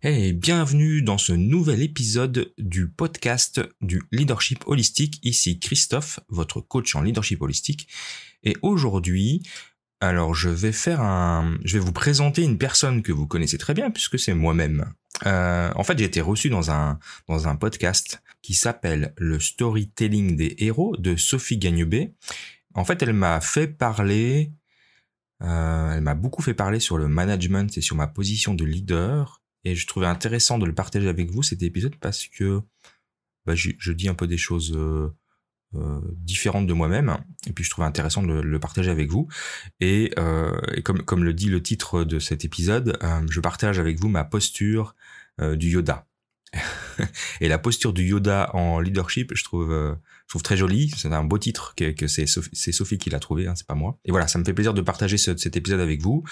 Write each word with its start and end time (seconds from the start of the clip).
Hey, 0.00 0.32
bienvenue 0.32 1.02
dans 1.02 1.18
ce 1.18 1.32
nouvel 1.32 1.82
épisode 1.82 2.52
du 2.56 2.86
podcast 2.86 3.60
du 3.80 4.00
leadership 4.12 4.62
holistique. 4.68 5.18
Ici 5.24 5.58
Christophe, 5.58 6.20
votre 6.28 6.60
coach 6.60 6.94
en 6.94 7.02
leadership 7.02 7.42
holistique. 7.42 7.88
Et 8.44 8.54
aujourd'hui, 8.62 9.42
alors 10.00 10.36
je 10.36 10.50
vais 10.50 10.70
faire 10.70 11.00
un, 11.00 11.58
je 11.64 11.78
vais 11.78 11.84
vous 11.84 11.90
présenter 11.90 12.44
une 12.44 12.58
personne 12.58 13.02
que 13.02 13.10
vous 13.10 13.26
connaissez 13.26 13.58
très 13.58 13.74
bien 13.74 13.90
puisque 13.90 14.20
c'est 14.20 14.34
moi-même. 14.34 14.94
Euh, 15.26 15.72
en 15.74 15.82
fait, 15.82 15.98
j'ai 15.98 16.04
été 16.04 16.20
reçu 16.20 16.48
dans 16.48 16.70
un 16.70 17.00
dans 17.26 17.48
un 17.48 17.56
podcast 17.56 18.22
qui 18.40 18.54
s'appelle 18.54 19.14
le 19.16 19.40
storytelling 19.40 20.36
des 20.36 20.54
héros 20.58 20.96
de 20.96 21.16
Sophie 21.16 21.58
Gagnebé. 21.58 22.14
En 22.74 22.84
fait, 22.84 23.02
elle 23.02 23.14
m'a 23.14 23.40
fait 23.40 23.66
parler, 23.66 24.52
euh, 25.42 25.96
elle 25.96 26.02
m'a 26.02 26.14
beaucoup 26.14 26.42
fait 26.42 26.54
parler 26.54 26.78
sur 26.78 26.98
le 26.98 27.08
management 27.08 27.76
et 27.76 27.80
sur 27.80 27.96
ma 27.96 28.06
position 28.06 28.54
de 28.54 28.64
leader 28.64 29.42
et 29.64 29.74
je 29.74 29.86
trouvais 29.86 30.06
intéressant 30.06 30.58
de 30.58 30.66
le 30.66 30.74
partager 30.74 31.08
avec 31.08 31.30
vous 31.30 31.42
cet 31.42 31.62
épisode 31.62 31.96
parce 31.96 32.26
que 32.26 32.62
bah, 33.46 33.54
je, 33.54 33.92
dis 33.92 34.08
un 34.08 34.14
peu 34.14 34.26
des 34.26 34.36
choses 34.36 34.74
euh, 34.76 35.08
euh, 35.74 36.00
différentes 36.18 36.66
de 36.66 36.72
moi-même 36.72 37.16
et 37.46 37.52
puis 37.52 37.64
je 37.64 37.70
trouvais 37.70 37.86
intéressant 37.86 38.22
de 38.22 38.40
le, 38.40 38.60
partager 38.60 38.90
avec 38.90 39.10
vous. 39.10 39.28
Et, 39.80 40.12
euh, 40.18 40.54
et, 40.74 40.82
comme, 40.82 41.02
comme 41.02 41.24
le 41.24 41.32
dit 41.32 41.48
le 41.48 41.62
titre 41.62 42.04
de 42.04 42.18
cet 42.18 42.44
épisode 42.44 42.98
je 43.30 43.40
partage 43.40 43.78
avec 43.78 43.98
vous 43.98 44.08
ma 44.08 44.24
posture 44.24 44.94
du 45.40 45.70
Yoda. 45.70 46.06
Et 47.40 47.48
la 47.48 47.58
posture 47.58 47.92
du 47.92 48.04
Yoda 48.04 48.50
en 48.54 48.80
leadership 48.80 49.32
je 49.34 49.44
trouve 49.44 49.96
je 50.28 50.32
trouve 50.32 50.42
très 50.42 50.58
jolie 50.58 50.92
c'est 50.94 51.10
un 51.10 51.24
beau 51.24 51.38
titre 51.38 51.74
que, 51.74 52.06
c'est 52.06 52.26
Sophie, 52.26 52.98
qui 52.98 53.08
l'a 53.08 53.18
trouvé 53.18 53.46
hein, 53.46 53.54
c'est 53.56 53.66
pas 53.66 53.74
moi 53.74 53.98
et 54.04 54.10
voilà 54.10 54.28
ça 54.28 54.38
me 54.38 54.44
fait 54.44 54.52
plaisir 54.52 54.74
de 54.74 54.82
partager 54.82 55.16
ce, 55.16 55.34
cet 55.38 55.56
épisode 55.56 55.80
avec 55.80 56.02
vous 56.02 56.22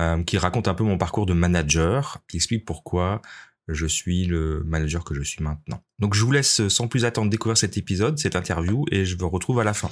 euh, 0.00 0.24
qui 0.24 0.38
raconte 0.38 0.66
un 0.66 0.74
peu 0.74 0.82
mon 0.82 0.98
parcours 0.98 1.24
de 1.24 1.34
manager 1.34 2.18
qui 2.28 2.36
explique 2.36 2.64
pourquoi 2.64 3.22
je 3.68 3.86
suis 3.86 4.24
le 4.24 4.62
manager 4.66 5.04
que 5.04 5.14
je 5.14 5.22
suis 5.22 5.42
maintenant. 5.42 5.82
Donc 5.98 6.14
je 6.14 6.22
vous 6.22 6.32
laisse 6.32 6.68
sans 6.68 6.86
plus 6.86 7.06
attendre 7.06 7.30
découvrir 7.30 7.56
cet 7.56 7.78
épisode, 7.78 8.18
cette 8.18 8.36
interview, 8.36 8.84
et 8.90 9.06
je 9.06 9.16
vous 9.16 9.28
retrouve 9.30 9.58
à 9.60 9.64
la 9.64 9.72
fin. 9.72 9.88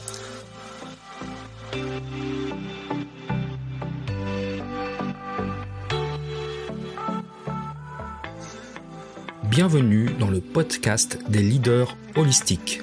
Bienvenue 9.45 10.11
dans 10.19 10.31
le 10.31 10.41
podcast 10.41 11.19
des 11.31 11.43
leaders 11.43 11.97
holistiques. 12.15 12.83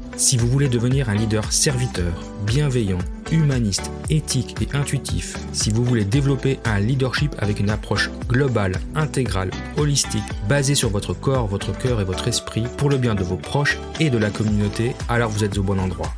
Si 0.17 0.37
vous 0.37 0.47
voulez 0.47 0.69
devenir 0.69 1.09
un 1.09 1.15
leader 1.15 1.51
serviteur, 1.51 2.13
bienveillant, 2.45 2.99
humaniste, 3.31 3.91
éthique 4.09 4.55
et 4.61 4.75
intuitif, 4.75 5.37
si 5.51 5.71
vous 5.71 5.83
voulez 5.83 6.05
développer 6.05 6.59
un 6.65 6.79
leadership 6.79 7.35
avec 7.39 7.59
une 7.59 7.69
approche 7.69 8.11
globale, 8.27 8.75
intégrale, 8.95 9.51
holistique, 9.77 10.23
basée 10.47 10.75
sur 10.75 10.89
votre 10.89 11.13
corps, 11.13 11.47
votre 11.47 11.75
cœur 11.77 12.01
et 12.01 12.05
votre 12.05 12.27
esprit, 12.27 12.63
pour 12.77 12.89
le 12.89 12.97
bien 12.97 13.15
de 13.15 13.23
vos 13.23 13.37
proches 13.37 13.77
et 13.99 14.09
de 14.09 14.17
la 14.17 14.29
communauté, 14.29 14.95
alors 15.09 15.29
vous 15.29 15.43
êtes 15.43 15.57
au 15.57 15.63
bon 15.63 15.79
endroit. 15.79 16.13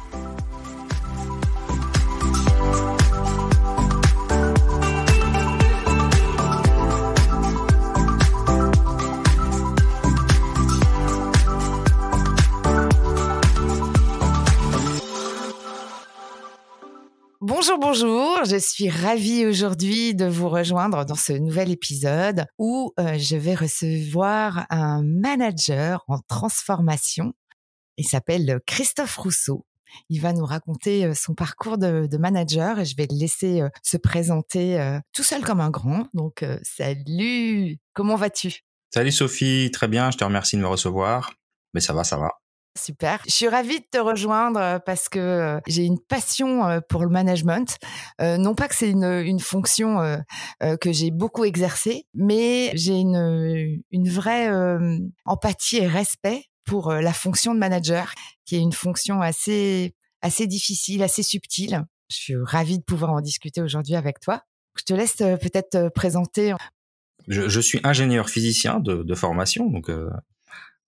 Je 18.53 18.59
suis 18.59 18.87
ravie 18.87 19.47
aujourd'hui 19.47 20.13
de 20.13 20.25
vous 20.25 20.47
rejoindre 20.47 21.05
dans 21.05 21.15
ce 21.15 21.33
nouvel 21.33 21.71
épisode 21.71 22.45
où 22.59 22.93
euh, 22.99 23.17
je 23.17 23.35
vais 23.35 23.55
recevoir 23.55 24.67
un 24.69 25.01
manager 25.01 26.03
en 26.07 26.19
transformation. 26.19 27.33
Il 27.97 28.05
s'appelle 28.05 28.59
Christophe 28.67 29.17
Rousseau. 29.17 29.65
Il 30.09 30.21
va 30.21 30.33
nous 30.33 30.45
raconter 30.45 31.05
euh, 31.05 31.13
son 31.15 31.33
parcours 31.33 31.79
de, 31.79 32.17
manager 32.17 32.79
et 32.79 32.85
je 32.85 32.95
vais 32.95 33.07
le 33.09 33.17
laisser 33.17 33.61
euh, 33.61 33.69
se 33.81 33.97
présenter 33.97 34.79
euh, 34.79 34.99
tout 35.13 35.23
seul 35.23 35.41
comme 35.41 35.59
un 35.59 35.71
grand. 35.71 36.05
Donc, 36.13 36.43
euh, 36.43 36.59
salut, 36.61 37.79
comment 37.93 38.15
vas-tu? 38.15 38.61
Salut 38.93 39.11
Sophie, 39.11 39.71
très 39.73 39.87
bien, 39.87 40.11
je 40.11 40.17
te 40.17 40.23
remercie 40.23 40.57
de 40.57 40.61
me 40.61 40.67
recevoir. 40.67 41.33
Mais 41.73 41.81
ça 41.81 41.93
va, 41.93 42.03
ça 42.03 42.17
va. 42.17 42.42
Super. 42.75 43.21
Je 43.27 43.31
suis 43.31 43.47
ravie 43.47 43.79
de 43.79 43.85
te 43.89 43.99
rejoindre 43.99 44.81
parce 44.83 45.07
que 45.07 45.59
j'ai 45.67 45.83
une 45.83 45.99
passion 45.99 46.81
pour 46.89 47.03
le 47.03 47.09
management. 47.09 47.77
Non 48.19 48.55
pas 48.55 48.67
que 48.67 48.75
c'est 48.75 48.89
une, 48.89 49.39
fonction 49.39 49.99
que 50.59 50.91
j'ai 50.91 51.11
beaucoup 51.11 51.43
exercée, 51.43 52.07
mais 52.15 52.71
j'ai 52.73 52.95
une, 52.95 54.09
vraie 54.09 54.49
empathie 55.25 55.77
et 55.77 55.87
respect 55.87 56.45
pour 56.65 56.91
la 56.91 57.13
fonction 57.13 57.53
de 57.53 57.59
manager, 57.59 58.13
qui 58.45 58.55
est 58.55 58.59
une 58.59 58.73
fonction 58.73 59.21
assez, 59.21 59.93
assez 60.21 60.47
difficile, 60.47 61.03
assez 61.03 61.21
subtile. 61.21 61.85
Je 62.09 62.15
suis 62.15 62.35
ravie 62.35 62.79
de 62.79 62.83
pouvoir 62.83 63.11
en 63.11 63.21
discuter 63.21 63.61
aujourd'hui 63.61 63.95
avec 63.95 64.19
toi. 64.19 64.41
Je 64.77 64.83
te 64.83 64.93
laisse 64.95 65.17
peut-être 65.17 65.69
te 65.69 65.89
présenter. 65.89 66.55
Je, 67.27 67.59
suis 67.59 67.79
ingénieur 67.83 68.29
physicien 68.29 68.79
de, 68.79 69.03
de 69.03 69.15
formation, 69.15 69.69
donc 69.69 69.89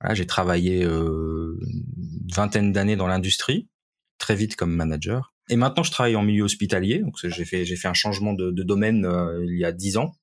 voilà, 0.01 0.13
j'ai 0.15 0.25
travaillé 0.25 0.83
euh, 0.83 1.57
une 1.61 2.33
vingtaine 2.33 2.71
d'années 2.71 2.95
dans 2.95 3.07
l'industrie, 3.07 3.69
très 4.17 4.35
vite 4.35 4.55
comme 4.55 4.73
manager. 4.73 5.33
Et 5.49 5.55
maintenant, 5.55 5.83
je 5.83 5.91
travaille 5.91 6.15
en 6.15 6.23
milieu 6.23 6.43
hospitalier. 6.43 6.99
Donc, 6.99 7.15
j'ai 7.23 7.45
fait 7.45 7.65
j'ai 7.65 7.75
fait 7.75 7.87
un 7.87 7.93
changement 7.93 8.33
de, 8.33 8.51
de 8.51 8.63
domaine 8.63 9.05
euh, 9.05 9.43
il 9.45 9.57
y 9.57 9.65
a 9.65 9.71
dix 9.71 9.97
ans 9.97 10.15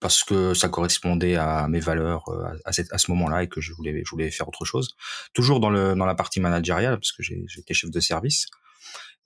parce 0.00 0.24
que 0.24 0.54
ça 0.54 0.68
correspondait 0.68 1.36
à 1.36 1.68
mes 1.68 1.80
valeurs 1.80 2.28
euh, 2.28 2.44
à, 2.64 2.72
cette, 2.72 2.92
à 2.92 2.98
ce 2.98 3.10
moment-là 3.12 3.44
et 3.44 3.48
que 3.48 3.60
je 3.60 3.72
voulais 3.72 4.02
je 4.04 4.10
voulais 4.10 4.30
faire 4.30 4.48
autre 4.48 4.64
chose. 4.64 4.96
Toujours 5.32 5.60
dans 5.60 5.70
le 5.70 5.94
dans 5.94 6.06
la 6.06 6.14
partie 6.14 6.40
managériale 6.40 6.96
parce 6.98 7.12
que 7.12 7.22
j'étais 7.22 7.74
chef 7.74 7.90
de 7.90 8.00
service. 8.00 8.46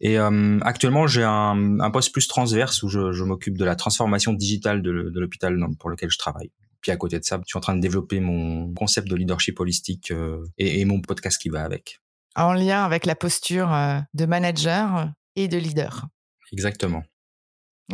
Et 0.01 0.19
euh, 0.19 0.59
actuellement, 0.63 1.07
j'ai 1.07 1.23
un, 1.23 1.79
un, 1.79 1.91
poste 1.91 2.13
plus 2.13 2.27
transverse 2.27 2.83
où 2.83 2.89
je, 2.89 3.13
je 3.13 3.23
m'occupe 3.23 3.57
de 3.57 3.65
la 3.65 3.77
transformation 3.77 4.33
digitale 4.33 4.83
de, 4.83 4.91
de 4.91 5.21
l'hôpital 5.21 5.57
pour 5.79 5.89
lequel 5.89 6.11
je 6.11 6.19
travaille. 6.19 6.51
Puis 6.85 6.93
à 6.93 6.99
côté 6.99 7.19
de 7.19 7.25
ça, 7.25 7.39
je 7.39 7.47
suis 7.47 7.57
en 7.57 7.63
train 7.63 7.75
de 7.75 7.81
développer 7.81 8.21
mon 8.21 8.75
concept 8.75 9.09
de 9.09 9.17
leadership 9.17 9.59
holistique 9.59 10.11
euh, 10.11 10.45
et, 10.59 10.81
et, 10.81 10.85
mon 10.85 11.01
podcast 11.01 11.41
qui 11.41 11.49
va 11.49 11.65
avec. 11.65 11.99
En 12.37 12.53
lien 12.53 12.85
avec 12.85 13.07
la 13.07 13.15
posture 13.15 13.73
euh, 13.73 14.01
de 14.13 14.27
manager 14.27 15.11
et 15.35 15.49
de 15.49 15.57
leader. 15.57 16.09
Exactement. 16.53 17.03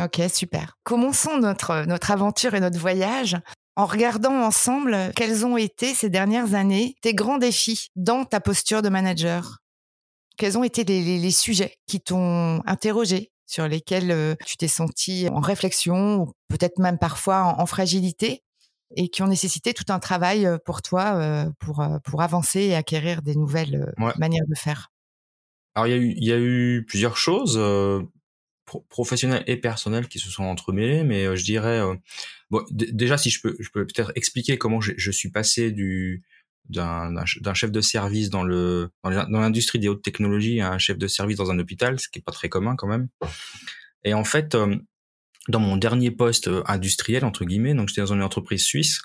Ok, 0.01 0.21
super. 0.29 0.77
Commençons 0.83 1.39
notre, 1.39 1.85
notre 1.87 2.11
aventure 2.11 2.55
et 2.55 2.61
notre 2.61 2.81
voyage 2.81 3.37
en 3.77 3.87
regardant 3.87 4.43
ensemble 4.43 5.13
quels 5.15 5.47
ont 5.47 5.57
été 5.57 5.95
ces 5.95 6.11
dernières 6.11 6.55
années 6.55 6.97
tes 7.01 7.15
grands 7.15 7.39
défis 7.39 7.91
dans 7.95 8.25
ta 8.25 8.41
posture 8.41 8.83
de 8.83 8.89
manager. 8.89 9.59
Quels 10.37 10.59
ont 10.59 10.65
été 10.65 10.83
les, 10.83 11.05
les, 11.05 11.19
les 11.21 11.31
sujets 11.31 11.77
qui 11.87 12.01
t'ont 12.01 12.61
interrogé, 12.67 13.31
sur 13.47 13.69
lesquels 13.69 14.11
euh, 14.11 14.35
tu 14.45 14.57
t'es 14.57 14.67
senti 14.67 15.29
en 15.29 15.39
réflexion, 15.39 16.23
ou 16.23 16.33
peut-être 16.49 16.81
même 16.81 16.99
parfois 16.99 17.45
en, 17.45 17.61
en 17.61 17.67
fragilité? 17.67 18.43
Et 18.97 19.09
qui 19.09 19.23
ont 19.23 19.29
nécessité 19.29 19.75
tout 19.75 19.85
un 19.89 19.99
travail 19.99 20.49
pour 20.65 20.83
toi 20.83 21.15
euh, 21.15 21.51
pour, 21.59 21.85
pour 22.05 22.23
avancer 22.23 22.61
et 22.61 22.75
acquérir 22.75 23.23
des 23.23 23.35
nouvelles 23.35 23.93
ouais. 23.99 24.13
manières 24.19 24.47
de 24.49 24.55
faire 24.57 24.93
Alors, 25.75 25.87
il 25.87 25.91
y, 25.91 25.95
a 25.95 25.99
eu, 25.99 26.15
il 26.17 26.25
y 26.25 26.33
a 26.33 26.39
eu 26.39 26.85
plusieurs 26.87 27.17
choses 27.17 27.57
euh, 27.57 28.03
pro 28.71 28.87
professionnelles 28.89 29.45
et 29.47 29.57
personnelles 29.57 30.09
qui 30.09 30.19
se 30.19 30.31
sont 30.31 30.45
entremêlées, 30.45 31.03
mais 31.03 31.27
euh, 31.27 31.35
je 31.35 31.45
dirais, 31.45 31.81
euh, 31.81 31.95
bon, 32.51 32.65
déjà, 32.71 33.19
si 33.19 33.31
je 33.31 33.41
peux, 33.41 33.57
je 33.59 33.69
peux 33.71 33.85
peut-être 33.87 34.13
expliquer 34.15 34.59
comment 34.59 34.81
je, 34.81 34.93
je, 34.97 35.11
suis 35.11 35.31
passé 35.31 35.73
du 35.73 36.23
d'un 36.69 37.25
chef 37.55 37.73
de 37.73 37.81
service 37.81 38.31
dans 38.31 38.45
le 38.45 38.91
dans 39.03 39.41
l'industrie 39.41 39.81
des 39.81 39.89
hautes 39.89 40.03
technologies 40.03 40.61
à 40.61 40.71
un 40.71 40.79
chef 40.79 40.99
de 40.99 41.09
service 41.09 41.37
dans 41.37 41.51
un 41.51 41.59
hôpital, 41.59 41.99
ce 41.99 42.09
qui 42.09 42.21
est 42.21 42.23
pas 42.23 42.31
très 42.31 42.49
commun 42.49 42.77
quand 42.77 42.87
même. 42.87 43.09
Et 44.05 44.15
en 44.15 44.23
fait, 44.23 44.57
dans 45.49 45.61
mon 45.61 45.77
dernier 45.77 46.11
poste 46.11 46.49
euh, 46.49 46.63
industriel 46.67 47.25
entre 47.25 47.45
guillemets, 47.45 47.75
donc 47.75 47.89
j'étais 47.89 48.03
dans 48.03 48.13
une 48.13 48.23
entreprise 48.23 48.63
suisse 48.63 49.01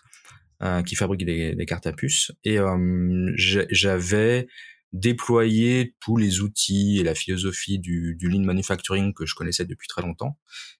euh, 0.62 0.84
qui 0.84 0.96
fabrique 0.96 1.26
des, 1.26 1.56
des, 1.56 1.66
cartes 1.66 1.88
à 1.88 1.94
puces. 1.94 2.32
Et 2.44 2.60
euh, 2.60 3.32
j'avais 3.36 4.48
déployé 4.94 5.96
tous 6.00 6.18
les 6.18 6.42
outils 6.42 7.00
et 7.00 7.04
la 7.04 7.16
philosophie 7.16 7.80
du, 7.80 8.16
du 8.16 8.30
lean 8.30 8.44
manufacturing 8.44 9.14
que 9.14 9.26
je 9.26 9.36
connaissais 9.36 9.66
depuis 9.66 9.88
très 9.88 10.02
longtemps, 10.02 10.38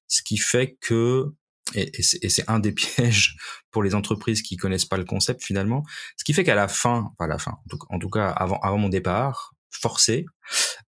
ce 0.08 0.22
qui 0.24 0.38
fait 0.38 0.78
que 0.80 1.26
et, 1.74 1.92
et 1.98 2.30
c'est 2.30 2.48
un 2.48 2.60
des 2.60 2.72
pièges 2.74 3.36
pour 3.72 3.84
les 3.84 3.96
entreprises 3.96 4.42
qui 4.42 4.56
connaissent 4.56 4.86
pas 4.86 4.98
le 4.98 5.04
concept 5.04 5.44
finalement, 5.44 5.84
ce 6.16 6.24
qui 6.24 6.34
fait 6.34 6.44
qu'à 6.44 6.56
la 6.56 6.68
fin, 6.68 7.12
pas 7.18 7.26
à 7.26 7.28
la 7.28 7.40
fin, 7.40 7.52
en 7.52 7.70
tout, 7.70 7.80
en 7.90 8.00
tout 8.00 8.10
cas 8.10 8.30
avant, 8.30 8.60
avant 8.60 8.78
mon 8.78 8.90
départ, 8.90 9.55
forcé. 9.76 10.26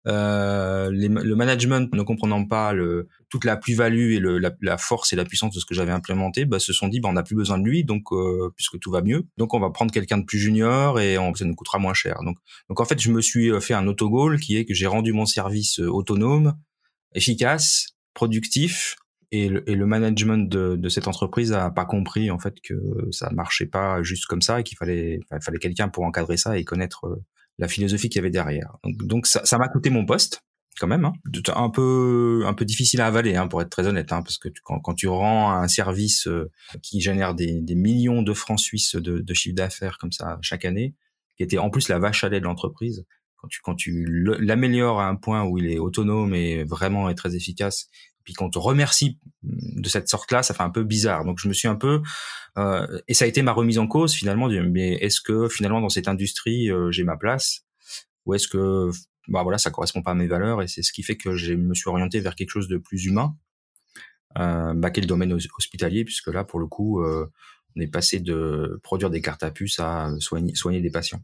Euh, 0.08 0.90
le 0.92 1.36
management 1.36 1.94
ne 1.94 2.02
comprenant 2.04 2.46
pas 2.46 2.74
le, 2.74 3.08
toute 3.30 3.44
la 3.44 3.58
plus-value 3.58 4.14
et 4.14 4.20
le, 4.20 4.40
la, 4.40 4.78
force 4.78 5.14
et 5.14 5.16
la 5.16 5.26
puissance 5.26 5.54
de 5.54 5.60
ce 5.60 5.66
que 5.66 5.74
j'avais 5.74 5.92
implémenté, 5.92 6.46
bah, 6.46 6.60
se 6.60 6.74
sont 6.74 6.88
dit 6.88 7.00
bah, 7.00 7.10
on 7.10 7.14
n'a 7.14 7.24
plus 7.24 7.36
besoin 7.36 7.58
de 7.58 7.66
lui, 7.66 7.84
donc 7.84 8.12
euh, 8.12 8.52
puisque 8.56 8.80
tout 8.80 8.92
va 8.92 9.02
mieux, 9.02 9.28
donc 9.38 9.54
on 9.54 9.60
va 9.60 9.70
prendre 9.70 9.92
quelqu'un 9.92 10.18
de 10.18 10.26
plus 10.26 10.40
junior 10.40 11.00
et 11.00 11.18
on, 11.18 11.34
ça 11.34 11.46
nous 11.46 11.56
coûtera 11.56 11.80
moins 11.80 11.94
cher. 11.94 12.18
Donc, 12.24 12.38
donc 12.70 12.80
en 12.80 12.86
fait, 12.86 13.00
je 13.02 13.12
me 13.12 13.22
suis 13.22 13.50
fait 13.62 13.74
un 13.74 13.88
autogol 13.88 14.40
qui 14.40 14.58
est 14.58 14.66
que 14.66 14.74
j'ai 14.74 14.88
rendu 14.88 15.14
mon 15.14 15.26
service 15.26 15.80
autonome, 15.80 16.56
efficace, 17.14 17.88
productif, 18.14 18.96
et 19.32 19.50
le, 19.50 19.70
et 19.70 19.76
le 19.76 19.86
management 19.86 20.50
de, 20.50 20.76
de, 20.78 20.90
cette 20.90 21.08
entreprise 21.08 21.52
a 21.52 21.70
pas 21.70 21.86
compris 21.86 22.32
en 22.32 22.40
fait 22.40 22.56
que 22.62 22.76
ça 23.12 23.30
marchait 23.32 23.66
pas 23.66 24.02
juste 24.02 24.26
comme 24.26 24.42
ça 24.42 24.60
et 24.62 24.64
qu'il 24.64 24.78
fallait 24.78 25.20
fallait 25.42 25.60
quelqu'un 25.60 25.90
pour 25.90 26.06
encadrer 26.06 26.38
ça 26.38 26.58
et 26.58 26.64
connaître 26.64 27.08
euh, 27.08 27.24
la 27.58 27.68
philosophie 27.68 28.10
qu'il 28.10 28.18
y 28.18 28.20
avait 28.20 28.30
derrière. 28.30 28.78
Donc, 28.84 28.98
donc 29.06 29.28
ça 29.28 29.58
m'a 29.58 29.68
coûté 29.68 29.90
mon 29.90 30.06
poste 30.06 30.44
quand 30.80 30.88
même, 30.88 31.06
hein, 31.06 31.14
un 31.56 31.70
peu 31.70 32.44
un 32.46 32.54
peu 32.54 32.66
difficile 32.66 33.02
à 33.02 33.08
avaler 33.08 33.36
hein, 33.36 33.48
pour 33.48 33.62
être 33.62 33.70
très 33.70 33.88
honnête, 33.88 34.12
hein, 34.12 34.22
parce 34.22 34.38
que 34.38 34.50
tu, 34.50 34.62
quand, 34.64 34.80
quand, 34.80 34.94
tu 34.94 35.08
rends 35.08 35.52
un 35.52 35.68
service 35.68 36.28
euh, 36.28 36.52
qui 36.84 37.02
génère 37.02 37.34
des, 37.34 37.62
des, 37.62 37.76
millions 37.76 38.22
de 38.22 38.34
francs 38.34 38.60
suisses 38.60 38.96
de, 38.96 39.20
de 39.20 39.34
chiffre 39.34 39.56
d'affaires 39.56 39.98
comme 39.98 40.12
ça 40.12 40.38
chaque 40.42 40.66
année, 40.66 40.94
qui 41.36 41.44
était 41.44 41.58
en 41.58 41.70
plus 41.70 41.90
la 41.90 42.00
vache 42.00 42.24
à 42.24 42.30
lait 42.30 42.40
de 42.40 42.46
l'entreprise, 42.46 43.06
quand 43.38 43.48
tu 43.48 43.60
quand 43.64 43.76
tu 43.76 44.06
l'améliores 44.40 45.00
à 45.00 45.08
un 45.08 45.16
point 45.16 45.44
où 45.44 45.58
il 45.58 45.68
est 45.72 45.80
autonome 45.80 46.34
et 46.34 46.64
vraiment 46.64 47.10
est 47.10 47.16
très 47.16 47.36
efficace 47.36 47.90
puis 48.28 48.34
qu'on 48.34 48.50
te 48.50 48.60
remercie 48.60 49.20
de 49.42 49.88
cette 49.88 50.10
sorte-là, 50.10 50.44
ça 50.44 50.54
fait 50.54 50.62
un 50.62 50.70
peu 50.70 50.84
bizarre. 50.84 51.24
Donc 51.24 51.40
je 51.40 51.48
me 51.48 51.54
suis 51.54 51.70
un 51.70 51.78
peu 51.78 52.02
euh, 52.58 53.00
et 53.08 53.14
ça 53.14 53.24
a 53.24 53.28
été 53.30 53.42
ma 53.42 53.54
remise 53.54 53.80
en 53.80 53.88
cause 53.88 54.14
finalement. 54.14 54.50
Mais 54.50 54.96
est-ce 54.96 55.22
que 55.22 55.48
finalement 55.48 55.80
dans 55.80 55.88
cette 55.88 56.10
industrie 56.10 56.70
euh, 56.70 56.92
j'ai 56.92 57.06
ma 57.06 57.16
place? 57.16 57.62
Ou 58.26 58.34
est-ce 58.34 58.50
que 58.50 58.92
bah 59.30 59.44
voilà 59.44 59.58
ça 59.58 59.72
correspond 59.72 60.02
pas 60.02 60.12
à 60.12 60.14
mes 60.14 60.28
valeurs 60.28 60.62
et 60.62 60.68
c'est 60.68 60.82
ce 60.82 60.92
qui 60.92 61.04
fait 61.04 61.16
que 61.16 61.38
je 61.38 61.54
me 61.54 61.74
suis 61.74 61.88
orienté 61.88 62.20
vers 62.20 62.36
quelque 62.36 62.50
chose 62.50 62.68
de 62.68 62.76
plus 62.78 63.06
humain, 63.06 63.38
euh, 64.38 64.74
bah, 64.74 64.92
qui 64.92 65.00
le 65.00 65.08
domaine 65.08 65.32
hospitalier? 65.32 66.04
Puisque 66.04 66.28
là 66.28 66.44
pour 66.44 66.60
le 66.60 66.68
coup 66.68 67.02
euh, 67.02 67.32
on 67.78 67.80
est 67.80 67.88
passé 67.88 68.20
de 68.20 68.78
produire 68.84 69.10
des 69.10 69.22
cartes 69.22 69.44
à 69.44 69.52
puce 69.52 69.80
à 69.80 70.12
soigner 70.20 70.82
des 70.82 70.92
patients. 70.92 71.22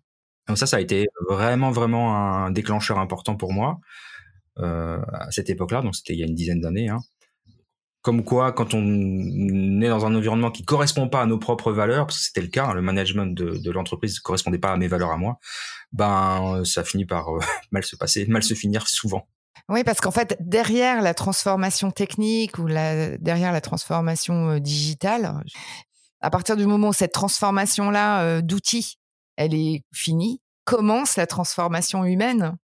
Donc 0.48 0.58
ça 0.58 0.68
ça 0.68 0.78
a 0.78 0.80
été 0.80 1.08
vraiment 1.30 1.72
vraiment 1.72 2.16
un 2.16 2.50
déclencheur 2.52 2.98
important 2.98 3.36
pour 3.36 3.52
moi. 3.52 3.82
Euh, 4.60 5.02
à 5.12 5.32
cette 5.32 5.50
époque-là, 5.50 5.82
donc 5.82 5.96
c'était 5.96 6.14
il 6.14 6.20
y 6.20 6.24
a 6.24 6.28
une 6.28 6.36
dizaine 6.36 6.62
d'années. 6.62 6.90
Hein. 6.90 7.00
Comme 8.02 8.24
quoi, 8.24 8.52
quand 8.52 8.74
on 8.74 9.82
est 9.82 9.88
dans 9.88 10.06
un 10.06 10.14
environnement 10.14 10.52
qui 10.52 10.64
correspond 10.66 11.08
pas 11.08 11.22
à 11.22 11.26
nos 11.26 11.40
propres 11.40 11.72
valeurs, 11.72 12.06
parce 12.06 12.20
que 12.20 12.26
c'était 12.26 12.42
le 12.42 12.50
cas, 12.50 12.66
hein, 12.66 12.74
le 12.74 12.82
management 12.82 13.34
de, 13.34 13.72
l'entreprise 13.72 14.20
correspondait 14.20 14.60
pas 14.60 14.74
à 14.74 14.78
mes 14.78 14.88
valeurs 14.88 15.12
à 15.12 15.18
moi, 15.18 15.40
ben 15.94 16.64
ça 16.66 16.84
finit 16.84 17.06
par 17.06 17.30
euh, 17.30 17.40
mal 17.72 17.84
se 17.84 17.96
passer, 17.96 18.26
mal 18.28 18.44
se 18.44 18.54
finir 18.54 18.88
souvent. 18.88 19.28
Oui, 19.70 19.84
parce 19.86 20.02
qu'en 20.02 20.12
fait, 20.12 20.36
derrière 20.42 21.02
la 21.02 21.14
transformation 21.14 21.92
technique 21.92 22.60
ou 22.60 22.68
derrière 22.68 23.54
la 23.54 23.62
transformation 23.62 24.50
euh, 24.50 24.60
digitale, 24.60 25.42
à 26.20 26.30
partir 26.30 26.58
du 26.58 26.66
moment 26.66 26.90
où 26.90 26.94
cette 26.94 27.14
transformation-là 27.14 28.42
d'outils, 28.42 28.98
elle 29.38 29.54
est 29.54 29.84
finie, 29.94 30.42
commence 30.66 31.16
la 31.16 31.28
transformation 31.28 32.06
humaine. 32.06 32.58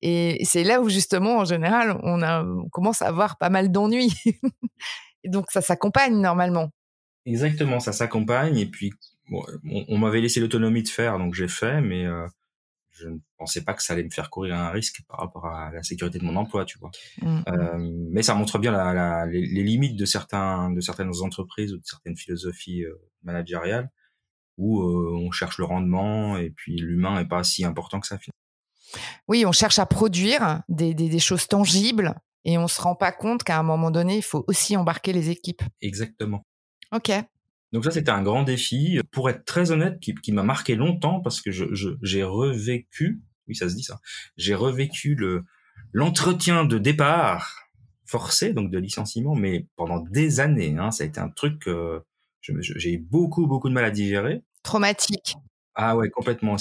Et 0.00 0.44
c'est 0.44 0.64
là 0.64 0.80
où 0.80 0.88
justement, 0.88 1.38
en 1.38 1.44
général, 1.44 1.98
on, 2.02 2.22
a, 2.22 2.42
on 2.44 2.68
commence 2.68 3.02
à 3.02 3.08
avoir 3.08 3.38
pas 3.38 3.50
mal 3.50 3.70
d'ennuis. 3.70 4.14
donc 5.24 5.50
ça 5.50 5.60
s'accompagne 5.60 6.20
normalement. 6.20 6.70
Exactement, 7.26 7.80
ça 7.80 7.92
s'accompagne. 7.92 8.58
Et 8.58 8.66
puis, 8.66 8.92
on, 9.30 9.98
m'avait 9.98 10.20
laissé 10.20 10.40
l'autonomie 10.40 10.82
de 10.82 10.88
faire, 10.88 11.18
donc 11.18 11.34
j'ai 11.34 11.48
fait, 11.48 11.80
mais 11.80 12.04
euh, 12.04 12.26
je 12.90 13.08
ne 13.08 13.18
pensais 13.38 13.62
pas 13.62 13.74
que 13.74 13.82
ça 13.82 13.92
allait 13.92 14.02
me 14.02 14.10
faire 14.10 14.30
courir 14.30 14.56
un 14.56 14.70
risque 14.70 15.02
par 15.08 15.20
rapport 15.20 15.46
à 15.46 15.70
la 15.72 15.82
sécurité 15.82 16.18
de 16.18 16.24
mon 16.24 16.36
emploi, 16.36 16.64
tu 16.64 16.78
vois. 16.78 16.90
Mmh, 17.20 17.28
mmh. 17.28 17.44
Euh, 17.48 17.92
mais 18.10 18.22
ça 18.22 18.34
montre 18.34 18.58
bien 18.58 18.72
la, 18.72 18.92
la, 18.92 19.26
les, 19.26 19.62
limites 19.62 19.96
de 19.96 20.04
certains, 20.04 20.70
de 20.70 20.80
certaines 20.80 21.12
entreprises 21.22 21.72
ou 21.72 21.78
de 21.78 21.84
certaines 21.84 22.16
philosophies 22.16 22.84
euh, 22.84 22.94
managériales 23.22 23.90
où 24.58 24.82
on 24.82 25.30
cherche 25.30 25.56
le 25.56 25.64
rendement 25.64 26.36
et 26.36 26.50
puis 26.50 26.76
l'humain 26.76 27.18
n'est 27.18 27.26
pas 27.26 27.42
si 27.42 27.64
important 27.64 28.00
que 28.00 28.06
ça. 28.06 28.18
Oui, 29.28 29.44
on 29.46 29.52
cherche 29.52 29.78
à 29.78 29.86
produire 29.86 30.62
des, 30.68 31.18
choses 31.18 31.48
tangibles 31.48 32.14
et 32.44 32.58
on 32.58 32.68
se 32.68 32.80
rend 32.80 32.94
pas 32.94 33.12
compte 33.12 33.44
qu'à 33.44 33.58
un 33.58 33.62
moment 33.62 33.90
donné, 33.90 34.16
il 34.16 34.22
faut 34.22 34.44
aussi 34.48 34.76
embarquer 34.76 35.12
les 35.12 35.30
équipes. 35.30 35.62
Exactement. 35.80 36.44
Ok. 36.92 37.10
Donc 37.72 37.84
ça, 37.84 37.90
c'était 37.90 38.10
un 38.10 38.22
grand 38.22 38.42
défi. 38.42 39.00
Pour 39.10 39.30
être 39.30 39.44
très 39.44 39.70
honnête, 39.70 39.98
qui, 40.00 40.32
m'a 40.32 40.42
marqué 40.42 40.74
longtemps 40.74 41.20
parce 41.20 41.40
que 41.40 41.50
j'ai 41.50 42.22
revécu, 42.22 43.22
oui, 43.48 43.54
ça 43.54 43.68
se 43.68 43.74
dit 43.74 43.82
ça, 43.82 44.00
j'ai 44.36 44.54
revécu 44.54 45.14
le 45.14 45.44
l'entretien 45.92 46.64
de 46.64 46.78
départ 46.78 47.68
forcé, 48.06 48.52
donc 48.52 48.70
de 48.70 48.78
licenciement, 48.78 49.34
mais 49.34 49.66
pendant 49.76 50.00
des 50.00 50.40
années. 50.40 50.76
Hein, 50.78 50.90
ça 50.90 51.04
a 51.04 51.06
été 51.06 51.18
un 51.18 51.30
truc, 51.30 51.68
j'ai 52.40 52.92
eu 52.92 52.98
beaucoup, 52.98 53.46
beaucoup 53.46 53.68
de 53.68 53.74
mal 53.74 53.84
à 53.84 53.90
digérer. 53.90 54.42
Traumatique. 54.62 55.36
Ah 55.74 55.96
ouais, 55.96 56.10
complètement. 56.10 56.56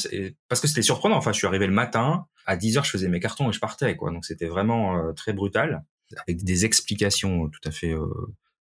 Parce 0.48 0.62
que 0.62 0.68
c'était 0.68 0.82
surprenant. 0.82 1.18
Enfin, 1.18 1.32
je 1.32 1.38
suis 1.38 1.48
arrivé 1.48 1.68
le 1.68 1.74
matin, 1.74 2.28
à 2.46 2.56
10 2.56 2.78
heures, 2.78 2.86
je 2.86 2.92
faisais 2.92 3.10
mes 3.10 3.20
cartons 3.20 3.50
et 3.50 3.54
je 3.54 3.60
partais, 3.60 3.96
quoi. 3.96 4.12
Donc 4.12 4.26
c'était 4.26 4.48
vraiment 4.48 4.98
euh, 4.98 5.14
très 5.14 5.34
brutal, 5.34 5.84
avec 6.28 6.44
des 6.44 6.66
explications 6.66 7.50
tout 7.50 7.60
à 7.68 7.72
fait 7.72 7.94
euh, 7.94 8.08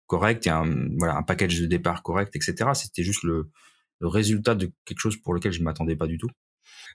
correctes 0.06 0.46
et 0.46 0.50
un, 0.50 0.88
voilà, 0.98 1.16
un 1.16 1.22
package 1.22 1.60
de 1.60 1.66
départ 1.66 2.02
correct, 2.02 2.34
etc. 2.36 2.70
C'était 2.74 3.02
juste 3.02 3.22
le, 3.22 3.50
résultat 4.02 4.54
de 4.54 4.70
quelque 4.84 4.98
chose 4.98 5.16
pour 5.16 5.32
lequel 5.32 5.52
je 5.52 5.60
ne 5.60 5.64
m'attendais 5.64 5.96
pas 5.96 6.06
du 6.06 6.18
tout. 6.18 6.28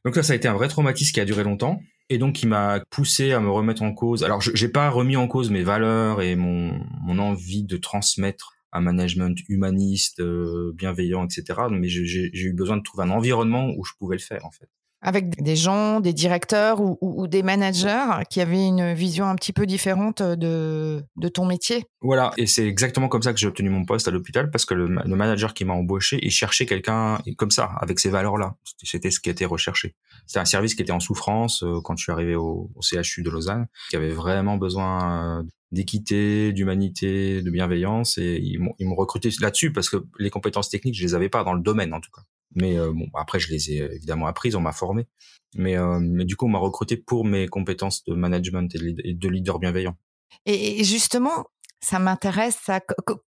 Donc 0.06 0.15
là, 0.15 0.21
ça 0.21 0.33
a 0.33 0.36
été 0.36 0.48
un 0.48 0.53
vrai 0.53 0.68
traumatisme 0.68 1.12
qui 1.13 1.19
a 1.19 1.25
duré 1.25 1.44
longtemps 1.44 1.81
et 2.09 2.19
donc 2.19 2.36
qui 2.36 2.45
m'a 2.45 2.83
poussé 2.92 3.31
à 3.31 3.39
me 3.39 3.50
remettre 3.50 3.81
en 3.81 3.92
cause. 3.92 4.24
Alors, 4.24 4.39
j'ai 4.39 4.68
pas 4.68 4.88
remis 4.89 5.15
en 5.15 5.27
cause 5.27 5.50
mes 5.50 5.63
valeurs 5.63 6.21
et 6.21 6.36
mon, 6.36 6.80
mon 7.01 7.18
envie 7.18 7.63
de 7.63 7.77
transmettre 7.77 8.53
un 8.72 8.82
management 8.82 9.38
humaniste, 9.50 10.20
euh, 10.20 10.72
bienveillant, 10.74 11.26
etc. 11.26 11.60
Mais 11.72 11.88
j'ai 11.90 12.32
eu 12.34 12.54
besoin 12.54 12.78
de 12.78 12.84
trouver 12.84 13.04
un 13.04 13.12
environnement 13.12 13.72
où 13.76 13.84
je 13.84 13.94
pouvais 13.98 14.16
le 14.16 14.22
faire, 14.22 14.46
en 14.46 14.52
fait. 14.52 14.70
Avec 15.01 15.42
des 15.42 15.56
gens, 15.56 16.00
des 16.00 16.13
directeurs 16.13 16.80
ou, 16.80 17.27
des 17.27 17.42
managers 17.42 18.24
qui 18.30 18.39
avaient 18.39 18.65
une 18.68 18.94
vision 18.94 19.25
un 19.25 19.36
petit 19.36 19.53
peu 19.53 19.65
différente 19.65 20.21
de, 20.21 21.03
ton 21.33 21.45
métier. 21.45 21.86
Voilà, 22.01 22.31
et 22.38 22.45
c'est 22.45 22.68
exactement 22.68 23.07
comme 23.07 23.21
ça 23.21 23.33
que 23.33 23.39
j'ai 23.39 23.48
obtenu 23.48 23.69
mon 23.69 23.86
poste 23.86 24.07
à 24.07 24.12
l'hôpital 24.12 24.51
parce 24.51 24.65
que 24.65 24.74
le, 24.74 24.88
manager 24.88 25.53
qui 25.53 25.65
m'a 25.65 25.74
embauché, 25.74 26.19
il 26.21 26.31
cherchait 26.31 26.65
quelqu'un 26.65 27.19
comme 27.38 27.51
ça, 27.51 27.71
avec 27.80 28.00
ces 28.00 28.09
valeurs-là. 28.09 28.56
C'était 28.83 29.12
ce 29.12 29.19
qui 29.19 29.30
était 29.30 29.45
recherché. 29.45 29.95
C'était 30.27 30.39
un 30.39 30.45
service 30.45 30.75
qui 30.75 30.81
était 30.81 30.92
en 30.92 31.00
souffrance 31.00 31.63
euh, 31.63 31.80
quand 31.83 31.95
je 31.98 32.03
suis 32.03 32.12
arrivé 32.12 32.36
au, 32.36 32.69
au, 32.75 32.81
CHU 32.81 33.24
de 33.24 33.30
Lausanne, 33.30 33.68
qui 33.89 33.95
avait 33.95 34.09
vraiment 34.09 34.57
besoin 34.57 35.39
euh, 35.39 35.44
d'équité, 35.71 36.53
d'humanité, 36.53 37.41
de 37.41 37.50
bienveillance 37.50 38.17
et 38.17 38.39
ils, 38.41 38.60
ils 38.79 38.88
m'ont 38.88 38.96
recruté 38.96 39.29
là-dessus 39.39 39.72
parce 39.72 39.89
que 39.89 39.98
les 40.20 40.29
compétences 40.29 40.70
techniques 40.70 40.96
je 40.96 41.03
les 41.03 41.15
avais 41.15 41.29
pas 41.29 41.43
dans 41.43 41.53
le 41.53 41.62
domaine 41.62 41.93
en 41.93 42.01
tout 42.01 42.12
cas. 42.12 42.24
Mais 42.55 42.77
euh, 42.77 42.91
bon 42.93 43.08
après 43.13 43.39
je 43.39 43.50
les 43.50 43.72
ai 43.72 43.77
évidemment 43.96 44.27
apprises, 44.27 44.55
on 44.55 44.62
m'a 44.62 44.72
formé. 44.72 45.08
Mais, 45.55 45.77
euh, 45.77 46.00
mais 46.00 46.25
du 46.25 46.36
coup 46.36 46.46
on 46.46 46.50
m'a 46.50 46.60
recruté 46.60 46.98
pour 46.98 47.25
mes 47.25 47.48
compétences 47.48 48.03
de 48.05 48.13
management 48.13 48.74
et 48.75 49.13
de 49.13 49.29
leader 49.29 49.60
bienveillant. 49.60 49.98
Et 50.46 50.84
justement, 50.84 51.46
ça 51.81 52.00
m'intéresse. 52.00 52.58
Ça. 52.63 52.79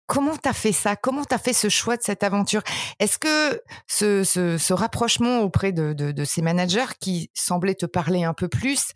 Comment 0.08 0.36
t'as 0.36 0.54
fait 0.54 0.72
ça? 0.72 0.96
Comment 0.96 1.24
t'as 1.24 1.38
fait 1.38 1.54
ce 1.54 1.70
choix 1.70 1.98
de 1.98 2.04
cette 2.04 2.24
aventure? 2.24 2.62
Est-ce 3.00 3.18
que 3.18 3.62
ce, 3.88 4.24
ce, 4.24 4.58
ce, 4.58 4.74
rapprochement 4.74 5.40
auprès 5.40 5.72
de, 5.72 5.94
de, 5.94 6.12
de, 6.12 6.26
ces 6.26 6.42
managers 6.42 6.94
qui 7.00 7.32
semblaient 7.34 7.76
te 7.76 7.86
parler 7.86 8.24
un 8.24 8.34
peu 8.34 8.50
plus, 8.50 8.92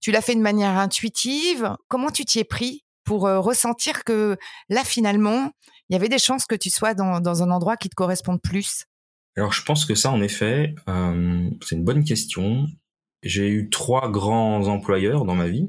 tu 0.00 0.12
l'as 0.12 0.22
fait 0.22 0.34
de 0.34 0.40
manière 0.40 0.78
intuitive? 0.78 1.76
Comment 1.88 2.10
tu 2.10 2.24
t'y 2.24 2.38
es 2.38 2.44
pris 2.44 2.84
pour 3.04 3.26
euh, 3.26 3.40
ressentir 3.40 4.04
que 4.04 4.36
là, 4.68 4.84
finalement, 4.84 5.50
il 5.88 5.94
y 5.94 5.96
avait 5.96 6.08
des 6.08 6.18
chances 6.18 6.46
que 6.46 6.54
tu 6.54 6.70
sois 6.70 6.94
dans, 6.94 7.20
dans 7.20 7.42
un 7.42 7.50
endroit 7.50 7.76
qui 7.76 7.88
te 7.88 7.94
corresponde 7.94 8.40
plus? 8.40 8.84
Alors, 9.36 9.52
je 9.52 9.62
pense 9.62 9.84
que 9.84 9.94
ça, 9.94 10.10
en 10.10 10.20
effet, 10.22 10.74
euh, 10.88 11.48
c'est 11.62 11.76
une 11.76 11.84
bonne 11.84 12.04
question. 12.04 12.66
J'ai 13.22 13.48
eu 13.48 13.70
trois 13.70 14.10
grands 14.10 14.66
employeurs 14.66 15.24
dans 15.24 15.34
ma 15.34 15.48
vie. 15.48 15.68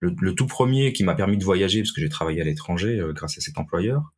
Le, 0.00 0.34
tout 0.34 0.46
premier 0.46 0.92
qui 0.92 1.02
m'a 1.02 1.14
permis 1.14 1.38
de 1.38 1.44
voyager 1.44 1.80
parce 1.80 1.92
que 1.92 2.00
j'ai 2.00 2.10
travaillé 2.10 2.42
à 2.42 2.44
l'étranger 2.44 3.00
euh, 3.00 3.14
grâce 3.14 3.38
à 3.38 3.40
cet 3.40 3.56
employeur. 3.56 4.12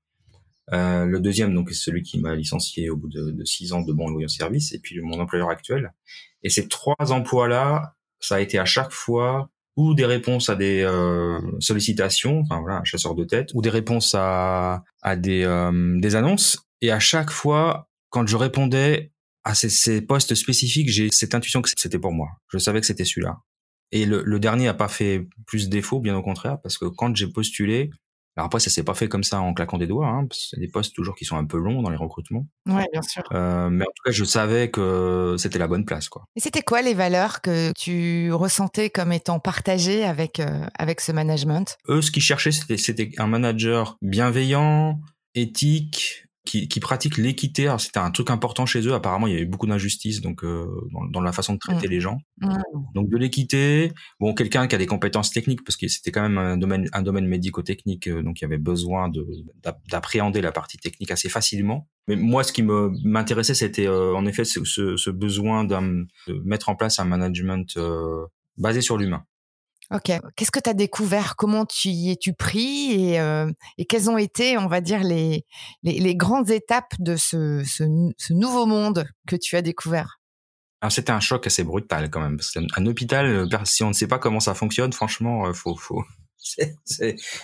Euh, 0.73 1.05
le 1.05 1.21
deuxième, 1.21 1.55
donc, 1.55 1.71
c'est 1.71 1.77
celui 1.77 2.03
qui 2.03 2.19
m'a 2.21 2.35
licencié 2.35 2.91
au 2.91 2.97
bout 2.97 3.09
de, 3.09 3.45
six 3.45 3.73
ans 3.73 3.83
de 3.83 3.93
bon 3.93 4.09
loyal 4.09 4.29
service, 4.29 4.73
et 4.73 4.81
puis 4.81 5.01
mon 5.01 5.21
employeur 5.21 5.49
actuel. 5.49 5.93
Et 6.43 6.51
ces 6.51 6.67
trois 6.67 7.13
emplois-là, 7.13 7.95
ça 8.19 8.37
a 8.37 8.41
été 8.41 8.59
à 8.59 8.65
chaque 8.65 8.93
fois 8.93 9.51
ou 9.77 9.95
des 9.95 10.07
réponses 10.07 10.49
à 10.49 10.57
des 10.57 10.89
sollicitations, 11.61 12.41
enfin 12.41 12.61
voilà, 12.61 12.79
un 12.79 12.85
chasseur 12.85 13.15
de 13.15 13.25
tête, 13.25 13.51
ou 13.55 13.61
des 13.61 13.69
réponses 13.69 14.15
à, 14.17 14.83
à 15.03 15.17
des, 15.17 15.45
des 16.01 16.17
annonces. 16.17 16.67
Et 16.81 16.91
à 16.91 16.99
chaque 16.99 17.31
fois, 17.31 17.89
quand 18.17 18.27
je 18.27 18.37
répondais 18.39 19.13
à 19.45 19.55
ces, 19.55 19.69
ces 19.69 20.01
postes 20.01 20.35
spécifiques, 20.35 20.89
j'ai 20.89 21.11
cette 21.11 21.35
intuition 21.35 21.61
que 21.61 21.69
c'était 21.77 21.99
pour 21.99 22.13
moi. 22.13 22.29
Je 22.49 22.57
savais 22.57 22.81
que 22.81 22.87
c'était 22.87 23.05
celui-là. 23.05 23.41
Et 23.93 24.07
le, 24.07 24.23
le 24.25 24.41
dernier 24.41 24.69
a 24.69 24.75
pas 24.75 24.89
fait 24.89 25.29
plus 25.47 25.69
défaut, 25.69 26.01
bien 26.01 26.17
au 26.17 26.23
contraire, 26.23 26.57
parce 26.63 26.79
que 26.79 26.87
quand 26.87 27.15
j'ai 27.15 27.27
postulé, 27.27 27.91
Alors 28.37 28.47
après, 28.47 28.61
ça 28.61 28.69
s'est 28.69 28.85
pas 28.85 28.93
fait 28.93 29.09
comme 29.09 29.25
ça 29.25 29.41
en 29.41 29.55
claquant 29.55 29.79
des 29.79 29.87
doigts, 29.87 30.09
hein, 30.09 30.27
parce 30.27 30.41
que 30.41 30.47
c'est 30.51 30.61
des 30.61 30.69
postes 30.69 30.95
toujours 30.95 31.15
qui 31.15 31.25
sont 31.25 31.39
un 31.39 31.47
peu 31.47 31.59
longs 31.59 31.81
dans 31.81 31.89
les 31.89 31.97
recrutements. 31.97 32.47
Oui, 32.67 32.83
bien 32.93 33.01
sûr. 33.01 33.23
Euh, 33.33 33.71
mais 33.71 33.85
en 33.85 33.93
tout 33.95 34.03
cas, 34.05 34.13
je 34.13 34.25
savais 34.25 34.71
que 34.71 35.37
c'était 35.39 35.59
la 35.59 35.69
bonne 35.69 35.87
place, 35.87 36.11
quoi. 36.11 36.25
Et 36.37 36.41
c'était 36.41 36.61
quoi 36.61 36.83
les 36.83 36.93
valeurs 36.93 37.41
que 37.41 37.73
tu 37.73 38.31
ressentais 38.33 38.91
comme 38.91 39.13
étant 39.13 39.41
partagées 39.41 40.05
avec 40.05 40.41
euh, 40.41 40.67
avec 40.79 41.01
ce 41.01 41.13
management? 41.13 41.79
Eux, 41.89 42.03
ce 42.03 42.11
qu'ils 42.11 42.23
cherchaient, 42.23 42.53
c'était 42.53 42.77
c'était 42.77 43.11
un 43.17 43.27
manager 43.27 43.97
bienveillant, 44.03 45.01
éthique, 45.35 46.26
qui, 46.47 46.69
qui 46.69 46.81
pratiquent 46.81 47.19
l'équité. 47.19 47.75
C'était 47.79 47.99
un 47.99 48.11
truc 48.11 48.31
important 48.31 48.65
chez 48.65 48.81
eux. 48.87 48.95
Apparemment, 48.95 49.27
il 49.27 49.35
y 49.35 49.37
avait 49.37 49.45
beaucoup 49.45 49.67
d'injustice 49.67 50.23
donc 50.23 50.45
euh, 50.45 50.67
dans, 50.93 51.05
dans, 51.05 51.21
la 51.21 51.33
façon 51.33 51.53
de 51.55 51.59
traiter 51.59 51.89
mmh. 51.89 51.91
les 51.91 52.01
gens. 52.01 52.19
Mmh. 52.41 52.55
Donc 52.95 53.11
de 53.11 53.17
l'équité. 53.19 53.93
Bon, 54.21 54.33
quelqu'un 54.33 54.67
qui 54.67 54.75
a 54.75 54.79
des 54.79 54.87
compétences 54.87 55.31
techniques 55.31 55.65
parce 55.65 55.77
que 55.77 55.89
c'était 55.89 56.13
quand 56.13 56.23
même 56.23 56.39
un 56.39 56.57
domaine 56.57 56.89
un 56.93 57.03
domaine 57.03 57.27
médico-technique, 57.27 58.09
euh, 58.09 58.23
donc 58.23 58.41
il 58.41 58.45
y 58.45 58.47
avait 58.47 58.59
besoin 58.59 59.09
de 59.09 59.27
d'appréhender 59.91 60.41
la 60.41 60.53
partie 60.53 60.79
technique 60.79 61.11
assez 61.11 61.29
facilement. 61.29 61.89
Mais 62.09 62.17
moi, 62.17 62.45
ce 62.45 62.53
qui 62.53 62.63
me 62.63 62.93
m'intéressait, 63.05 63.55
c'était 63.55 63.89
euh, 63.89 64.15
en 64.15 64.25
effet 64.25 64.45
ce, 64.45 64.65
ce, 64.65 65.11
besoin 65.11 65.65
de 65.65 66.07
mettre 66.45 66.69
en 66.69 66.77
place 66.77 67.01
un 67.01 67.05
management 67.05 67.79
basé 68.57 68.81
sur 68.81 68.97
l'humain. 68.97 69.25
Ok. 69.93 70.11
Qu'est-ce 70.37 70.51
que 70.51 70.59
tu 70.59 70.71
as 70.71 70.75
découvert? 70.75 71.37
Comment 71.37 71.65
tu 71.65 71.89
y 71.89 72.11
es-tu 72.11 72.33
pris? 72.35 72.93
Et, 72.93 73.21
euh, 73.21 73.51
et, 73.79 73.85
quelles 73.87 74.11
ont 74.11 74.19
été, 74.19 74.59
on 74.59 74.67
va 74.67 74.81
dire, 74.81 75.05
les, 75.05 75.45
les, 75.85 76.01
les 76.01 76.17
grandes 76.17 76.51
étapes 76.51 76.93
de 76.99 77.17
ce, 77.17 77.63
ce, 77.65 77.85
ce, 78.19 78.33
nouveau 78.33 78.67
monde 78.67 79.07
que 79.29 79.37
tu 79.37 79.57
as 79.57 79.63
découvert? 79.63 80.19
Alors 80.81 80.93
c'était 80.93 81.13
un 81.13 81.21
choc 81.21 81.47
assez 81.47 81.63
brutal 81.63 82.11
quand 82.11 82.21
même. 82.21 82.37
Parce 82.37 82.51
qu'un 82.51 82.87
hôpital, 82.87 83.27
euh, 83.27 83.47
si 83.65 83.85
on 83.85 83.89
ne 83.89 83.95
sait 83.95 84.09
pas 84.09 84.19
comment 84.19 84.41
ça 84.41 84.55
fonctionne, 84.55 84.93
franchement, 84.93 85.47
euh, 85.47 85.53
faut, 85.53 85.77
faut... 85.77 86.05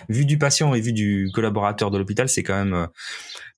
Vu 0.08 0.26
du 0.26 0.38
patient 0.38 0.74
et 0.74 0.80
vu 0.80 0.92
du 0.92 1.28
collaborateur 1.34 1.90
de 1.90 1.98
l'hôpital, 1.98 2.28
c'est 2.28 2.44
quand 2.44 2.64
même 2.64 2.86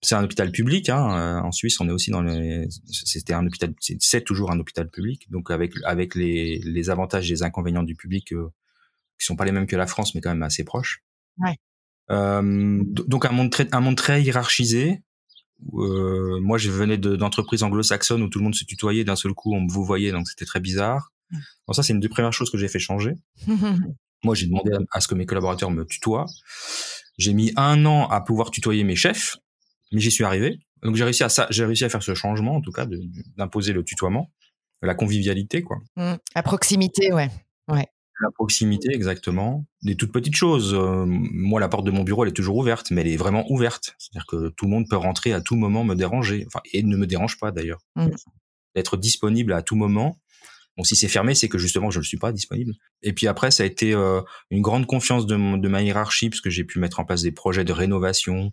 c'est 0.00 0.14
un 0.14 0.24
hôpital 0.24 0.50
public. 0.50 0.88
Hein. 0.88 1.42
En 1.44 1.52
Suisse, 1.52 1.78
on 1.80 1.88
est 1.88 1.92
aussi 1.92 2.10
dans 2.10 2.22
les. 2.22 2.66
C'était 2.86 3.34
un 3.34 3.46
hôpital, 3.46 3.74
c'est 3.78 4.24
toujours 4.24 4.52
un 4.52 4.58
hôpital 4.58 4.88
public. 4.88 5.30
Donc 5.30 5.50
avec 5.50 5.74
avec 5.84 6.14
les, 6.14 6.60
les 6.64 6.88
avantages 6.88 7.30
et 7.30 7.34
les 7.34 7.42
inconvénients 7.42 7.82
du 7.82 7.94
public, 7.94 8.32
qui 9.18 9.24
sont 9.26 9.36
pas 9.36 9.44
les 9.44 9.52
mêmes 9.52 9.66
que 9.66 9.76
la 9.76 9.86
France, 9.86 10.14
mais 10.14 10.20
quand 10.20 10.30
même 10.30 10.42
assez 10.42 10.64
proches. 10.64 11.02
Ouais. 11.38 11.56
Euh, 12.10 12.82
donc 12.84 13.24
un 13.24 13.32
monde 13.32 13.50
très, 13.50 13.72
un 13.74 13.80
monde 13.80 13.96
très 13.96 14.22
hiérarchisé. 14.22 15.02
Euh, 15.74 16.40
moi, 16.40 16.58
je 16.58 16.70
venais 16.70 16.98
d'entreprises 16.98 17.62
anglo-saxonnes 17.62 18.22
où 18.22 18.28
tout 18.28 18.38
le 18.38 18.44
monde 18.44 18.54
se 18.54 18.64
tutoyait 18.64 19.04
d'un 19.04 19.16
seul 19.16 19.32
coup, 19.32 19.54
on 19.54 19.60
me 19.60 19.70
vous 19.70 19.84
voyait, 19.84 20.12
donc 20.12 20.28
c'était 20.28 20.44
très 20.44 20.60
bizarre. 20.60 21.12
Bon, 21.66 21.72
ça, 21.72 21.82
c'est 21.82 21.92
une 21.92 22.00
des 22.00 22.08
premières 22.08 22.32
choses 22.32 22.50
que 22.50 22.58
j'ai 22.58 22.68
fait 22.68 22.78
changer. 22.78 23.14
moi, 24.24 24.34
j'ai 24.34 24.46
demandé 24.46 24.72
à, 24.90 25.00
ce 25.00 25.08
que 25.08 25.14
mes 25.14 25.26
collaborateurs 25.26 25.70
me 25.70 25.84
tutoient. 25.84 26.26
J'ai 27.18 27.32
mis 27.32 27.52
un 27.56 27.86
an 27.86 28.08
à 28.08 28.20
pouvoir 28.20 28.50
tutoyer 28.50 28.84
mes 28.84 28.96
chefs, 28.96 29.36
mais 29.92 30.00
j'y 30.00 30.10
suis 30.10 30.24
arrivé. 30.24 30.58
Donc 30.82 30.96
j'ai 30.96 31.04
réussi 31.04 31.24
à 31.24 31.30
ça, 31.30 31.46
j'ai 31.50 31.64
réussi 31.64 31.84
à 31.84 31.88
faire 31.88 32.02
ce 32.02 32.14
changement, 32.14 32.56
en 32.56 32.60
tout 32.60 32.72
cas, 32.72 32.86
d'imposer 33.36 33.72
le 33.72 33.84
tutoiement, 33.84 34.30
la 34.82 34.94
convivialité, 34.94 35.62
quoi. 35.62 35.78
Mmh. 35.96 36.14
À 36.34 36.42
proximité, 36.42 37.12
ouais. 37.12 37.30
Ouais. 37.68 37.86
La 38.20 38.30
proximité, 38.30 38.90
exactement. 38.92 39.66
Des 39.82 39.96
toutes 39.96 40.12
petites 40.12 40.36
choses. 40.36 40.72
Euh, 40.74 41.04
moi, 41.06 41.60
la 41.60 41.68
porte 41.68 41.84
de 41.84 41.90
mon 41.90 42.04
bureau, 42.04 42.24
elle 42.24 42.30
est 42.30 42.34
toujours 42.34 42.56
ouverte, 42.56 42.90
mais 42.90 43.00
elle 43.00 43.08
est 43.08 43.16
vraiment 43.16 43.44
ouverte. 43.50 43.94
C'est-à-dire 43.98 44.26
que 44.26 44.50
tout 44.50 44.66
le 44.66 44.70
monde 44.70 44.88
peut 44.88 44.96
rentrer 44.96 45.32
à 45.32 45.40
tout 45.40 45.56
moment, 45.56 45.82
me 45.82 45.94
déranger. 45.94 46.44
Enfin, 46.46 46.60
et 46.72 46.82
ne 46.82 46.96
me 46.96 47.06
dérange 47.06 47.38
pas 47.38 47.50
d'ailleurs. 47.50 47.80
Mmh. 47.96 48.08
D'être 48.76 48.96
disponible 48.96 49.52
à 49.52 49.62
tout 49.62 49.76
moment. 49.76 50.20
Bon, 50.76 50.84
si 50.84 50.96
c'est 50.96 51.08
fermé, 51.08 51.34
c'est 51.34 51.48
que 51.48 51.58
justement, 51.58 51.90
je 51.90 51.98
ne 51.98 52.04
suis 52.04 52.16
pas 52.16 52.32
disponible. 52.32 52.74
Et 53.02 53.12
puis 53.12 53.26
après, 53.26 53.50
ça 53.50 53.62
a 53.62 53.66
été 53.66 53.94
euh, 53.94 54.20
une 54.50 54.60
grande 54.60 54.86
confiance 54.86 55.26
de, 55.26 55.36
de 55.56 55.68
ma 55.68 55.82
hiérarchie, 55.82 56.30
parce 56.30 56.40
que 56.40 56.50
j'ai 56.50 56.64
pu 56.64 56.78
mettre 56.78 57.00
en 57.00 57.04
place 57.04 57.22
des 57.22 57.32
projets 57.32 57.64
de 57.64 57.72
rénovation, 57.72 58.52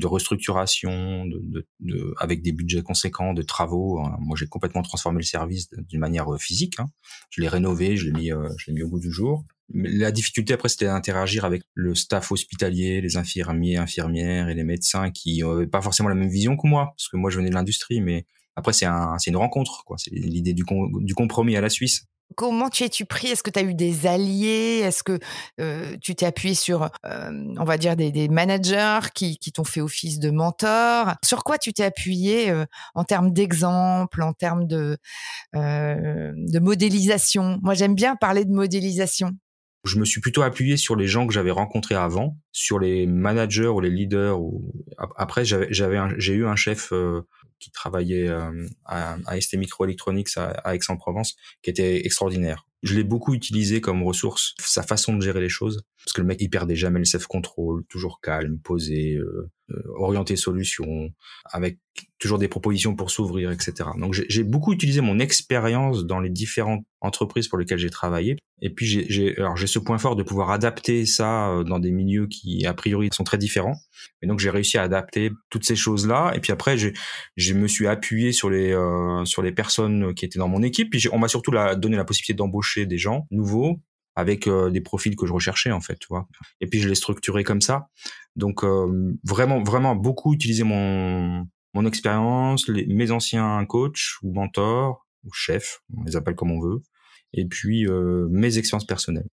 de 0.00 0.06
restructuration, 0.06 1.26
de, 1.26 1.40
de, 1.42 1.66
de, 1.80 2.14
avec 2.18 2.42
des 2.42 2.52
budgets 2.52 2.82
conséquents, 2.82 3.32
de 3.34 3.42
travaux. 3.42 4.00
Hein. 4.00 4.16
Moi, 4.20 4.36
j'ai 4.36 4.46
complètement 4.46 4.82
transformé 4.82 5.18
le 5.18 5.24
service 5.24 5.68
d'une 5.88 6.00
manière 6.00 6.32
euh, 6.32 6.38
physique. 6.38 6.80
Hein. 6.80 6.86
Je 7.30 7.40
l'ai 7.40 7.48
rénové, 7.48 7.96
je 7.96 8.06
l'ai 8.06 8.12
mis, 8.12 8.32
euh, 8.32 8.48
je 8.58 8.66
l'ai 8.66 8.72
mis 8.74 8.82
au 8.82 8.88
bout 8.88 8.98
du 8.98 9.12
jour. 9.12 9.44
Mais 9.72 9.88
la 9.88 10.10
difficulté 10.10 10.52
après, 10.52 10.68
c'était 10.68 10.86
d'interagir 10.86 11.44
avec 11.44 11.62
le 11.74 11.94
staff 11.94 12.32
hospitalier, 12.32 13.00
les 13.00 13.16
infirmiers, 13.16 13.76
infirmières 13.76 14.48
et 14.48 14.54
les 14.54 14.64
médecins 14.64 15.10
qui 15.12 15.42
n'avaient 15.42 15.68
pas 15.68 15.80
forcément 15.80 16.08
la 16.08 16.16
même 16.16 16.30
vision 16.30 16.56
que 16.56 16.66
moi, 16.66 16.92
parce 16.96 17.08
que 17.08 17.16
moi, 17.16 17.30
je 17.30 17.36
venais 17.36 17.50
de 17.50 17.54
l'industrie, 17.54 18.00
mais 18.00 18.26
après, 18.56 18.72
c'est 18.72 18.86
un, 18.86 19.16
une 19.24 19.36
rencontre, 19.36 19.84
quoi. 19.84 19.96
C'est 19.96 20.10
l'idée 20.12 20.54
du, 20.54 20.64
du 21.00 21.14
compromis 21.14 21.56
à 21.56 21.60
la 21.60 21.70
Suisse. 21.70 22.06
Comment 22.36 22.70
tu 22.70 22.84
es-tu 22.84 23.04
pris? 23.06 23.28
Est-ce 23.28 23.42
que 23.42 23.50
tu 23.50 23.58
as 23.58 23.62
eu 23.62 23.74
des 23.74 24.06
alliés? 24.06 24.80
Est-ce 24.84 25.02
que 25.02 25.18
tu 25.98 26.14
t'es 26.14 26.26
appuyé 26.26 26.54
sur, 26.54 26.90
on 27.04 27.64
va 27.64 27.76
dire, 27.76 27.96
des, 27.96 28.28
managers 28.28 29.08
qui, 29.14 29.36
qui 29.38 29.52
t'ont 29.52 29.64
fait 29.64 29.80
office 29.80 30.18
de 30.18 30.30
mentor? 30.30 31.14
Sur 31.24 31.44
quoi 31.44 31.58
tu 31.58 31.72
t'es 31.72 31.84
appuyé 31.84 32.52
en 32.94 33.04
termes 33.04 33.32
d'exemple, 33.32 34.22
en 34.22 34.32
termes 34.32 34.66
de, 34.66 34.96
de 35.54 36.58
modélisation? 36.58 37.58
Moi, 37.62 37.74
j'aime 37.74 37.94
bien 37.94 38.16
parler 38.16 38.44
de 38.44 38.52
modélisation. 38.52 39.32
Je 39.84 39.98
me 39.98 40.04
suis 40.04 40.20
plutôt 40.20 40.42
appuyé 40.42 40.76
sur 40.76 40.94
les 40.94 41.06
gens 41.06 41.26
que 41.26 41.32
j'avais 41.32 41.50
rencontrés 41.50 41.94
avant, 41.94 42.36
sur 42.52 42.78
les 42.78 43.06
managers 43.06 43.68
ou 43.68 43.80
les 43.80 43.88
leaders. 43.88 44.38
Ou... 44.38 44.72
Après, 45.16 45.44
j'ai 45.44 46.32
eu 46.34 46.46
un 46.46 46.56
chef 46.56 46.92
qui 47.60 47.70
travaillait 47.70 48.28
euh, 48.28 48.66
à, 48.84 49.16
à 49.26 49.40
ST 49.40 49.54
Microelectronics 49.56 50.36
à, 50.36 50.50
à 50.50 50.74
Aix-en-Provence, 50.74 51.36
qui 51.62 51.70
était 51.70 52.04
extraordinaire. 52.04 52.66
Je 52.82 52.94
l'ai 52.94 53.04
beaucoup 53.04 53.34
utilisé 53.34 53.80
comme 53.80 54.02
ressource, 54.02 54.54
sa 54.58 54.82
façon 54.82 55.14
de 55.14 55.20
gérer 55.20 55.40
les 55.40 55.48
choses, 55.48 55.82
parce 56.04 56.12
que 56.12 56.20
le 56.20 56.26
mec 56.26 56.40
il 56.40 56.48
perdait 56.48 56.76
jamais 56.76 56.98
le 56.98 57.04
self-control, 57.04 57.84
toujours 57.88 58.20
calme, 58.20 58.58
posé, 58.58 59.16
euh, 59.16 59.50
euh, 59.70 59.82
orienté 59.96 60.36
solution, 60.36 61.10
avec 61.44 61.78
toujours 62.18 62.38
des 62.38 62.48
propositions 62.48 62.94
pour 62.94 63.10
s'ouvrir, 63.10 63.50
etc. 63.50 63.90
Donc 63.98 64.14
j'ai 64.14 64.44
beaucoup 64.44 64.72
utilisé 64.72 65.00
mon 65.00 65.18
expérience 65.18 66.04
dans 66.06 66.20
les 66.20 66.30
différentes 66.30 66.84
entreprises 67.00 67.48
pour 67.48 67.58
lesquelles 67.58 67.78
j'ai 67.78 67.90
travaillé. 67.90 68.36
Et 68.62 68.70
puis 68.70 68.86
j'ai 68.86 69.36
alors 69.38 69.56
j'ai 69.56 69.66
ce 69.66 69.78
point 69.78 69.98
fort 69.98 70.16
de 70.16 70.22
pouvoir 70.22 70.50
adapter 70.50 71.06
ça 71.06 71.50
euh, 71.50 71.64
dans 71.64 71.78
des 71.78 71.90
milieux 71.90 72.26
qui 72.26 72.66
a 72.66 72.74
priori 72.74 73.08
sont 73.12 73.24
très 73.24 73.38
différents. 73.38 73.76
Et 74.22 74.26
donc 74.26 74.38
j'ai 74.38 74.50
réussi 74.50 74.76
à 74.76 74.82
adapter 74.82 75.30
toutes 75.50 75.64
ces 75.64 75.76
choses 75.76 76.06
là. 76.06 76.32
Et 76.34 76.40
puis 76.40 76.52
après 76.52 76.76
j'ai 76.76 76.92
je 77.36 77.54
me 77.54 77.68
suis 77.68 77.86
appuyé 77.86 78.32
sur 78.32 78.50
les 78.50 78.72
euh, 78.72 79.24
sur 79.24 79.42
les 79.42 79.52
personnes 79.52 80.14
qui 80.14 80.24
étaient 80.24 80.38
dans 80.38 80.48
mon 80.48 80.62
équipe. 80.62 80.90
Puis 80.90 81.06
on 81.12 81.18
m'a 81.18 81.28
surtout 81.28 81.52
donné 81.76 81.96
la 81.96 82.04
possibilité 82.04 82.34
d'embaucher 82.34 82.69
des 82.78 82.98
gens 82.98 83.26
nouveaux 83.30 83.80
avec 84.16 84.46
euh, 84.46 84.70
des 84.70 84.80
profils 84.80 85.16
que 85.16 85.26
je 85.26 85.32
recherchais 85.32 85.72
en 85.72 85.80
fait, 85.80 85.98
tu 85.98 86.06
vois. 86.08 86.28
Et 86.60 86.66
puis 86.66 86.80
je 86.80 86.88
l'ai 86.88 86.94
structuré 86.94 87.44
comme 87.44 87.60
ça. 87.60 87.88
Donc 88.36 88.64
euh, 88.64 89.16
vraiment 89.24 89.62
vraiment 89.62 89.94
beaucoup 89.96 90.34
utiliser 90.34 90.64
mon 90.64 91.46
mon 91.74 91.86
expérience, 91.86 92.68
mes 92.68 93.10
anciens 93.10 93.64
coachs 93.66 94.18
ou 94.22 94.32
mentors 94.32 95.06
ou 95.24 95.32
chefs, 95.32 95.82
on 95.96 96.02
les 96.02 96.16
appelle 96.16 96.34
comme 96.34 96.50
on 96.50 96.60
veut, 96.60 96.82
et 97.32 97.44
puis 97.44 97.86
euh, 97.86 98.26
mes 98.30 98.58
expériences 98.58 98.86
personnelles. 98.86 99.28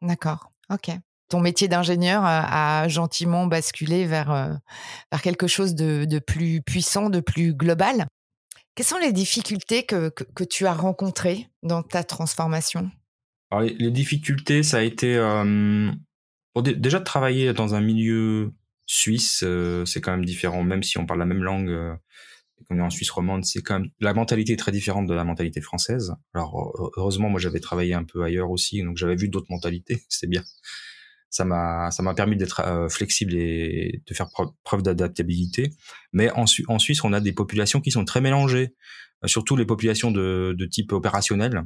D'accord. 0.00 0.50
OK. 0.70 0.90
Ton 1.28 1.40
métier 1.40 1.68
d'ingénieur 1.68 2.22
a, 2.24 2.86
gentiment 2.88 3.46
basculé 3.46 4.06
vers, 4.06 4.58
vers 5.10 5.22
quelque 5.22 5.46
chose 5.46 5.74
de, 5.74 6.04
de, 6.04 6.18
plus 6.18 6.60
puissant, 6.62 7.08
de 7.08 7.20
plus 7.20 7.54
global? 7.54 8.06
Quelles 8.74 8.86
sont 8.86 8.98
les 8.98 9.12
difficultés 9.12 9.84
que, 9.84 10.08
que, 10.08 10.44
tu 10.44 10.66
as 10.66 10.74
rencontrées 10.74 11.48
dans 11.62 11.82
ta 11.82 12.02
transformation? 12.02 12.90
Les, 13.60 13.90
difficultés, 13.90 14.64
ça 14.64 14.78
a 14.78 14.82
été 14.82 15.14
déjà 16.56 16.98
de 16.98 17.04
travailler 17.04 17.52
dans 17.52 17.74
un 17.74 17.80
milieu 17.80 18.52
suisse, 18.86 19.42
euh, 19.44 19.84
c'est 19.84 20.00
quand 20.00 20.10
même 20.10 20.24
différent, 20.24 20.62
même 20.62 20.82
si 20.82 20.98
on 20.98 21.06
parle 21.06 21.20
la 21.20 21.26
même 21.26 21.42
langue. 21.42 21.70
Euh, 21.70 21.94
qu'on 22.68 22.78
est 22.78 22.82
en 22.82 22.90
Suisse 22.90 23.10
romande, 23.10 23.44
c'est 23.44 23.60
quand 23.60 23.80
même 23.80 23.90
la 24.00 24.14
mentalité 24.14 24.54
est 24.54 24.56
très 24.56 24.72
différente 24.72 25.06
de 25.06 25.12
la 25.12 25.24
mentalité 25.24 25.60
française. 25.60 26.14
Alors 26.32 26.92
heureusement, 26.96 27.28
moi 27.28 27.38
j'avais 27.38 27.60
travaillé 27.60 27.92
un 27.94 28.04
peu 28.04 28.22
ailleurs 28.22 28.50
aussi, 28.50 28.82
donc 28.82 28.96
j'avais 28.96 29.16
vu 29.16 29.28
d'autres 29.28 29.50
mentalités, 29.50 30.02
c'est 30.08 30.28
bien. 30.28 30.42
Ça 31.34 31.44
m'a 31.44 31.90
ça 31.90 32.04
m'a 32.04 32.14
permis 32.14 32.36
d'être 32.36 32.60
euh, 32.60 32.88
flexible 32.88 33.34
et 33.34 34.02
de 34.06 34.14
faire 34.14 34.28
preuve, 34.62 34.82
d'adaptabilité. 34.82 35.72
Mais 36.12 36.30
en, 36.30 36.46
Suisse, 36.46 37.02
on 37.02 37.12
a 37.12 37.20
des 37.20 37.32
populations 37.32 37.80
qui 37.80 37.90
sont 37.90 38.04
très 38.04 38.20
mélangées, 38.20 38.72
surtout 39.26 39.56
les 39.56 39.66
populations 39.66 40.12
de, 40.12 40.54
de 40.56 40.66
type 40.66 40.92
opérationnel. 40.92 41.64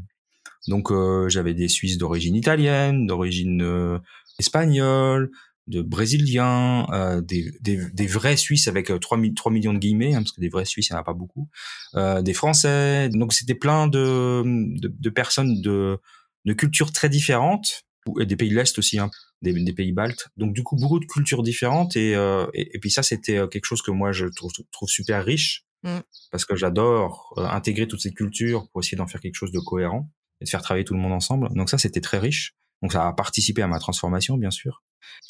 Donc 0.69 0.91
euh, 0.91 1.29
j'avais 1.29 1.53
des 1.53 1.69
Suisses 1.69 1.99
d'origine 1.99 2.35
italienne, 2.35 3.07
d'origine 3.07 3.61
euh, 3.63 3.99
espagnole, 4.39 5.31
de 5.67 5.83
brésiliens, 5.83 6.87
euh, 6.93 7.21
des, 7.21 7.53
des, 7.61 7.91
des, 7.91 8.07
vrais 8.07 8.39
Suisses 8.39 8.69
avec 8.69 8.87
3, 8.99 9.19
3 9.37 9.53
millions 9.53 9.75
de 9.75 9.79
guillemets, 9.79 10.15
hein, 10.15 10.23
parce 10.23 10.33
que 10.33 10.41
des 10.41 10.49
vrais 10.49 10.65
Suisses, 10.65 10.89
il 10.89 10.95
n'y 10.95 10.97
en 10.97 11.01
a 11.01 11.05
pas 11.05 11.13
beaucoup, 11.13 11.51
des 11.95 12.33
Français. 12.33 13.11
Donc 13.11 13.35
c'était 13.35 13.55
plein 13.55 13.87
de, 13.87 14.43
de, 14.81 14.89
de, 14.89 15.11
personnes 15.11 15.61
de, 15.61 15.99
de 16.47 16.53
cultures 16.55 16.91
très 16.91 17.11
différentes, 17.11 17.85
des 18.19 18.37
pays 18.37 18.51
de 18.51 18.55
l'Est 18.55 18.79
aussi, 18.79 18.99
hein, 18.99 19.11
des, 19.43 19.53
des, 19.53 19.73
pays 19.73 19.93
baltes. 19.93 20.29
Donc 20.37 20.53
du 20.55 20.63
coup, 20.63 20.77
beaucoup 20.77 21.01
de 21.01 21.07
cultures 21.07 21.43
différentes, 21.43 21.97
et, 21.97 22.13
et, 22.13 22.77
et, 22.77 22.79
puis 22.79 22.91
ça, 22.91 23.03
c'était 23.03 23.41
quelque 23.51 23.65
chose 23.65 23.83
que 23.83 23.91
moi, 23.91 24.13
je 24.13 24.27
trouve, 24.27 24.53
trouve 24.73 24.89
super 24.89 25.25
riche, 25.25 25.65
mmh. 25.85 25.99
parce 26.31 26.45
que 26.45 26.57
j'adore 26.57 27.35
intégrer 27.37 27.87
toutes 27.87 28.01
ces 28.01 28.13
cultures 28.13 28.69
pour 28.71 28.83
essayer 28.83 28.97
d'en 28.97 29.07
faire 29.07 29.21
quelque 29.21 29.37
chose 29.37 29.53
de 29.53 29.61
cohérent 29.61 30.11
et 30.41 30.45
de 30.45 30.51
faire 30.51 30.63
travailler 30.63 30.85
tout 30.85 30.95
le 30.95 31.01
monde 31.01 31.13
ensemble. 31.13 31.49
Donc 31.55 31.71
ça, 31.71 31.79
c'était 31.79 32.01
très 32.01 32.19
riche. 32.19 32.55
Donc 32.83 32.93
ça 32.93 33.09
a 33.09 33.13
participé 33.13 33.63
à 33.63 33.67
ma 33.67 33.79
transformation, 33.79 34.37
bien 34.37 34.51
sûr. 34.51 34.83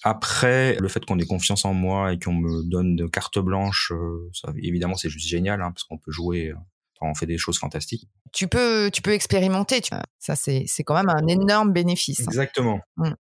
Après, 0.02 0.76
le 0.76 0.88
fait 0.88 1.04
qu'on 1.04 1.18
ait 1.18 1.26
confiance 1.26 1.64
en 1.64 1.74
moi 1.74 2.12
et 2.12 2.18
qu'on 2.18 2.34
me 2.34 2.62
donne 2.62 2.96
de 2.96 3.06
carte 3.06 3.38
blanche, 3.38 3.92
euh, 3.92 4.30
ça, 4.32 4.52
évidemment, 4.56 4.96
c'est 4.96 5.08
juste 5.08 5.28
génial, 5.28 5.62
hein, 5.62 5.70
parce 5.72 5.84
qu'on 5.84 5.98
peut 5.98 6.10
jouer, 6.10 6.52
on 7.00 7.14
fait 7.14 7.26
des 7.26 7.38
choses 7.38 7.58
fantastiques. 7.58 8.08
Tu 8.32 8.48
peux, 8.48 8.90
tu 8.92 9.02
peux 9.02 9.12
expérimenter. 9.12 9.80
Tu... 9.80 9.90
Ça, 10.18 10.36
c'est, 10.36 10.64
c'est 10.66 10.84
quand 10.84 10.94
même 10.94 11.08
un 11.08 11.26
énorme 11.26 11.72
bénéfice. 11.72 12.20
Hein. 12.20 12.26
Exactement. 12.28 12.80
Mmh. 12.96 13.12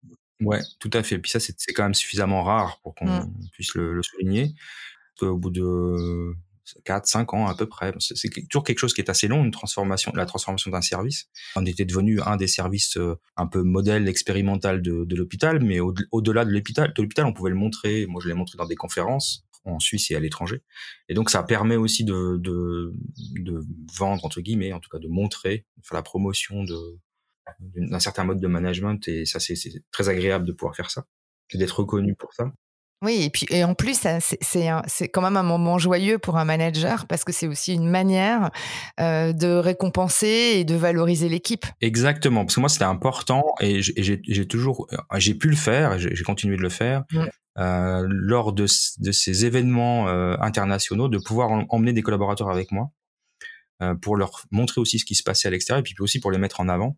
Ouais, 0.41 0.61
tout 0.79 0.91
à 0.93 1.03
fait. 1.03 1.17
Puis 1.19 1.31
ça, 1.31 1.39
c'est, 1.39 1.55
c'est 1.57 1.73
quand 1.73 1.83
même 1.83 1.95
suffisamment 1.95 2.43
rare 2.43 2.79
pour 2.83 2.95
qu'on 2.95 3.07
mmh. 3.07 3.49
puisse 3.51 3.73
le, 3.75 3.93
le 3.93 4.03
souligner. 4.03 4.53
Au 5.21 5.35
bout 5.35 5.49
de 5.49 6.35
4, 6.85 7.05
5 7.05 7.33
ans 7.33 7.47
à 7.47 7.55
peu 7.55 7.67
près. 7.67 7.93
C'est 7.99 8.29
toujours 8.49 8.63
quelque 8.63 8.79
chose 8.79 8.93
qui 8.93 9.01
est 9.01 9.09
assez 9.09 9.27
long, 9.27 9.43
une 9.43 9.51
transformation, 9.51 10.11
la 10.15 10.25
transformation 10.25 10.71
d'un 10.71 10.81
service. 10.81 11.27
On 11.55 11.65
était 11.65 11.85
devenu 11.85 12.21
un 12.21 12.37
des 12.37 12.47
services 12.47 12.97
euh, 12.97 13.15
un 13.35 13.47
peu 13.47 13.63
modèle 13.63 14.07
expérimental 14.07 14.81
de, 14.81 15.05
de 15.05 15.15
l'hôpital, 15.15 15.63
mais 15.63 15.79
au-delà 15.79 16.45
de 16.45 16.51
l'hôpital, 16.51 16.93
de 16.93 17.01
l'hôpital, 17.01 17.25
on 17.25 17.33
pouvait 17.33 17.49
le 17.49 17.55
montrer. 17.55 18.05
Moi, 18.07 18.21
je 18.23 18.27
l'ai 18.27 18.33
montré 18.33 18.57
dans 18.57 18.65
des 18.67 18.75
conférences 18.75 19.46
en 19.67 19.79
Suisse 19.79 20.11
et 20.11 20.15
à 20.15 20.19
l'étranger. 20.19 20.61
Et 21.09 21.13
donc, 21.13 21.29
ça 21.29 21.43
permet 21.43 21.75
aussi 21.75 22.03
de, 22.03 22.37
de, 22.37 22.93
vendre, 23.97 24.25
entre 24.25 24.41
guillemets, 24.41 24.73
en 24.73 24.79
tout 24.79 24.89
cas 24.89 24.99
de 24.99 25.07
montrer, 25.07 25.65
la 25.91 26.01
promotion 26.01 26.63
d'un 27.59 27.99
certain 27.99 28.23
mode 28.23 28.39
de 28.39 28.47
management. 28.47 29.07
Et 29.07 29.25
ça, 29.25 29.39
c'est 29.39 29.55
très 29.91 30.09
agréable 30.09 30.45
de 30.45 30.51
pouvoir 30.51 30.75
faire 30.75 30.91
ça, 30.91 31.05
d'être 31.53 31.79
reconnu 31.79 32.15
pour 32.15 32.33
ça. 32.33 32.51
Oui, 33.03 33.23
et 33.23 33.29
puis 33.29 33.45
et 33.51 33.63
en 33.63 33.75
plus, 33.75 33.99
c'est 34.19 35.07
quand 35.09 35.21
même 35.21 35.37
un 35.37 35.43
moment 35.43 35.77
joyeux 35.77 36.17
pour 36.17 36.37
un 36.37 36.45
manager 36.45 37.05
parce 37.05 37.23
que 37.23 37.31
c'est 37.31 37.47
aussi 37.47 37.73
une 37.75 37.89
manière 37.89 38.49
euh, 38.99 39.33
de 39.33 39.47
récompenser 39.47 40.53
et 40.55 40.63
de 40.63 40.73
valoriser 40.75 41.29
l'équipe. 41.29 41.65
Exactement, 41.79 42.43
parce 42.43 42.55
que 42.55 42.59
moi 42.59 42.69
c'était 42.69 42.85
important 42.85 43.43
et 43.61 43.81
j'ai 43.81 44.47
toujours, 44.47 44.87
euh, 44.93 45.19
j'ai 45.19 45.35
pu 45.35 45.47
le 45.47 45.55
faire, 45.55 45.99
j'ai 45.99 46.23
continué 46.23 46.57
de 46.57 46.63
le 46.63 46.69
faire 46.69 47.03
mmh. 47.11 47.19
euh, 47.59 48.07
lors 48.09 48.51
de, 48.51 48.63
de, 48.63 49.11
ces 49.11 49.45
événements 49.45 50.07
euh, 50.07 50.35
internationaux, 50.39 51.07
de 51.07 51.19
pouvoir 51.19 51.65
emmener 51.69 51.93
des 51.93 52.01
collaborateurs 52.01 52.49
avec 52.49 52.71
moi 52.71 52.91
pour 54.01 54.15
leur 54.15 54.41
montrer 54.49 54.81
aussi 54.81 54.97
ce 54.97 55.05
qui 55.05 55.13
se 55.13 55.21
passait 55.21 55.47
à 55.47 55.51
l'extérieur 55.51 55.81
et 55.81 55.83
puis 55.83 55.93
aussi 55.99 56.19
pour 56.19 56.31
les 56.31 56.39
mettre 56.39 56.61
en 56.61 56.67
avant 56.67 56.97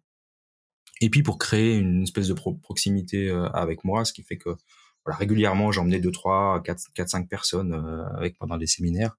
et 1.01 1.09
puis 1.09 1.23
pour 1.23 1.37
créer 1.37 1.75
une 1.75 2.03
espèce 2.03 2.29
de 2.29 2.33
proximité 2.33 3.29
avec 3.53 3.83
moi, 3.83 4.05
ce 4.05 4.13
qui 4.13 4.23
fait 4.23 4.37
que 4.37 4.55
régulièrement, 5.17 5.71
j'emmenais 5.71 5.99
deux, 5.99 6.11
trois, 6.11 6.61
quatre, 6.63 6.83
quatre, 6.93 7.09
cinq 7.09 7.27
personnes 7.27 7.73
euh, 7.73 8.05
avec 8.17 8.35
dans 8.41 8.57
des 8.57 8.67
séminaires 8.67 9.17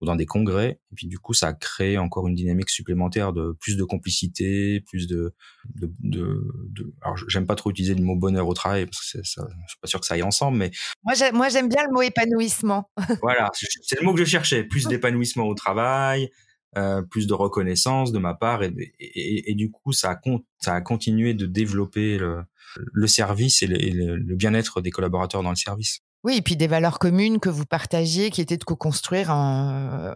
ou 0.00 0.06
dans 0.06 0.16
des 0.16 0.26
congrès. 0.26 0.80
Et 0.92 0.94
puis 0.94 1.06
du 1.06 1.18
coup, 1.18 1.34
ça 1.34 1.48
a 1.48 1.52
créé 1.52 1.98
encore 1.98 2.28
une 2.28 2.34
dynamique 2.34 2.70
supplémentaire 2.70 3.32
de 3.32 3.56
plus 3.60 3.76
de 3.76 3.84
complicité, 3.84 4.80
plus 4.80 5.06
de, 5.06 5.34
de, 5.74 5.90
de, 6.00 6.44
de... 6.70 6.92
alors 7.02 7.16
j'aime 7.28 7.46
pas 7.46 7.54
trop 7.54 7.70
utiliser 7.70 7.94
le 7.94 8.02
mot 8.02 8.16
bonheur 8.16 8.46
au 8.48 8.54
travail 8.54 8.86
parce 8.86 9.12
que 9.12 9.22
ça, 9.22 9.46
je 9.48 9.70
suis 9.70 9.78
pas 9.80 9.88
sûr 9.88 10.00
que 10.00 10.06
ça 10.06 10.14
aille 10.14 10.22
ensemble, 10.22 10.58
mais 10.58 10.70
moi 11.04 11.48
j'aime 11.48 11.68
bien 11.68 11.82
le 11.84 11.92
mot 11.92 12.02
épanouissement. 12.02 12.90
voilà, 13.22 13.50
c'est 13.54 14.00
le 14.00 14.06
mot 14.06 14.14
que 14.14 14.20
je 14.20 14.24
cherchais, 14.24 14.64
plus 14.64 14.86
d'épanouissement 14.88 15.44
au 15.44 15.54
travail, 15.54 16.30
euh, 16.76 17.02
plus 17.02 17.26
de 17.26 17.34
reconnaissance 17.34 18.12
de 18.12 18.18
ma 18.18 18.34
part 18.34 18.62
et, 18.62 18.74
et, 19.00 19.50
et, 19.50 19.54
du 19.54 19.70
coup 19.70 19.92
ça 19.92 20.12
a, 20.12 20.20
ça 20.58 20.74
a 20.74 20.80
continué 20.82 21.32
de 21.32 21.46
développer 21.46 22.18
le, 22.18 22.42
le 22.76 23.06
service 23.06 23.62
et 23.62 23.66
le, 23.66 24.34
bien-être 24.34 24.80
des 24.80 24.90
collaborateurs 24.90 25.42
dans 25.42 25.50
le 25.50 25.56
service. 25.56 26.00
Oui, 26.24 26.36
et 26.36 26.42
puis 26.42 26.56
des 26.56 26.66
valeurs 26.66 26.98
communes 26.98 27.38
que 27.38 27.48
vous 27.48 27.64
partagiez, 27.64 28.30
qui 28.30 28.40
étaient 28.40 28.56
de 28.56 28.64
co-construire 28.64 29.30
à 29.30 30.14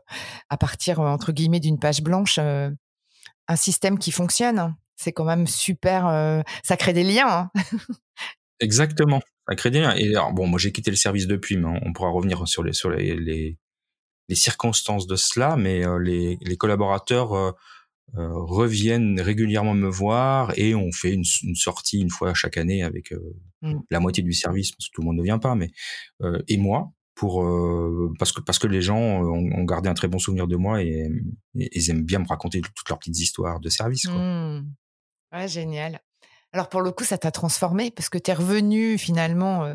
partir, 0.58 1.00
entre 1.00 1.32
guillemets, 1.32 1.60
d'une 1.60 1.78
page 1.78 2.02
blanche, 2.02 2.38
euh, 2.38 2.70
un 3.48 3.56
système 3.56 3.98
qui 3.98 4.10
fonctionne. 4.10 4.74
C'est 4.96 5.12
quand 5.12 5.24
même 5.24 5.46
super, 5.46 6.06
euh, 6.06 6.42
ça 6.62 6.76
crée 6.76 6.92
des 6.92 7.04
liens. 7.04 7.28
Hein. 7.28 7.50
Exactement, 8.60 9.20
ça 9.48 9.54
crée 9.56 9.70
des 9.70 9.80
liens. 9.80 9.94
Et 9.96 10.08
alors, 10.14 10.32
bon, 10.32 10.46
moi 10.46 10.58
j'ai 10.58 10.72
quitté 10.72 10.90
le 10.90 10.96
service 10.96 11.26
depuis, 11.26 11.56
mais 11.56 11.80
on 11.84 11.92
pourra 11.92 12.10
revenir 12.10 12.46
sur 12.46 12.62
les, 12.62 12.72
sur 12.72 12.90
les, 12.90 13.16
les, 13.16 13.58
circonstances 14.30 15.06
de 15.06 15.16
cela, 15.16 15.56
mais 15.56 15.86
euh, 15.86 15.98
les, 15.98 16.38
les 16.40 16.56
collaborateurs 16.56 17.54
euh, 18.18 18.30
reviennent 18.34 19.18
régulièrement 19.18 19.72
me 19.72 19.88
voir 19.88 20.52
et 20.58 20.74
on 20.74 20.92
fait 20.92 21.14
une, 21.14 21.24
une 21.44 21.54
sortie 21.54 21.98
une 21.98 22.10
fois 22.10 22.34
chaque 22.34 22.58
année 22.58 22.82
avec 22.82 23.10
euh, 23.10 23.34
mmh. 23.62 23.78
la 23.90 24.00
moitié 24.00 24.22
du 24.22 24.34
service 24.34 24.72
parce 24.72 24.88
que 24.88 24.92
tout 24.92 25.00
le 25.00 25.06
monde 25.06 25.16
ne 25.16 25.22
vient 25.22 25.38
pas, 25.38 25.54
mais 25.54 25.70
euh, 26.20 26.38
et 26.46 26.58
moi 26.58 26.92
pour 27.14 27.42
parce 28.18 28.32
que 28.32 28.42
parce 28.42 28.58
que 28.58 28.66
les 28.66 28.82
gens 28.82 28.98
ont, 28.98 29.64
gardé 29.64 29.88
un 29.88 29.94
très 29.94 30.08
bon 30.08 30.18
souvenir 30.18 30.46
de 30.46 30.56
moi 30.56 30.82
et, 30.82 31.08
ils 31.54 31.90
aiment 31.90 32.04
bien 32.04 32.18
me 32.18 32.26
raconter 32.26 32.60
toutes 32.60 32.88
leurs 32.88 32.98
petites 32.98 33.20
histoires 33.20 33.60
de 33.60 33.68
service. 33.68 34.06
Quoi. 34.06 34.18
Mmh. 34.18 34.74
Ouais, 35.32 35.48
génial. 35.48 36.00
Alors 36.52 36.68
pour 36.68 36.82
le 36.82 36.90
coup, 36.90 37.04
ça 37.04 37.16
t'a 37.16 37.30
transformé 37.30 37.90
parce 37.90 38.08
que 38.08 38.18
tu 38.18 38.30
es 38.30 38.34
revenu 38.34 38.98
finalement 38.98 39.74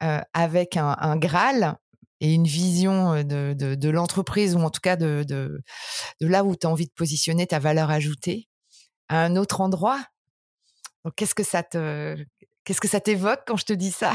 avec 0.00 0.76
un, 0.76 0.96
un 0.98 1.16
Graal 1.16 1.76
et 2.24 2.32
une 2.32 2.46
vision 2.46 3.22
de, 3.22 3.52
de, 3.52 3.74
de 3.74 3.88
l'entreprise 3.90 4.54
ou 4.56 4.60
en 4.60 4.70
tout 4.70 4.80
cas 4.80 4.96
de, 4.96 5.24
de, 5.28 5.60
de 6.20 6.26
là 6.26 6.42
où 6.42 6.56
tu 6.56 6.66
as 6.66 6.70
envie 6.70 6.86
de 6.86 6.92
positionner 6.92 7.46
ta 7.46 7.58
valeur 7.58 7.90
ajoutée 7.90 8.48
à 9.08 9.22
un 9.22 9.36
autre 9.36 9.60
endroit? 9.60 10.02
Donc 11.04 11.14
qu'est-ce 11.16 11.34
que 11.34 11.42
ça 11.42 11.62
te 11.62 12.16
qu'est-ce 12.64 12.80
que 12.80 12.88
ça 12.88 13.00
t'évoque 13.00 13.42
quand 13.46 13.58
je 13.58 13.66
te 13.66 13.74
dis 13.74 13.90
ça? 13.90 14.14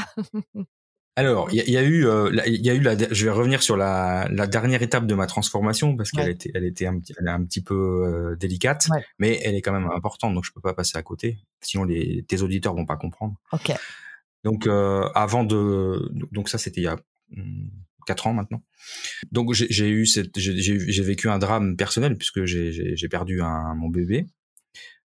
Alors, 1.16 1.50
il 1.52 1.62
y, 1.68 1.72
y, 1.72 1.76
a 1.76 1.82
eu, 1.82 2.06
il 2.46 2.66
y 2.66 2.70
a 2.70 2.74
eu 2.74 2.80
la, 2.80 2.96
je 2.96 3.24
vais 3.24 3.30
revenir 3.30 3.62
sur 3.62 3.76
la, 3.76 4.26
la 4.30 4.46
dernière 4.46 4.82
étape 4.82 5.06
de 5.06 5.14
ma 5.14 5.26
transformation 5.26 5.96
parce 5.96 6.10
qu'elle 6.10 6.30
était, 6.30 6.50
elle 6.54 6.64
était 6.64 6.86
un 6.86 6.98
petit, 6.98 7.12
elle 7.18 7.26
est 7.26 7.30
un 7.30 7.44
petit 7.44 7.62
peu 7.62 8.36
délicate, 8.40 8.88
mais 9.18 9.40
elle 9.44 9.54
est 9.54 9.60
quand 9.60 9.72
même 9.72 9.90
importante, 9.90 10.34
donc 10.34 10.44
je 10.44 10.52
peux 10.52 10.60
pas 10.60 10.74
passer 10.74 10.96
à 10.98 11.02
côté. 11.02 11.38
Sinon, 11.60 11.84
les, 11.84 12.24
tes 12.26 12.42
auditeurs 12.42 12.74
vont 12.74 12.86
pas 12.86 12.96
comprendre. 12.96 13.36
Ok. 13.52 13.72
Donc, 14.44 14.66
euh, 14.66 15.08
avant 15.14 15.44
de, 15.44 16.10
donc 16.32 16.48
ça, 16.48 16.58
c'était 16.58 16.80
il 16.80 16.84
y 16.84 16.88
a 16.88 16.96
hmm, 18.00 18.06
quatre 18.06 18.26
ans 18.26 18.34
maintenant. 18.34 18.62
Donc 19.30 19.52
j'ai 19.52 19.88
eu 19.88 20.06
cette, 20.06 20.38
j'ai 20.38 21.02
vécu 21.02 21.28
un 21.28 21.38
drame 21.38 21.76
personnel 21.76 22.16
puisque 22.16 22.44
j'ai 22.44 23.08
perdu 23.08 23.42
un, 23.42 23.74
mon 23.74 23.88
bébé 23.88 24.26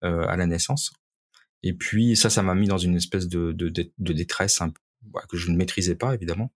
euh, 0.04 0.26
à 0.26 0.36
la 0.36 0.46
naissance. 0.46 0.92
Et 1.62 1.72
puis 1.72 2.16
ça, 2.16 2.30
ça 2.30 2.42
m'a 2.42 2.54
mis 2.54 2.68
dans 2.68 2.78
une 2.78 2.96
espèce 2.96 3.26
de, 3.26 3.52
de, 3.52 3.68
de 3.68 4.12
détresse 4.12 4.60
un, 4.60 4.72
que 5.28 5.36
je 5.36 5.50
ne 5.50 5.56
maîtrisais 5.56 5.96
pas 5.96 6.14
évidemment, 6.14 6.52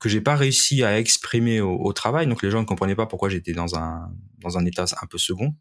que 0.00 0.08
j'ai 0.08 0.20
pas 0.20 0.36
réussi 0.36 0.82
à 0.82 0.98
exprimer 0.98 1.60
au, 1.60 1.76
au, 1.76 1.92
travail. 1.92 2.26
Donc 2.26 2.42
les 2.42 2.50
gens 2.50 2.60
ne 2.60 2.66
comprenaient 2.66 2.94
pas 2.94 3.06
pourquoi 3.06 3.28
j'étais 3.28 3.52
dans 3.52 3.76
un 3.76 4.10
dans 4.38 4.58
un 4.58 4.64
état 4.64 4.86
un 5.02 5.06
peu 5.06 5.18
second. 5.18 5.54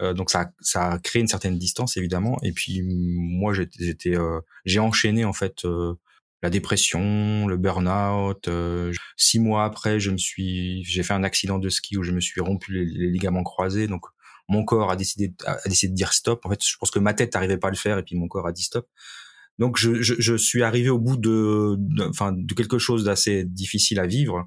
Euh, 0.00 0.14
donc 0.14 0.30
ça, 0.30 0.52
ça 0.60 0.92
a 0.92 0.98
créé 0.98 1.20
une 1.20 1.28
certaine 1.28 1.58
distance 1.58 1.96
évidemment. 1.96 2.38
Et 2.42 2.52
puis 2.52 2.82
moi 2.82 3.52
j'étais, 3.54 4.16
euh, 4.16 4.40
j'ai 4.64 4.80
enchaîné 4.80 5.24
en 5.24 5.32
fait 5.32 5.64
euh, 5.64 5.94
la 6.42 6.50
dépression, 6.50 7.46
le 7.46 7.56
burn-out. 7.56 8.48
Euh, 8.48 8.92
six 9.16 9.38
mois 9.38 9.64
après, 9.64 10.00
je 10.00 10.10
me 10.10 10.16
suis, 10.16 10.82
j'ai 10.84 11.02
fait 11.02 11.14
un 11.14 11.24
accident 11.24 11.58
de 11.58 11.68
ski 11.68 11.96
où 11.96 12.02
je 12.02 12.12
me 12.12 12.20
suis 12.20 12.40
rompu 12.40 12.72
les, 12.72 13.10
ligaments 13.10 13.42
croisés. 13.42 13.86
Donc 13.86 14.06
mon 14.48 14.64
corps 14.64 14.90
a 14.90 14.96
décidé, 14.96 15.34
a 15.46 15.56
décidé 15.68 15.90
de 15.90 15.96
dire 15.96 16.12
stop. 16.12 16.44
En 16.44 16.50
fait, 16.50 16.64
je 16.64 16.76
pense 16.78 16.90
que 16.90 16.98
ma 16.98 17.14
tête 17.14 17.34
n'arrivait 17.34 17.58
pas 17.58 17.68
à 17.68 17.70
le 17.70 17.76
faire 17.76 17.98
et 17.98 18.02
puis 18.02 18.16
mon 18.16 18.28
corps 18.28 18.46
a 18.46 18.52
dit 18.52 18.62
stop. 18.62 18.88
Donc 19.58 19.76
je, 19.76 20.00
je, 20.00 20.14
je 20.18 20.34
suis 20.34 20.62
arrivé 20.62 20.88
au 20.88 20.98
bout 20.98 21.18
de, 21.18 21.76
enfin, 22.08 22.32
de, 22.32 22.54
quelque 22.54 22.78
chose 22.78 23.04
d'assez 23.04 23.44
difficile 23.44 24.00
à 24.00 24.06
vivre. 24.06 24.46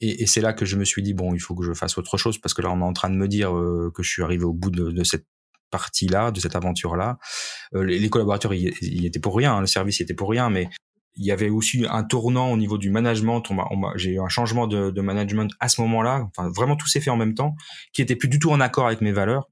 Et, 0.00 0.22
et 0.22 0.26
c'est 0.26 0.40
là 0.40 0.52
que 0.52 0.64
je 0.64 0.76
me 0.76 0.84
suis 0.84 1.02
dit 1.02 1.14
bon, 1.14 1.34
il 1.34 1.40
faut 1.40 1.56
que 1.56 1.64
je 1.64 1.72
fasse 1.74 1.98
autre 1.98 2.16
chose 2.16 2.38
parce 2.38 2.54
que 2.54 2.62
là 2.62 2.70
on 2.70 2.80
est 2.80 2.84
en 2.84 2.92
train 2.92 3.10
de 3.10 3.16
me 3.16 3.26
dire 3.26 3.54
euh, 3.56 3.92
que 3.94 4.02
je 4.04 4.10
suis 4.10 4.22
arrivé 4.22 4.44
au 4.44 4.52
bout 4.52 4.70
de, 4.70 4.92
de 4.92 5.04
cette 5.04 5.26
partie-là, 5.70 6.30
de 6.30 6.40
cette 6.40 6.56
aventure-là. 6.56 7.18
Euh, 7.74 7.84
les, 7.84 8.08
collaborateurs, 8.08 8.54
ils 8.54 9.04
étaient 9.04 9.20
pour 9.20 9.36
rien, 9.36 9.54
hein, 9.54 9.60
le 9.60 9.66
service 9.66 10.00
était 10.00 10.14
pour 10.14 10.30
rien, 10.30 10.50
mais 10.50 10.68
il 11.20 11.26
y 11.26 11.32
avait 11.32 11.50
aussi 11.50 11.84
un 11.88 12.02
tournant 12.02 12.50
au 12.50 12.56
niveau 12.56 12.78
du 12.78 12.88
management. 12.88 13.42
j'ai 13.96 14.12
eu 14.12 14.20
un 14.20 14.28
changement 14.28 14.66
de, 14.66 14.90
de, 14.90 15.00
management 15.02 15.52
à 15.60 15.68
ce 15.68 15.82
moment-là. 15.82 16.26
Enfin, 16.30 16.48
vraiment 16.48 16.76
tout 16.76 16.86
s'est 16.88 17.02
fait 17.02 17.10
en 17.10 17.18
même 17.18 17.34
temps, 17.34 17.56
qui 17.92 18.00
était 18.00 18.16
plus 18.16 18.28
du 18.28 18.38
tout 18.38 18.50
en 18.50 18.58
accord 18.58 18.86
avec 18.86 19.02
mes 19.02 19.12
valeurs. 19.12 19.50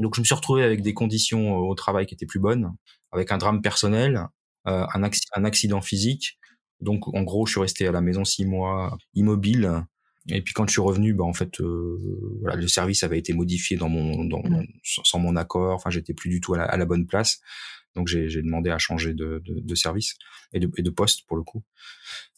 Donc, 0.00 0.16
je 0.16 0.20
me 0.20 0.24
suis 0.24 0.34
retrouvé 0.34 0.64
avec 0.64 0.82
des 0.82 0.94
conditions 0.94 1.54
euh, 1.54 1.68
au 1.68 1.74
travail 1.76 2.06
qui 2.06 2.14
étaient 2.14 2.26
plus 2.26 2.40
bonnes, 2.40 2.74
avec 3.12 3.30
un 3.30 3.38
drame 3.38 3.62
personnel, 3.62 4.26
euh, 4.66 4.84
un, 4.92 5.02
un, 5.36 5.44
accident 5.44 5.80
physique. 5.80 6.36
Donc, 6.80 7.06
en 7.14 7.22
gros, 7.22 7.46
je 7.46 7.52
suis 7.52 7.60
resté 7.60 7.86
à 7.86 7.92
la 7.92 8.00
maison 8.00 8.24
six 8.24 8.44
mois, 8.44 8.98
immobile. 9.14 9.84
Et 10.30 10.42
puis 10.42 10.52
quand 10.52 10.66
je 10.66 10.72
suis 10.72 10.82
revenu, 10.82 11.14
bah 11.14 11.24
en 11.24 11.32
fait, 11.32 11.60
euh, 11.60 11.96
voilà, 12.40 12.56
le 12.56 12.68
service 12.68 13.02
avait 13.02 13.18
été 13.18 13.32
modifié 13.32 13.76
dans 13.76 13.88
mon, 13.88 14.24
dans, 14.24 14.42
mmh. 14.42 14.66
sans 14.82 15.18
mon 15.20 15.36
accord. 15.36 15.74
Enfin, 15.74 15.90
j'étais 15.90 16.12
plus 16.12 16.28
du 16.28 16.40
tout 16.40 16.54
à 16.54 16.58
la, 16.58 16.64
à 16.64 16.76
la 16.76 16.84
bonne 16.84 17.06
place. 17.06 17.40
Donc 17.98 18.06
j'ai 18.06 18.42
demandé 18.42 18.70
à 18.70 18.78
changer 18.78 19.12
de, 19.12 19.74
service 19.74 20.14
et 20.52 20.60
de, 20.60 20.90
poste 20.90 21.26
pour 21.26 21.36
le 21.36 21.42
coup. 21.42 21.64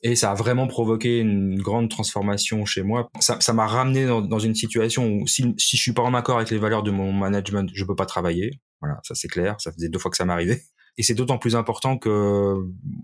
Et 0.03 0.16
ça 0.16 0.31
a 0.31 0.35
vraiment 0.35 0.66
provoqué 0.66 1.18
une 1.18 1.61
grande 1.61 1.90
transformation 1.90 2.64
chez 2.64 2.83
moi. 2.83 3.11
Ça 3.20 3.53
m'a 3.53 3.66
ramené 3.66 4.07
dans, 4.07 4.38
une 4.38 4.55
situation 4.55 5.07
où 5.07 5.27
si, 5.27 5.55
si 5.59 5.77
je 5.77 5.83
suis 5.83 5.92
pas 5.92 6.03
en 6.03 6.14
accord 6.14 6.38
avec 6.38 6.51
les 6.51 6.57
valeurs 6.57 6.83
de 6.83 6.90
mon 6.90 7.12
management, 7.12 7.70
je 7.75 7.85
peux 7.85 7.94
pas 7.94 8.07
travailler. 8.07 8.61
Voilà, 8.81 9.01
ça 9.03 9.14
c'est 9.14 9.29
clair. 9.29 9.57
Ça 9.59 9.70
faisait 9.70 9.90
deux 9.90 9.99
fois 9.99 10.11
que 10.11 10.16
ça 10.16 10.25
m'arrivait. 10.25 10.62
Et 10.96 11.03
c'est 11.03 11.14
d'autant 11.14 11.37
plus 11.37 11.57
important 11.57 11.99
que 11.99 12.57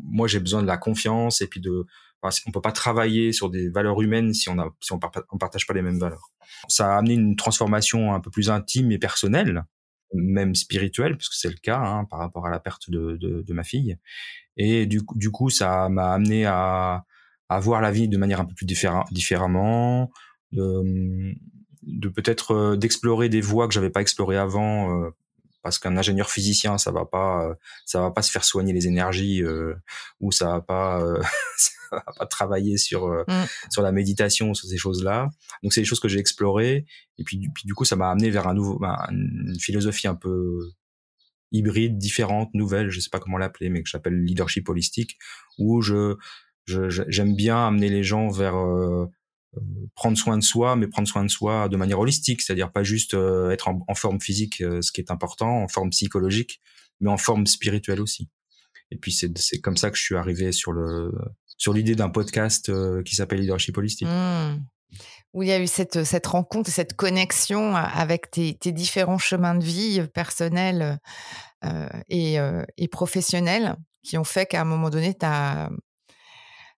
moi 0.03 0.27
j'ai 0.27 0.41
besoin 0.41 0.63
de 0.63 0.67
la 0.67 0.79
confiance 0.79 1.43
et 1.43 1.47
puis 1.47 1.61
de 1.61 1.85
on 2.47 2.51
peut 2.51 2.63
pas 2.63 2.73
travailler 2.73 3.33
sur 3.33 3.51
des 3.51 3.69
valeurs 3.69 4.01
humaines 4.03 4.33
si 4.33 4.49
on 4.49 4.59
a 4.59 4.69
si 4.81 4.93
on 4.93 4.99
partage 4.99 5.67
pas 5.67 5.75
les 5.75 5.83
mêmes 5.83 5.99
valeurs. 5.99 6.33
Ça 6.69 6.95
a 6.95 6.99
amené 6.99 7.15
une 7.15 7.37
transformation 7.37 8.15
un 8.15 8.21
peu 8.21 8.31
plus 8.31 8.51
intime 8.51 8.91
et 8.91 8.99
personnelle 8.99 9.63
même 10.15 10.55
spirituelle, 10.55 11.17
puisque 11.17 11.35
c'est 11.35 11.49
le 11.49 11.57
cas 11.57 11.79
hein, 11.79 12.05
par 12.05 12.19
rapport 12.19 12.47
à 12.47 12.51
la 12.51 12.61
perte 12.61 12.91
de, 12.91 13.17
de, 13.17 13.43
de 13.43 13.53
ma 13.53 13.65
fille. 13.65 13.97
Et 14.57 14.87
du, 14.87 15.01
du 15.15 15.31
coup, 15.31 15.51
ça 15.51 15.89
m'a 15.89 16.13
amené 16.13 16.47
à, 16.47 17.05
à 17.49 17.61
voir 17.61 17.81
la 17.81 17.91
vie 17.91 18.09
de 18.09 18.17
manière 18.17 18.41
un 18.41 18.45
peu 18.45 18.55
plus 18.55 18.67
différemment, 18.67 20.11
de, 20.53 21.35
de 21.83 22.09
peut-être 22.09 22.53
euh, 22.53 22.77
d'explorer 22.77 23.29
des 23.29 23.41
voies 23.41 23.69
que 23.69 23.75
j'avais 23.75 23.91
pas 23.91 24.01
explorées 24.01 24.39
avant, 24.39 25.03
euh, 25.03 25.11
parce 25.67 25.79
qu'un 25.79 25.97
ingénieur 25.97 26.31
physicien, 26.31 26.79
ça 26.79 26.93
va 26.93 27.05
pas, 27.05 27.45
euh, 27.45 27.55
ça 27.85 28.01
va 28.01 28.11
pas 28.11 28.23
se 28.23 28.31
faire 28.31 28.45
soigner 28.45 28.73
les 28.73 28.87
énergies, 28.87 29.43
ou 30.21 30.31
ça 30.33 30.47
va 30.47 30.61
pas, 30.61 31.01
ça 31.59 31.73
va 31.91 32.13
pas 32.19 32.27
travailler 32.27 32.77
sur 32.79 33.09
mm. 33.09 33.47
sur 33.71 33.83
la 33.83 33.93
méditation, 33.93 34.55
sur 34.55 34.69
ces 34.69 34.79
choses-là. 34.79 35.29
Donc 35.63 35.73
c'est 35.73 35.81
des 35.81 35.87
choses 35.87 36.01
que 36.01 36.09
j'ai 36.09 36.21
explorées, 36.21 36.87
et 37.19 37.25
puis, 37.25 37.51
puis 37.55 37.65
du 37.67 37.75
coup, 37.75 37.85
ça 37.85 37.97
m'a 37.97 38.11
amené 38.11 38.31
vers 38.31 38.47
un 38.47 38.55
nouveau, 38.55 38.79
ben, 38.79 38.97
une 39.11 39.59
philosophie 39.61 40.07
un 40.07 40.15
peu 40.15 40.61
hybride, 41.53 41.99
différente, 41.99 42.51
nouvelle, 42.55 42.91
je 42.91 43.01
sais 43.01 43.11
pas 43.11 43.19
comment 43.19 43.39
l'appeler, 43.39 43.69
mais 43.71 43.83
que 43.83 43.89
j'appelle 43.89 44.23
leadership 44.23 44.69
holistique, 44.69 45.19
où 45.59 45.83
je 45.83 46.17
j'aime 46.67 47.37
bien 47.37 47.67
amener 47.67 47.89
les 47.89 48.03
gens 48.03 48.29
vers 48.29 48.57
euh, 48.57 49.05
euh, 49.05 49.07
prendre 49.95 50.17
soin 50.17 50.39
de 50.39 50.43
soi, 50.43 50.77
mais 50.77 50.87
prendre 50.87 51.09
soin 51.09 51.25
de 51.25 51.31
soi 51.31 51.69
de 51.69 51.77
manière 51.77 51.99
holistique, 51.99 52.43
c'est-à-dire 52.43 52.73
pas 52.73 52.83
juste 52.83 53.15
euh, 53.15 53.51
être 53.51 53.69
en, 53.69 53.95
forme 53.95 54.21
physique, 54.21 54.57
ce 54.59 54.93
qui 54.93 55.01
est 55.01 55.11
important, 55.11 55.63
en 55.63 55.69
forme 55.69 55.91
psychologique, 55.91 56.61
mais 57.01 57.11
en 57.11 57.17
forme 57.17 57.47
spirituelle 57.47 58.01
aussi. 58.01 58.29
Et 58.91 58.97
puis 58.97 59.13
c'est 59.13 59.61
comme 59.61 59.77
ça 59.77 59.91
que 59.91 59.97
je 59.97 60.03
suis 60.03 60.17
arrivé 60.17 60.53
sur 60.53 60.73
le 60.73 61.13
sur 61.59 61.73
l'idée 61.73 61.95
d'un 61.95 62.11
podcast 62.11 62.71
qui 63.03 63.15
s'appelle 63.17 63.41
Leadership 63.41 63.77
Holistique. 63.79 64.09
Mmh. 64.09 64.63
Où 65.33 65.43
il 65.43 65.49
y 65.49 65.53
a 65.53 65.59
eu 65.59 65.67
cette, 65.67 66.05
cette 66.05 66.27
rencontre, 66.27 66.71
cette 66.71 66.95
connexion 66.95 67.75
avec 67.75 68.31
tes, 68.31 68.55
tes 68.55 68.73
différents 68.73 69.19
chemins 69.19 69.55
de 69.55 69.65
vie 69.65 70.07
personnels 70.15 70.99
et, 72.09 72.37
et 72.77 72.89
professionnels 72.89 73.77
qui 74.07 74.17
ont 74.17 74.25
fait 74.25 74.47
qu'à 74.47 74.61
un 74.61 74.65
moment 74.65 74.89
donné, 74.89 75.15
tu 75.15 75.27
as 75.27 75.69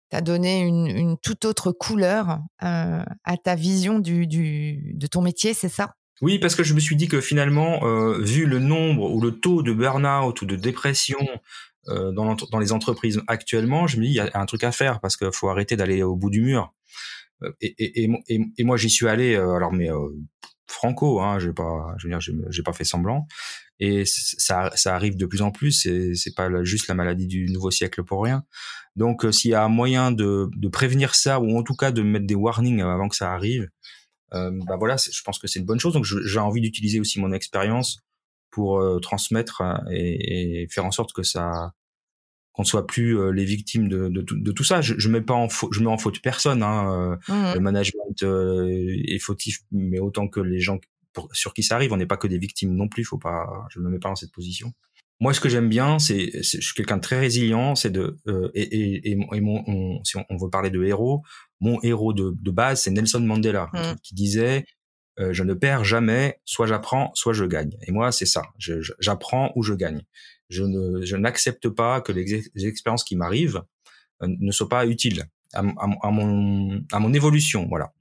t'as 0.10 0.22
donné 0.22 0.62
une, 0.62 1.18
toute 1.18 1.46
autre 1.46 1.72
couleur 1.72 2.40
euh, 2.64 3.04
à 3.24 3.38
ta 3.38 3.56
vision 3.56 4.00
du, 4.00 4.28
de 4.28 5.08
ton 5.08 5.22
métier, 5.22 5.54
c'est 5.54 5.70
ça? 5.70 5.96
Oui, 6.22 6.40
parce 6.40 6.56
que 6.56 6.64
je 6.64 6.74
me 6.74 6.80
suis 6.80 6.96
dit 6.96 7.08
que 7.08 7.22
finalement, 7.22 7.86
euh, 7.86 8.20
vu 8.20 8.46
le 8.46 8.60
nombre 8.60 9.12
ou 9.12 9.22
le 9.22 9.40
taux 9.40 9.62
de 9.62 9.72
burn-out 9.72 10.42
ou 10.42 10.46
de 10.46 10.56
dépression 10.56 11.20
euh, 11.90 12.12
dans, 12.12 12.60
les 12.60 12.72
entreprises 12.72 13.22
actuellement, 13.28 13.86
je 13.86 13.98
me 13.98 14.04
dis 14.04 14.10
il 14.10 14.16
y 14.16 14.20
a 14.20 14.32
un 14.34 14.46
truc 14.46 14.64
à 14.64 14.72
faire 14.72 15.00
parce 15.00 15.16
qu'il 15.16 15.32
faut 15.32 15.50
arrêter 15.50 15.76
d'aller 15.76 16.02
au 16.02 16.16
bout 16.16 16.30
du 16.30 16.42
mur. 16.42 16.74
Et, 17.62 18.04
et, 18.04 18.64
moi, 18.64 18.78
j'y 18.78 18.90
suis 18.90 19.08
allé, 19.08 19.36
alors 19.36 19.72
mais 19.72 19.90
franco, 20.68 21.22
hein, 21.22 21.40
j'ai 21.40 21.54
pas, 21.54 21.94
je 21.98 22.08
veux 22.08 22.12
dire, 22.12 22.20
j'ai 22.50 22.64
pas 22.64 22.74
fait 22.74 22.84
semblant. 22.84 23.28
Et 23.80 24.04
ça, 24.06 24.72
ça 24.76 24.96
arrive 24.96 25.18
de 25.18 25.26
plus 25.26 25.42
en 25.42 25.52
plus. 25.52 25.86
Et 25.86 26.16
c'est 26.16 26.34
pas 26.34 26.50
juste 26.64 26.88
la 26.88 26.96
maladie 26.96 27.28
du 27.28 27.46
nouveau 27.52 27.72
siècle 27.72 28.04
pour 28.04 28.24
rien. 28.24 28.44
Donc, 28.96 29.26
euh, 29.26 29.32
s'il 29.32 29.52
y 29.52 29.54
a 29.54 29.64
un 29.64 29.70
moyen 29.70 30.12
de, 30.12 30.50
de, 30.56 30.68
prévenir 30.68 31.14
ça, 31.14 31.40
ou 31.40 31.58
en 31.58 31.64
tout 31.64 31.76
cas 31.76 31.92
de 31.92 32.02
mettre 32.02 32.26
des 32.26 32.36
warnings 32.36 32.82
avant 32.82 33.10
que 33.10 33.16
ça 33.16 33.32
arrive, 33.32 33.70
euh, 34.34 34.52
bah 34.68 34.76
voilà, 34.78 34.98
je 34.98 35.22
pense 35.24 35.40
que 35.40 35.48
c'est 35.48 35.60
une 35.60 35.66
bonne 35.66 35.80
chose. 35.80 35.94
Donc, 35.94 36.06
j'ai 36.06 36.40
envie 36.40 36.62
d'utiliser 36.62 37.00
aussi 37.00 37.20
mon 37.20 37.32
expérience 37.32 38.00
pour 38.50 38.80
euh, 38.80 39.00
transmettre 39.00 39.62
et, 39.92 40.64
et, 40.64 40.68
faire 40.70 40.86
en 40.86 40.92
sorte 40.92 41.14
que 41.14 41.24
ça 41.24 41.74
qu'on 42.58 42.64
soit 42.64 42.86
plus 42.86 43.32
les 43.32 43.46
victimes 43.46 43.88
de, 43.88 44.10
de, 44.10 44.26
de, 44.30 44.52
tout 44.52 44.64
ça. 44.66 44.82
Je, 44.82 44.96
je 44.98 45.10
mets 45.10 45.22
pas 45.22 45.36
en 45.36 45.48
je 45.48 45.80
mets 45.80 45.88
en 45.88 45.98
faute 45.98 46.20
personne. 46.22 46.64
Hein. 46.64 47.18
Mmh. 47.30 47.54
Le 47.54 47.60
management 47.60 48.24
est 48.24 49.20
fautif, 49.20 49.60
mais 49.72 50.00
autant 50.00 50.28
que 50.28 50.40
les 50.40 50.60
gens 50.60 50.80
pour, 51.14 51.30
sur 51.34 51.54
qui 51.54 51.64
ça 51.64 51.76
arrive. 51.76 51.94
On 51.94 51.98
n'est 51.98 52.08
pas 52.08 52.18
que 52.18 52.28
des 52.28 52.40
victimes 52.40 52.76
non 52.76 52.88
plus. 52.90 53.04
Faut 53.04 53.18
pas, 53.18 53.68
je 53.70 53.80
me 53.80 53.90
mets 53.90 54.00
pas 54.00 54.10
dans 54.10 54.16
cette 54.16 54.32
position. 54.32 54.74
Moi, 55.20 55.34
ce 55.34 55.40
que 55.40 55.50
j'aime 55.50 55.68
bien, 55.68 55.98
c'est, 55.98 56.32
je 56.44 56.62
suis 56.62 56.76
quelqu'un 56.76 56.98
de 56.98 57.02
très 57.02 57.20
résilient, 57.20 57.74
c'est 57.74 57.90
de, 57.90 58.18
euh, 58.28 58.52
et, 58.54 58.62
et, 58.62 59.12
et, 59.12 59.42
mon, 59.42 60.04
si 60.04 60.16
on, 60.18 60.38
veut 60.38 60.50
parler 60.50 60.70
de 60.70 60.84
héros, 60.84 61.24
mon 61.60 61.80
héros 61.82 62.14
de, 62.14 62.36
de 62.40 62.52
base, 62.52 62.82
c'est 62.82 62.92
Nelson 62.92 63.22
Mandela, 63.22 63.72
mmh. 63.74 63.80
qui, 64.04 64.14
disait, 64.14 64.66
euh, 65.20 65.34
je 65.34 65.44
ne 65.44 65.56
perds 65.56 65.84
jamais, 65.84 66.40
soit 66.46 66.68
j'apprends, 66.68 67.10
soit 67.16 67.34
je 67.34 67.46
gagne. 67.46 67.76
Et 67.88 67.92
moi, 67.92 68.12
c'est 68.12 68.28
ça, 68.28 68.44
j'apprends 69.00 69.52
ou 69.56 69.64
je 69.64 69.74
gagne. 69.74 70.04
Je 70.50 70.64
ne, 70.64 71.04
je 71.04 71.16
n'accepte 71.16 71.70
pas 71.70 72.02
que 72.02 72.12
les, 72.12 72.50
expériences 72.68 73.04
qui 73.04 73.16
m'arrivent 73.16 73.64
euh, 74.24 74.28
ne 74.28 74.52
soient 74.52 74.70
pas 74.70 74.86
utiles 74.86 75.26
à, 75.54 75.60
à, 75.60 76.12
mon, 76.12 76.84
à 76.92 77.00
mon 77.00 77.14
évolution, 77.14 77.68
voilà. 77.70 77.94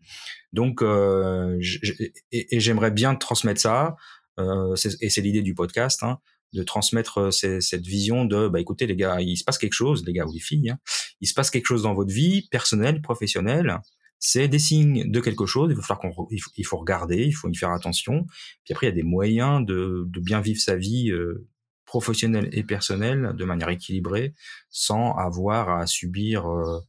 Donc, 0.52 0.82
euh, 0.82 1.60
et, 2.32 2.56
et 2.56 2.60
j'aimerais 2.60 2.90
bien 2.90 3.14
transmettre 3.14 3.60
ça, 3.60 3.96
euh, 4.38 4.74
et 5.00 5.10
c'est 5.10 5.20
l'idée 5.20 5.42
du 5.42 5.54
podcast. 5.54 6.02
Hein, 6.02 6.18
de 6.52 6.62
transmettre 6.62 7.18
euh, 7.18 7.60
cette 7.60 7.86
vision 7.86 8.24
de 8.24 8.48
bah 8.48 8.60
écoutez 8.60 8.86
les 8.86 8.96
gars 8.96 9.20
il 9.20 9.36
se 9.36 9.44
passe 9.44 9.58
quelque 9.58 9.74
chose 9.74 10.04
les 10.06 10.12
gars 10.12 10.26
ou 10.26 10.32
les 10.32 10.40
filles 10.40 10.70
hein, 10.70 10.78
il 11.20 11.26
se 11.26 11.34
passe 11.34 11.50
quelque 11.50 11.66
chose 11.66 11.82
dans 11.82 11.94
votre 11.94 12.12
vie 12.12 12.48
personnelle 12.50 13.02
professionnelle 13.02 13.78
c'est 14.18 14.48
des 14.48 14.58
signes 14.58 15.10
de 15.10 15.20
quelque 15.20 15.46
chose 15.46 15.70
il 15.70 15.76
va 15.76 15.82
falloir 15.82 16.14
qu'on 16.14 16.28
il 16.30 16.64
faut, 16.64 16.78
regarder 16.78 17.24
il 17.24 17.32
faut 17.32 17.48
y 17.50 17.54
faire 17.54 17.70
attention 17.70 18.26
puis 18.64 18.72
après 18.72 18.86
il 18.86 18.90
y 18.90 18.92
a 18.92 18.94
des 18.94 19.02
moyens 19.02 19.64
de, 19.66 20.04
de 20.06 20.20
bien 20.20 20.40
vivre 20.40 20.60
sa 20.60 20.76
vie 20.76 21.10
euh, 21.10 21.46
professionnelle 21.86 22.48
et 22.52 22.62
personnelle 22.62 23.32
de 23.34 23.44
manière 23.44 23.70
équilibrée 23.70 24.34
sans 24.68 25.14
avoir 25.16 25.70
à 25.70 25.86
subir 25.86 26.50
euh, 26.50 26.80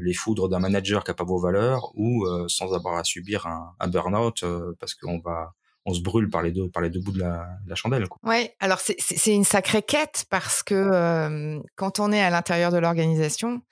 les 0.00 0.14
foudres 0.14 0.48
d'un 0.48 0.60
manager 0.60 1.04
qui 1.04 1.10
a 1.10 1.14
pas 1.14 1.24
vos 1.24 1.40
valeurs 1.40 1.90
ou 1.94 2.26
sans 2.48 2.74
avoir 2.74 2.96
à 2.98 3.04
subir 3.04 3.46
un, 3.46 3.74
un 3.80 3.88
burn-out 3.88 4.44
parce 4.78 4.94
qu'on 4.94 5.18
va 5.18 5.54
on 5.88 5.94
se 5.94 6.00
brûle 6.00 6.28
par 6.28 6.42
les 6.42 6.52
deux, 6.52 6.68
par 6.68 6.82
les 6.82 6.90
deux 6.90 7.00
bouts 7.00 7.12
de 7.12 7.20
la, 7.20 7.74
chandelle. 7.74 8.06
Oui, 8.22 8.50
alors 8.60 8.78
c'est 8.80 9.34
une 9.34 9.44
sacrée 9.44 9.82
quête 9.82 10.26
parce 10.28 10.62
que 10.62 10.74
euh, 10.74 11.58
quand 11.76 11.98
on 11.98 12.12
est 12.12 12.22
à 12.22 12.28
l'intérieur 12.28 12.70
de 12.70 12.76
l'organisation, 12.76 13.62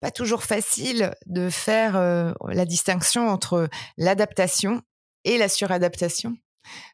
pas 0.00 0.12
toujours 0.12 0.44
facile 0.44 1.12
de 1.26 1.50
faire 1.50 1.96
euh, 1.96 2.32
la 2.48 2.64
distinction 2.64 3.28
entre 3.28 3.68
l'adaptation 3.98 4.82
et 5.24 5.36
la 5.36 5.48
suradaptation. 5.48 6.36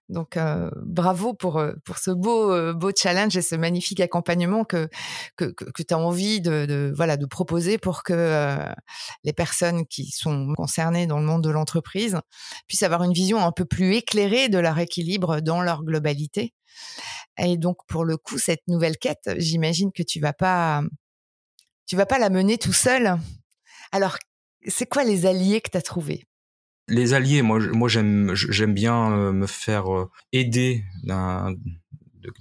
Donc 0.09 0.37
euh, 0.37 0.70
bravo 0.85 1.35
pour 1.35 1.59
euh, 1.59 1.74
pour 1.85 1.98
ce 1.98 2.11
beau 2.11 2.52
euh, 2.52 2.72
beau 2.74 2.90
challenge 2.94 3.37
et 3.37 3.42
ce 3.42 3.54
magnifique 3.54 4.00
accompagnement 4.00 4.64
que 4.64 4.88
que, 5.37 5.44
que, 5.44 5.83
tu 5.83 5.94
as 5.94 5.98
envie 5.98 6.40
de, 6.40 6.92
voilà 6.96 7.16
de 7.16 7.26
proposer 7.26 7.78
pour 7.78 8.02
que 8.02 8.59
les 9.24 9.33
personnes 9.33 9.87
qui 9.87 10.11
sont 10.11 10.52
concernées 10.56 11.06
dans 11.06 11.18
le 11.18 11.24
monde 11.24 11.44
de 11.44 11.50
l'entreprise 11.50 12.18
puissent 12.66 12.83
avoir 12.83 13.04
une 13.04 13.12
vision 13.12 13.38
un 13.44 13.52
peu 13.52 13.64
plus 13.64 13.94
éclairée 13.94 14.48
de 14.48 14.59
leur 14.59 14.78
équilibre 14.78 15.40
dans 15.40 15.62
leur 15.62 15.85
globalité. 15.85 16.54
Et 17.38 17.56
donc 17.56 17.78
pour 17.87 18.04
le 18.04 18.16
coup 18.16 18.38
cette 18.38 18.66
nouvelle 18.68 18.98
quête, 18.98 19.30
j'imagine 19.37 19.92
que 19.92 20.02
tu 20.02 20.20
vas 20.20 20.33
pas 20.33 20.83
vas 21.92 22.06
pas 22.06 22.18
la 22.18 22.30
mener 22.30 22.59
tout 22.59 22.72
seul. 22.72 23.18
Alors 23.92 24.18
c'est 24.66 24.87
quoi 24.87 25.04
les 25.04 25.26
alliés 25.26 25.61
que 25.61 25.70
tu 25.70 25.78
as 25.78 25.83
trouvés? 25.83 26.26
Les 26.90 27.14
alliés, 27.14 27.42
moi, 27.42 27.59
moi 27.72 27.88
j'aime, 27.88 28.35
j'aime 28.35 28.74
bien 28.74 29.12
euh, 29.12 29.33
me 29.33 29.46
faire 29.46 29.92
euh, 29.94 30.11
aider 30.33 30.85
d'un, 31.05 31.55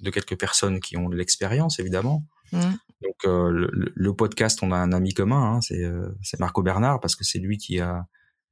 de, 0.02 0.10
quelques 0.10 0.38
personnes 0.38 0.80
qui 0.80 0.98
ont 0.98 1.10
de 1.10 1.16
l'expérience, 1.16 1.80
évidemment. 1.80 2.26
Mmh. 2.52 2.60
Donc 3.02 3.16
euh, 3.26 3.50
le, 3.52 3.92
le, 3.94 4.14
podcast, 4.14 4.60
on 4.62 4.72
a 4.72 4.78
un 4.78 4.92
ami 4.92 5.14
commun, 5.14 5.56
hein, 5.56 5.62
c'est, 5.62 5.86
c'est 6.22 6.40
Marco 6.40 6.62
Bernard, 6.62 7.00
parce 7.00 7.16
que 7.16 7.24
c'est 7.24 7.40
lui 7.40 7.58
qui 7.58 7.80
a 7.80 8.06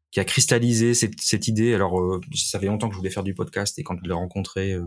qui 0.10 0.22
a 0.22 0.24
cristallisé 0.24 0.94
cette, 0.94 1.20
cette 1.20 1.50
idée. 1.50 1.74
Alors 1.74 2.22
ça 2.34 2.60
fait 2.60 2.68
longtemps 2.68 2.88
que 2.88 2.94
je 2.94 2.98
voulais 2.98 3.10
faire 3.10 3.24
du 3.24 3.34
podcast 3.34 3.78
et 3.78 3.84
quand 3.84 3.98
je 4.02 4.08
l'ai 4.08 4.14
rencontré, 4.14 4.78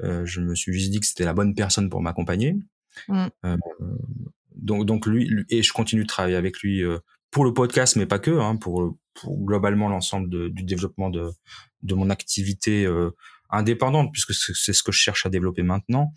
je 0.00 0.40
me 0.40 0.54
suis 0.54 0.72
juste 0.72 0.92
dit 0.92 1.00
que 1.00 1.06
c'était 1.06 1.24
la 1.24 1.34
bonne 1.34 1.56
personne 1.56 1.90
pour 1.90 2.00
m'accompagner. 2.00 2.54
Mmh. 3.08 3.26
donc 4.54 4.86
donc 4.86 5.06
lui, 5.06 5.26
lui, 5.26 5.44
et 5.50 5.64
je 5.64 5.72
continue 5.72 6.02
de 6.02 6.06
travailler 6.06 6.36
avec 6.36 6.60
lui 6.60 6.80
pour 7.30 7.44
le 7.44 7.52
podcast, 7.52 7.96
mais 7.96 8.06
pas 8.06 8.18
que, 8.18 8.30
hein, 8.30 8.56
pour, 8.56 8.96
pour 9.14 9.44
globalement 9.44 9.88
l'ensemble 9.88 10.52
du 10.52 10.62
développement 10.62 11.10
de, 11.10 11.30
de 11.82 11.94
mon 11.94 12.10
activité 12.10 12.86
euh, 12.86 13.10
indépendante, 13.50 14.10
puisque 14.12 14.34
c'est 14.34 14.72
ce 14.72 14.82
que 14.82 14.92
je 14.92 14.98
cherche 14.98 15.26
à 15.26 15.28
développer 15.28 15.62
maintenant. 15.62 16.12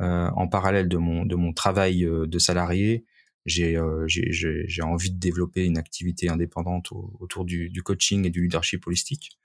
Euh, 0.00 0.30
en 0.36 0.48
parallèle 0.48 0.88
de 0.88 0.96
mon, 0.96 1.26
de 1.26 1.36
mon 1.36 1.52
travail 1.52 2.04
euh, 2.04 2.26
de 2.26 2.38
salarié, 2.38 3.04
j'ai 3.44 3.76
euh, 3.76 4.04
j'ai 4.06 4.82
envie 4.82 5.10
de 5.10 5.18
développer 5.18 5.64
une 5.64 5.76
activité 5.76 6.30
indépendante 6.30 6.92
autour 7.20 7.44
du, 7.44 7.68
du 7.68 7.82
coaching 7.82 8.26
et 8.26 8.30
du 8.30 8.42
leadership 8.42 8.86
holistique. 8.86 9.38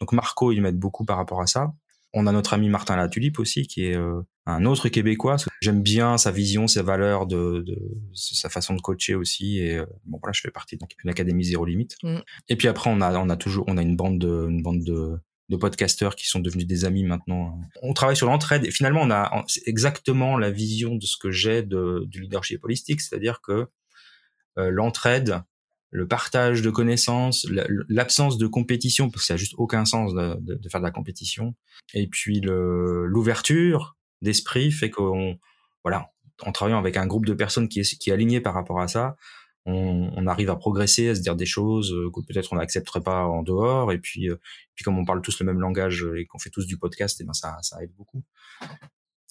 Donc 0.00 0.12
Marco, 0.12 0.52
il 0.52 0.60
m'aide 0.60 0.78
beaucoup 0.78 1.04
par 1.04 1.16
rapport 1.16 1.40
à 1.40 1.46
ça. 1.46 1.72
On 2.14 2.26
a 2.26 2.32
notre 2.32 2.54
ami 2.54 2.68
Martin 2.68 2.96
Latulipe 2.96 3.38
aussi, 3.38 3.66
qui 3.66 3.86
est 3.86 3.96
euh, 3.96 4.22
un 4.46 4.64
autre 4.64 4.88
Québécois. 4.88 5.36
J'aime 5.60 5.82
bien 5.82 6.16
sa 6.16 6.30
vision, 6.30 6.66
ses 6.66 6.82
valeurs, 6.82 7.26
de, 7.26 7.64
de, 7.66 7.76
sa 8.14 8.48
façon 8.48 8.74
de 8.74 8.80
coacher 8.80 9.14
aussi. 9.14 9.58
Et 9.58 9.78
euh, 9.78 9.86
bon, 10.04 10.18
voilà, 10.22 10.32
je 10.32 10.40
fais 10.40 10.50
partie 10.50 10.76
de 10.76 10.86
l'Académie 11.04 11.44
Zéro 11.44 11.64
Limite. 11.64 11.96
Mm. 12.02 12.18
Et 12.48 12.56
puis 12.56 12.68
après, 12.68 12.88
on 12.90 13.00
a, 13.00 13.18
on 13.18 13.28
a 13.28 13.36
toujours, 13.36 13.64
on 13.68 13.76
a 13.76 13.82
une 13.82 13.96
bande 13.96 14.18
de, 14.18 14.46
une 14.48 14.62
bande 14.62 14.84
de, 14.84 15.18
de 15.48 15.56
podcasteurs 15.56 16.16
qui 16.16 16.26
sont 16.26 16.40
devenus 16.40 16.66
des 16.66 16.84
amis 16.84 17.04
maintenant. 17.04 17.58
On 17.82 17.92
travaille 17.92 18.16
sur 18.16 18.26
l'entraide 18.26 18.64
et 18.64 18.70
finalement, 18.70 19.02
on 19.02 19.10
a 19.10 19.44
exactement 19.66 20.38
la 20.38 20.50
vision 20.50 20.94
de 20.94 21.04
ce 21.04 21.16
que 21.16 21.30
j'ai 21.30 21.62
de, 21.62 22.04
du 22.06 22.20
leadership 22.20 22.64
holistique, 22.64 23.00
c'est-à-dire 23.00 23.40
que 23.42 23.66
euh, 24.58 24.70
l'entraide, 24.70 25.42
le 25.94 26.08
partage 26.08 26.60
de 26.60 26.70
connaissances, 26.70 27.46
l'absence 27.88 28.36
de 28.36 28.48
compétition, 28.48 29.10
parce 29.10 29.22
que 29.22 29.26
ça 29.28 29.34
n'a 29.34 29.38
juste 29.38 29.54
aucun 29.58 29.84
sens 29.84 30.12
de, 30.12 30.68
faire 30.68 30.80
de 30.80 30.84
la 30.84 30.90
compétition. 30.90 31.54
Et 31.94 32.08
puis 32.08 32.40
l'ouverture 32.42 33.96
d'esprit 34.20 34.72
fait 34.72 34.90
qu'on, 34.90 35.38
voilà, 35.84 36.10
en 36.42 36.50
travaillant 36.50 36.80
avec 36.80 36.96
un 36.96 37.06
groupe 37.06 37.26
de 37.26 37.32
personnes 37.32 37.68
qui 37.68 37.78
est, 37.78 37.96
qui 37.96 38.10
aligné 38.10 38.40
par 38.40 38.54
rapport 38.54 38.80
à 38.80 38.88
ça, 38.88 39.14
on, 39.66 40.26
arrive 40.26 40.50
à 40.50 40.56
progresser, 40.56 41.10
à 41.10 41.14
se 41.14 41.20
dire 41.20 41.36
des 41.36 41.46
choses 41.46 41.92
euh, 41.92 42.10
que 42.10 42.20
peut-être 42.20 42.52
on 42.52 42.56
n'accepterait 42.56 43.00
pas 43.00 43.24
en 43.26 43.42
dehors. 43.44 43.92
Et 43.92 43.98
puis, 43.98 44.28
euh, 44.28 44.36
puis 44.74 44.84
comme 44.84 44.98
on 44.98 45.04
parle 45.04 45.22
tous 45.22 45.38
le 45.38 45.46
même 45.46 45.60
langage 45.60 46.04
et 46.18 46.26
qu'on 46.26 46.40
fait 46.40 46.50
tous 46.50 46.66
du 46.66 46.76
podcast, 46.76 47.20
et 47.20 47.22
eh 47.22 47.26
ben 47.26 47.32
ça, 47.32 47.56
ça 47.62 47.82
aide 47.82 47.94
beaucoup. 47.96 48.24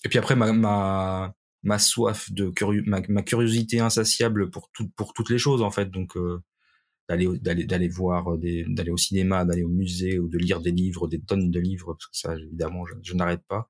Et 0.06 0.10
puis 0.10 0.17
après, 0.17 0.36
ma, 0.36 1.34
ma, 1.62 1.80
soif 1.80 2.32
de 2.32 2.49
curieux, 2.49 2.84
ma, 2.88 3.02
curiosité 3.21 3.80
insatiable 3.80 4.49
pour 4.49 4.71
tout, 4.71 4.89
pour 4.95 5.13
toutes 5.13 5.30
les 5.30 5.38
choses 5.38 5.62
en 5.62 5.71
fait. 5.71 5.91
Donc 5.91 6.15
euh, 6.17 6.41
d'aller 7.10 7.28
d'aller 7.39 7.66
d'aller 7.66 7.88
voir 7.88 8.38
des 8.38 8.66
d'aller 8.68 8.92
au 8.92 8.98
cinéma, 8.98 9.46
d'aller 9.46 9.63
au 9.63 9.70
musée 9.70 10.20
ou 10.20 10.28
de 10.30 10.38
lire 10.38 10.62
des 10.62 10.72
livres, 10.72 11.08
des 11.08 11.22
tonnes 11.22 11.52
de 11.52 11.60
livres 11.60 11.94
parce 11.94 12.08
que 12.08 12.18
ça 12.18 12.36
évidemment 12.36 12.86
je, 12.86 12.96
je 13.02 13.13
n'arrête 13.13 13.44
pas. 13.48 13.70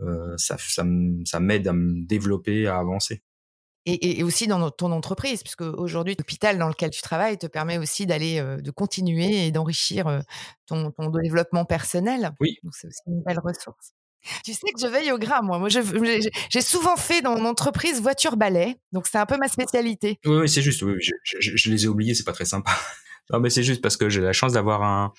Euh, 0.00 0.34
ça 0.36 0.56
ça 0.58 0.84
ça 1.24 1.40
m'aide 1.40 1.68
à 1.68 1.72
me 1.72 2.06
développer, 2.06 2.66
à 2.66 2.78
avancer. 2.78 3.22
Et, 3.88 4.18
et, 4.18 4.24
aussi 4.24 4.48
dans 4.48 4.68
ton 4.72 4.90
entreprise, 4.90 5.44
puisque 5.44 5.60
aujourd'hui, 5.60 6.16
l'hôpital 6.18 6.58
dans 6.58 6.66
lequel 6.66 6.90
tu 6.90 7.02
travailles 7.02 7.38
te 7.38 7.46
permet 7.46 7.78
aussi 7.78 8.04
d'aller, 8.04 8.40
euh, 8.40 8.60
de 8.60 8.72
continuer 8.72 9.46
et 9.46 9.52
d'enrichir 9.52 10.08
euh, 10.08 10.18
ton, 10.66 10.90
ton, 10.90 11.08
développement 11.10 11.64
personnel. 11.64 12.32
Oui. 12.40 12.58
Donc 12.64 12.74
c'est 12.74 12.88
aussi 12.88 13.00
une 13.06 13.22
belle 13.22 13.38
ressource. 13.38 13.92
Tu 14.44 14.52
sais 14.52 14.72
que 14.72 14.80
je 14.80 14.86
veille 14.86 15.12
au 15.12 15.18
gras, 15.18 15.42
moi. 15.42 15.58
Moi, 15.58 15.68
j'ai 15.68 16.60
souvent 16.60 16.96
fait 16.96 17.22
dans 17.22 17.38
mon 17.38 17.46
entreprise 17.46 18.00
voiture-balai, 18.00 18.76
donc 18.92 19.06
c'est 19.06 19.18
un 19.18 19.26
peu 19.26 19.36
ma 19.36 19.48
spécialité. 19.48 20.18
Oui, 20.24 20.48
c'est 20.48 20.62
juste. 20.62 20.84
Je, 21.40 21.70
les 21.70 21.84
ai 21.84 21.88
oubliés, 21.88 22.14
c'est 22.14 22.24
pas 22.24 22.32
très 22.32 22.44
sympa. 22.44 22.70
non, 23.30 23.40
mais 23.40 23.50
c'est 23.50 23.62
juste 23.62 23.82
parce 23.82 23.96
que 23.96 24.08
j'ai 24.08 24.20
la 24.20 24.32
chance 24.32 24.52
d'avoir 24.52 24.82
un. 24.82 25.12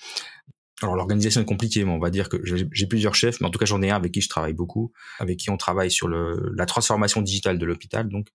Alors 0.80 0.94
l'organisation 0.94 1.40
est 1.40 1.44
compliquée, 1.44 1.84
mais 1.84 1.90
on 1.90 1.98
va 1.98 2.10
dire 2.10 2.28
que 2.28 2.36
j'ai 2.44 2.86
plusieurs 2.86 3.16
chefs, 3.16 3.40
mais 3.40 3.48
en 3.48 3.50
tout 3.50 3.58
cas 3.58 3.64
j'en 3.64 3.82
ai 3.82 3.90
un 3.90 3.96
avec 3.96 4.12
qui 4.12 4.20
je 4.20 4.28
travaille 4.28 4.52
beaucoup, 4.52 4.92
avec 5.18 5.36
qui 5.36 5.50
on 5.50 5.56
travaille 5.56 5.90
sur 5.90 6.08
la 6.08 6.66
transformation 6.66 7.20
digitale 7.20 7.58
de 7.58 7.66
l'hôpital, 7.66 8.08
donc 8.08 8.28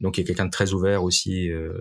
donc 0.00 0.18
il 0.18 0.22
y 0.22 0.24
a 0.24 0.26
quelqu'un 0.26 0.46
de 0.46 0.50
très 0.50 0.72
ouvert 0.72 1.04
aussi 1.04 1.50
euh, 1.50 1.78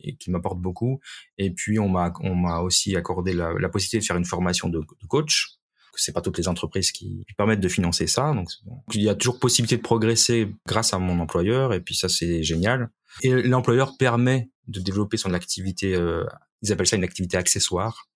et, 0.00 0.16
qui 0.16 0.30
m'apporte 0.30 0.58
beaucoup. 0.58 1.00
Et 1.38 1.50
puis 1.50 1.78
on 1.78 1.88
m'a 1.88 2.12
on 2.20 2.34
m'a 2.34 2.60
aussi 2.60 2.96
accordé 2.96 3.34
la, 3.34 3.68
possibilité 3.68 3.98
de 3.98 4.04
faire 4.04 4.16
une 4.16 4.24
formation 4.24 4.68
de 4.68 4.80
coach 5.06 5.58
c'est 5.94 6.12
pas 6.12 6.20
toutes 6.20 6.38
les 6.38 6.48
entreprises 6.48 6.92
qui, 6.92 7.24
permettent 7.36 7.60
de 7.60 7.68
financer 7.68 8.06
ça. 8.06 8.32
Donc, 8.32 8.48
il 8.94 9.02
y 9.02 9.08
a 9.08 9.14
toujours 9.14 9.38
possibilité 9.38 9.76
de 9.76 9.82
progresser 9.82 10.54
grâce 10.66 10.94
à 10.94 10.98
mon 10.98 11.20
employeur, 11.20 11.74
et 11.74 11.80
puis 11.80 11.94
ça, 11.94 12.08
c'est 12.08 12.42
génial. 12.42 12.90
Et 13.22 13.30
l'employeur 13.42 13.96
permet 13.98 14.50
de 14.68 14.80
développer 14.80 15.16
son 15.16 15.34
activité, 15.34 15.94
euh, 15.94 16.24
ils 16.62 16.72
appellent 16.72 16.86
ça 16.86 16.96
une 16.96 17.04
activité 17.04 17.36
accessoire, 17.36 18.08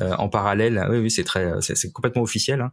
euh, 0.00 0.14
en 0.16 0.28
parallèle. 0.28 0.84
Oui, 0.90 0.98
oui, 0.98 1.10
c'est 1.10 1.24
très, 1.24 1.52
c'est 1.60 1.92
complètement 1.92 2.22
officiel. 2.22 2.60
Hein, 2.60 2.72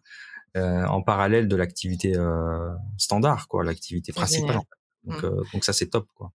euh, 0.55 0.85
en 0.85 1.01
parallèle 1.01 1.47
de 1.47 1.55
l'activité 1.55 2.15
euh, 2.15 2.69
standard, 2.97 3.47
quoi, 3.47 3.63
l'activité 3.63 4.13
principale. 4.13 4.59
Donc, 5.03 5.23
mmh. 5.23 5.43
donc 5.53 5.65
ça, 5.65 5.73
c'est 5.73 5.87
top, 5.87 6.07
quoi. 6.13 6.31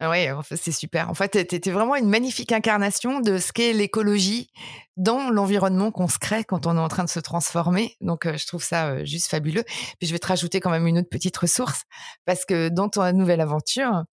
Ah 0.00 0.10
oui, 0.10 0.28
c'est 0.54 0.70
super. 0.70 1.10
En 1.10 1.14
fait, 1.14 1.30
tu 1.48 1.54
étais 1.56 1.72
vraiment 1.72 1.96
une 1.96 2.08
magnifique 2.08 2.52
incarnation 2.52 3.20
de 3.20 3.38
ce 3.38 3.52
qu'est 3.52 3.72
l'écologie 3.72 4.48
dans 4.96 5.30
l'environnement 5.30 5.90
qu'on 5.90 6.06
se 6.06 6.18
crée 6.18 6.44
quand 6.44 6.68
on 6.68 6.76
est 6.76 6.80
en 6.80 6.86
train 6.86 7.02
de 7.02 7.08
se 7.08 7.18
transformer. 7.18 7.96
Donc, 8.00 8.24
euh, 8.26 8.36
je 8.36 8.46
trouve 8.46 8.62
ça 8.62 8.90
euh, 8.90 9.04
juste 9.04 9.26
fabuleux. 9.26 9.64
Puis, 9.98 10.06
je 10.06 10.12
vais 10.12 10.20
te 10.20 10.28
rajouter 10.28 10.60
quand 10.60 10.70
même 10.70 10.86
une 10.86 10.98
autre 10.98 11.08
petite 11.08 11.36
ressource 11.36 11.82
parce 12.26 12.44
que 12.44 12.68
dans 12.68 12.88
ton 12.88 13.12
nouvelle 13.12 13.40
aventure, 13.40 14.04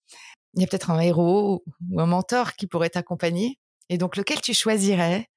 il 0.55 0.61
y 0.61 0.65
a 0.65 0.67
peut-être 0.67 0.91
un 0.91 0.99
héros 0.99 1.63
ou 1.91 2.01
un 2.01 2.07
mentor 2.07 2.53
qui 2.53 2.67
pourrait 2.67 2.89
t'accompagner. 2.91 3.59
Et 3.89 3.97
donc, 3.99 4.17
lequel 4.17 4.41
tu 4.41 4.53
choisirais 4.53 5.27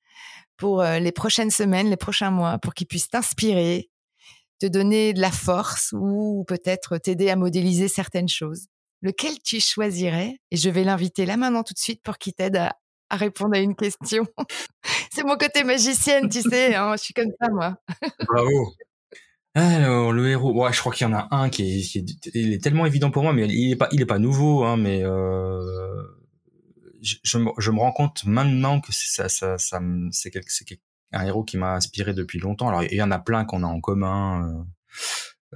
pour 0.56 0.82
euh, 0.82 0.98
les 0.98 1.12
prochaines 1.12 1.50
semaines, 1.52 1.90
les 1.90 1.96
prochains 1.98 2.30
mois, 2.30 2.58
pour 2.58 2.74
qu'il 2.74 2.87
puisse 2.88 3.11
t'inspirer, 3.11 3.90
te 4.61 4.66
donner 4.66 5.14
de 5.14 5.20
la 5.20 5.32
force 5.32 5.94
ou 5.98 6.44
peut-être 6.48 6.98
t'aider 6.98 7.30
à 7.30 7.37
modéliser 7.37 7.88
certaines 7.88 8.28
choses? 8.28 8.66
Lequel 9.02 9.38
tu 9.42 9.61
choisirais? 9.61 10.38
Et 10.50 10.56
je 10.56 10.70
vais 10.70 10.84
l'inviter 10.84 11.26
là 11.26 11.37
maintenant 11.37 11.62
tout 11.62 11.74
de 11.74 11.78
suite 11.78 12.02
pour 12.02 12.18
qu'il 12.18 12.34
t'aide 12.34 12.56
à, 12.56 12.76
répondre 13.11 13.54
à 13.54 13.58
une 13.58 13.74
question. 13.74 14.26
C'est 15.12 15.24
mon 15.24 15.37
côté 15.37 15.64
magicienne, 15.64 16.28
tu 16.28 16.42
sais, 16.42 16.74
hein, 16.74 16.92
je 16.96 17.02
suis 17.02 17.14
comme 17.14 17.32
ça, 17.40 17.48
moi. 17.50 17.76
Bravo. 18.26 18.72
Alors, 19.54 20.12
le 20.12 20.28
héros, 20.28 20.52
ouais, 20.52 20.72
je 20.72 20.78
crois 20.78 20.92
qu'il 20.92 21.06
y 21.06 21.11
en 21.11 21.14
a 21.14 21.26
un 21.32 21.48
qui 21.48 21.80
est, 21.80 21.94
il 22.34 22.52
est 22.52 22.62
tellement 22.62 22.87
évident 22.87 23.11
pour 23.11 23.24
moi, 23.24 23.32
mais 23.32 23.46
il 23.48 23.72
est 23.72 23.76
pas, 23.76 23.88
il 23.90 24.00
est 24.00 24.06
pas 24.06 24.20
nouveau, 24.20 24.62
hein, 24.62 24.76
mais 24.76 25.02
euh, 25.02 26.00
je, 27.02 27.16
je, 27.24 27.70
me 27.70 27.80
rends 27.80 27.90
compte 27.92 28.24
maintenant 28.24 28.80
que 28.80 28.92
ça, 28.92 29.28
ça, 29.28 29.58
ça, 29.58 29.80
c'est 30.12 30.32
un 31.12 31.26
héros 31.26 31.44
qui 31.44 31.56
m'a 31.56 31.74
inspiré 31.74 32.12
depuis 32.12 32.38
longtemps. 32.38 32.68
Alors, 32.68 32.84
il 32.84 32.94
y 32.94 33.02
en 33.02 33.11
a 33.11 33.18
plein 33.18 33.44
qu'on 33.44 33.62
a 33.62 33.66
en 33.66 33.80
commun. 33.80 34.48
Euh, 34.48 34.62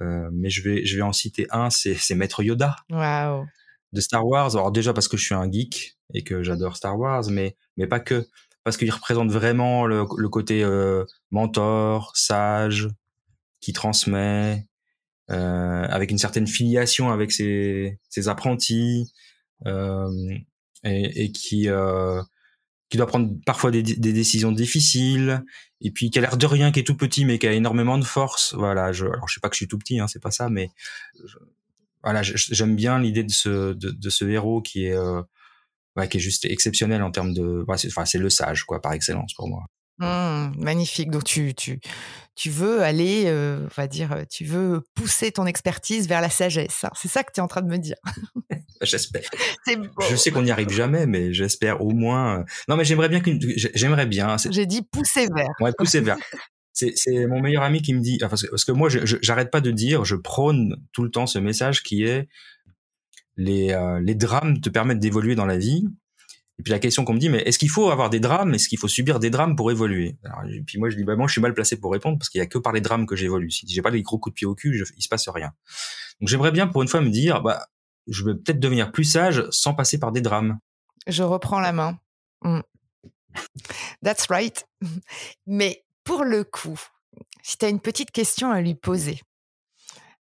euh, 0.01 0.29
mais 0.31 0.49
je 0.49 0.61
vais, 0.61 0.85
je 0.85 0.95
vais 0.95 1.01
en 1.01 1.13
citer 1.13 1.47
un, 1.51 1.69
c'est, 1.69 1.95
c'est 1.95 2.15
Maître 2.15 2.43
Yoda. 2.43 2.75
Wow. 2.89 3.45
De 3.91 4.01
Star 4.01 4.25
Wars. 4.25 4.55
Alors 4.55 4.71
déjà 4.71 4.93
parce 4.93 5.07
que 5.07 5.17
je 5.17 5.23
suis 5.23 5.35
un 5.35 5.51
geek 5.51 5.97
et 6.13 6.23
que 6.23 6.41
j'adore 6.43 6.75
Star 6.75 6.97
Wars, 6.97 7.23
mais, 7.29 7.55
mais 7.77 7.87
pas 7.87 7.99
que. 7.99 8.27
Parce 8.63 8.77
qu'il 8.77 8.89
représente 8.89 9.29
vraiment 9.29 9.85
le, 9.85 10.05
le 10.17 10.29
côté 10.29 10.63
euh, 10.63 11.03
mentor, 11.31 12.15
sage, 12.15 12.87
qui 13.59 13.73
transmet, 13.73 14.65
euh, 15.29 15.85
avec 15.89 16.11
une 16.11 16.17
certaine 16.17 16.47
filiation 16.47 17.11
avec 17.11 17.31
ses, 17.31 17.99
ses 18.09 18.29
apprentis, 18.29 19.11
euh, 19.65 20.09
et, 20.83 21.25
et, 21.25 21.31
qui, 21.31 21.69
euh, 21.69 22.21
qui 22.93 22.97
doit 22.97 23.07
prendre 23.07 23.31
parfois 23.43 23.71
des, 23.71 23.81
des, 23.81 24.13
décisions 24.13 24.51
difficiles, 24.51 25.43
et 25.81 25.89
puis 25.89 26.11
qui 26.11 26.19
a 26.19 26.21
l'air 26.21 26.37
de 26.37 26.45
rien, 26.45 26.71
qui 26.71 26.79
est 26.79 26.83
tout 26.83 26.95
petit, 26.95 27.25
mais 27.25 27.39
qui 27.39 27.47
a 27.47 27.51
énormément 27.51 27.97
de 27.97 28.03
force. 28.03 28.53
Voilà, 28.53 28.91
je, 28.91 29.07
alors 29.07 29.27
je 29.27 29.33
sais 29.33 29.39
pas 29.39 29.49
que 29.49 29.55
je 29.55 29.61
suis 29.61 29.67
tout 29.67 29.79
petit, 29.79 29.99
hein, 29.99 30.07
c'est 30.07 30.21
pas 30.21 30.29
ça, 30.29 30.47
mais 30.47 30.69
voilà, 32.03 32.21
j'aime 32.21 32.75
bien 32.75 32.99
l'idée 32.99 33.23
de 33.23 33.31
ce, 33.31 33.73
de, 33.73 33.89
de, 33.89 34.09
ce 34.11 34.25
héros 34.25 34.61
qui 34.61 34.85
est, 34.85 34.93
euh, 34.93 35.23
ouais, 35.95 36.07
qui 36.07 36.17
est 36.17 36.19
juste 36.19 36.45
exceptionnel 36.45 37.01
en 37.01 37.09
termes 37.09 37.33
de, 37.33 37.65
enfin, 37.67 38.05
c'est 38.05 38.19
le 38.19 38.29
sage, 38.29 38.63
quoi, 38.63 38.79
par 38.79 38.93
excellence 38.93 39.33
pour 39.33 39.47
moi. 39.47 39.63
Mmh, 39.97 40.51
magnifique. 40.59 41.09
Donc 41.09 41.23
tu, 41.23 41.55
tu, 41.55 41.79
tu 42.35 42.51
veux 42.51 42.83
aller, 42.83 43.23
euh, 43.25 43.65
on 43.65 43.73
va 43.75 43.87
dire, 43.87 44.15
tu 44.29 44.45
veux 44.45 44.83
pousser 44.93 45.31
ton 45.31 45.47
expertise 45.47 46.07
vers 46.07 46.21
la 46.21 46.29
sagesse. 46.29 46.83
Hein. 46.83 46.91
C'est 46.93 47.07
ça 47.07 47.23
que 47.23 47.31
tu 47.33 47.39
es 47.39 47.43
en 47.43 47.47
train 47.47 47.63
de 47.63 47.71
me 47.71 47.77
dire. 47.77 47.97
j'espère. 48.85 49.29
Je 50.09 50.15
sais 50.15 50.31
qu'on 50.31 50.43
n'y 50.43 50.51
arrive 50.51 50.69
jamais, 50.69 51.05
mais 51.05 51.33
j'espère 51.33 51.81
au 51.81 51.91
moins. 51.91 52.39
Euh, 52.39 52.43
non, 52.67 52.75
mais 52.75 52.85
j'aimerais 52.85 53.09
bien 53.09 53.19
qu'une, 53.19 53.39
j'aimerais 53.55 54.05
bien. 54.05 54.35
J'ai 54.49 54.65
dit 54.65 54.81
pousser 54.91 55.27
vers. 55.35 55.49
Ouais, 55.59 55.71
pousser 55.77 56.01
vers. 56.01 56.17
C'est, 56.75 56.93
c'est 56.95 57.27
mon 57.27 57.39
meilleur 57.39 57.61
ami 57.61 57.83
qui 57.83 57.93
me 57.93 57.99
dit, 57.99 58.17
parce 58.17 58.41
que, 58.41 58.49
parce 58.49 58.65
que 58.65 58.71
moi, 58.71 58.89
j'arrête 58.89 59.51
pas 59.51 59.61
de 59.61 59.69
dire, 59.69 60.05
je 60.05 60.15
prône 60.15 60.75
tout 60.91 61.03
le 61.03 61.11
temps 61.11 61.27
ce 61.27 61.37
message 61.37 61.83
qui 61.83 62.03
est 62.03 62.27
les, 63.37 63.73
euh, 63.73 63.99
les 63.99 64.15
drames 64.15 64.59
te 64.59 64.69
permettent 64.69 64.97
d'évoluer 64.97 65.35
dans 65.35 65.45
la 65.45 65.59
vie 65.59 65.85
et 66.59 66.63
puis 66.63 66.71
la 66.71 66.79
question 66.79 67.03
qu'on 67.03 67.13
me 67.13 67.19
dit, 67.19 67.29
mais 67.29 67.39
est-ce 67.39 67.57
qu'il 67.57 67.69
faut 67.69 67.89
avoir 67.89 68.09
des 68.09 68.19
drames? 68.19 68.53
Est-ce 68.53 68.69
qu'il 68.69 68.77
faut 68.77 68.87
subir 68.87 69.19
des 69.19 69.31
drames 69.31 69.55
pour 69.55 69.71
évoluer? 69.71 70.17
Et 70.51 70.61
puis 70.61 70.77
moi 70.77 70.89
je 70.89 70.95
dis, 70.95 71.03
bah 71.03 71.15
moi 71.15 71.27
je 71.27 71.31
suis 71.31 71.41
mal 71.41 71.53
placé 71.53 71.77
pour 71.77 71.91
répondre 71.91 72.19
parce 72.19 72.29
qu'il 72.29 72.39
y 72.39 72.41
a 72.41 72.45
que 72.45 72.59
par 72.59 72.73
les 72.73 72.81
drames 72.81 73.07
que 73.07 73.15
j'évolue. 73.15 73.49
Si 73.49 73.67
j'ai 73.67 73.81
pas 73.81 73.89
des 73.89 74.03
gros 74.03 74.19
coups 74.19 74.33
de 74.33 74.35
pied 74.35 74.47
au 74.47 74.53
cul, 74.53 74.77
je, 74.77 74.85
il 74.95 75.01
se 75.01 75.09
passe 75.09 75.27
rien. 75.29 75.51
Donc 76.21 76.29
j'aimerais 76.29 76.51
bien 76.51 76.67
pour 76.67 76.83
une 76.83 76.87
fois 76.87 77.01
me 77.01 77.09
dire, 77.09 77.41
bah 77.41 77.65
je 78.07 78.23
vais 78.23 78.35
peut-être 78.35 78.59
devenir 78.59 78.91
plus 78.91 79.03
sage 79.03 79.45
sans 79.49 79.73
passer 79.73 79.99
par 79.99 80.11
des 80.11 80.21
drames. 80.21 80.59
Je 81.07 81.23
reprends 81.23 81.59
la 81.59 81.71
main. 81.71 81.97
Mm. 82.43 82.61
That's 84.03 84.27
right. 84.29 84.67
Mais 85.47 85.85
pour 86.03 86.23
le 86.23 86.43
coup, 86.43 86.79
si 87.41 87.57
tu 87.57 87.65
as 87.65 87.69
une 87.69 87.79
petite 87.79 88.11
question 88.11 88.51
à 88.51 88.61
lui 88.61 88.75
poser, 88.75 89.21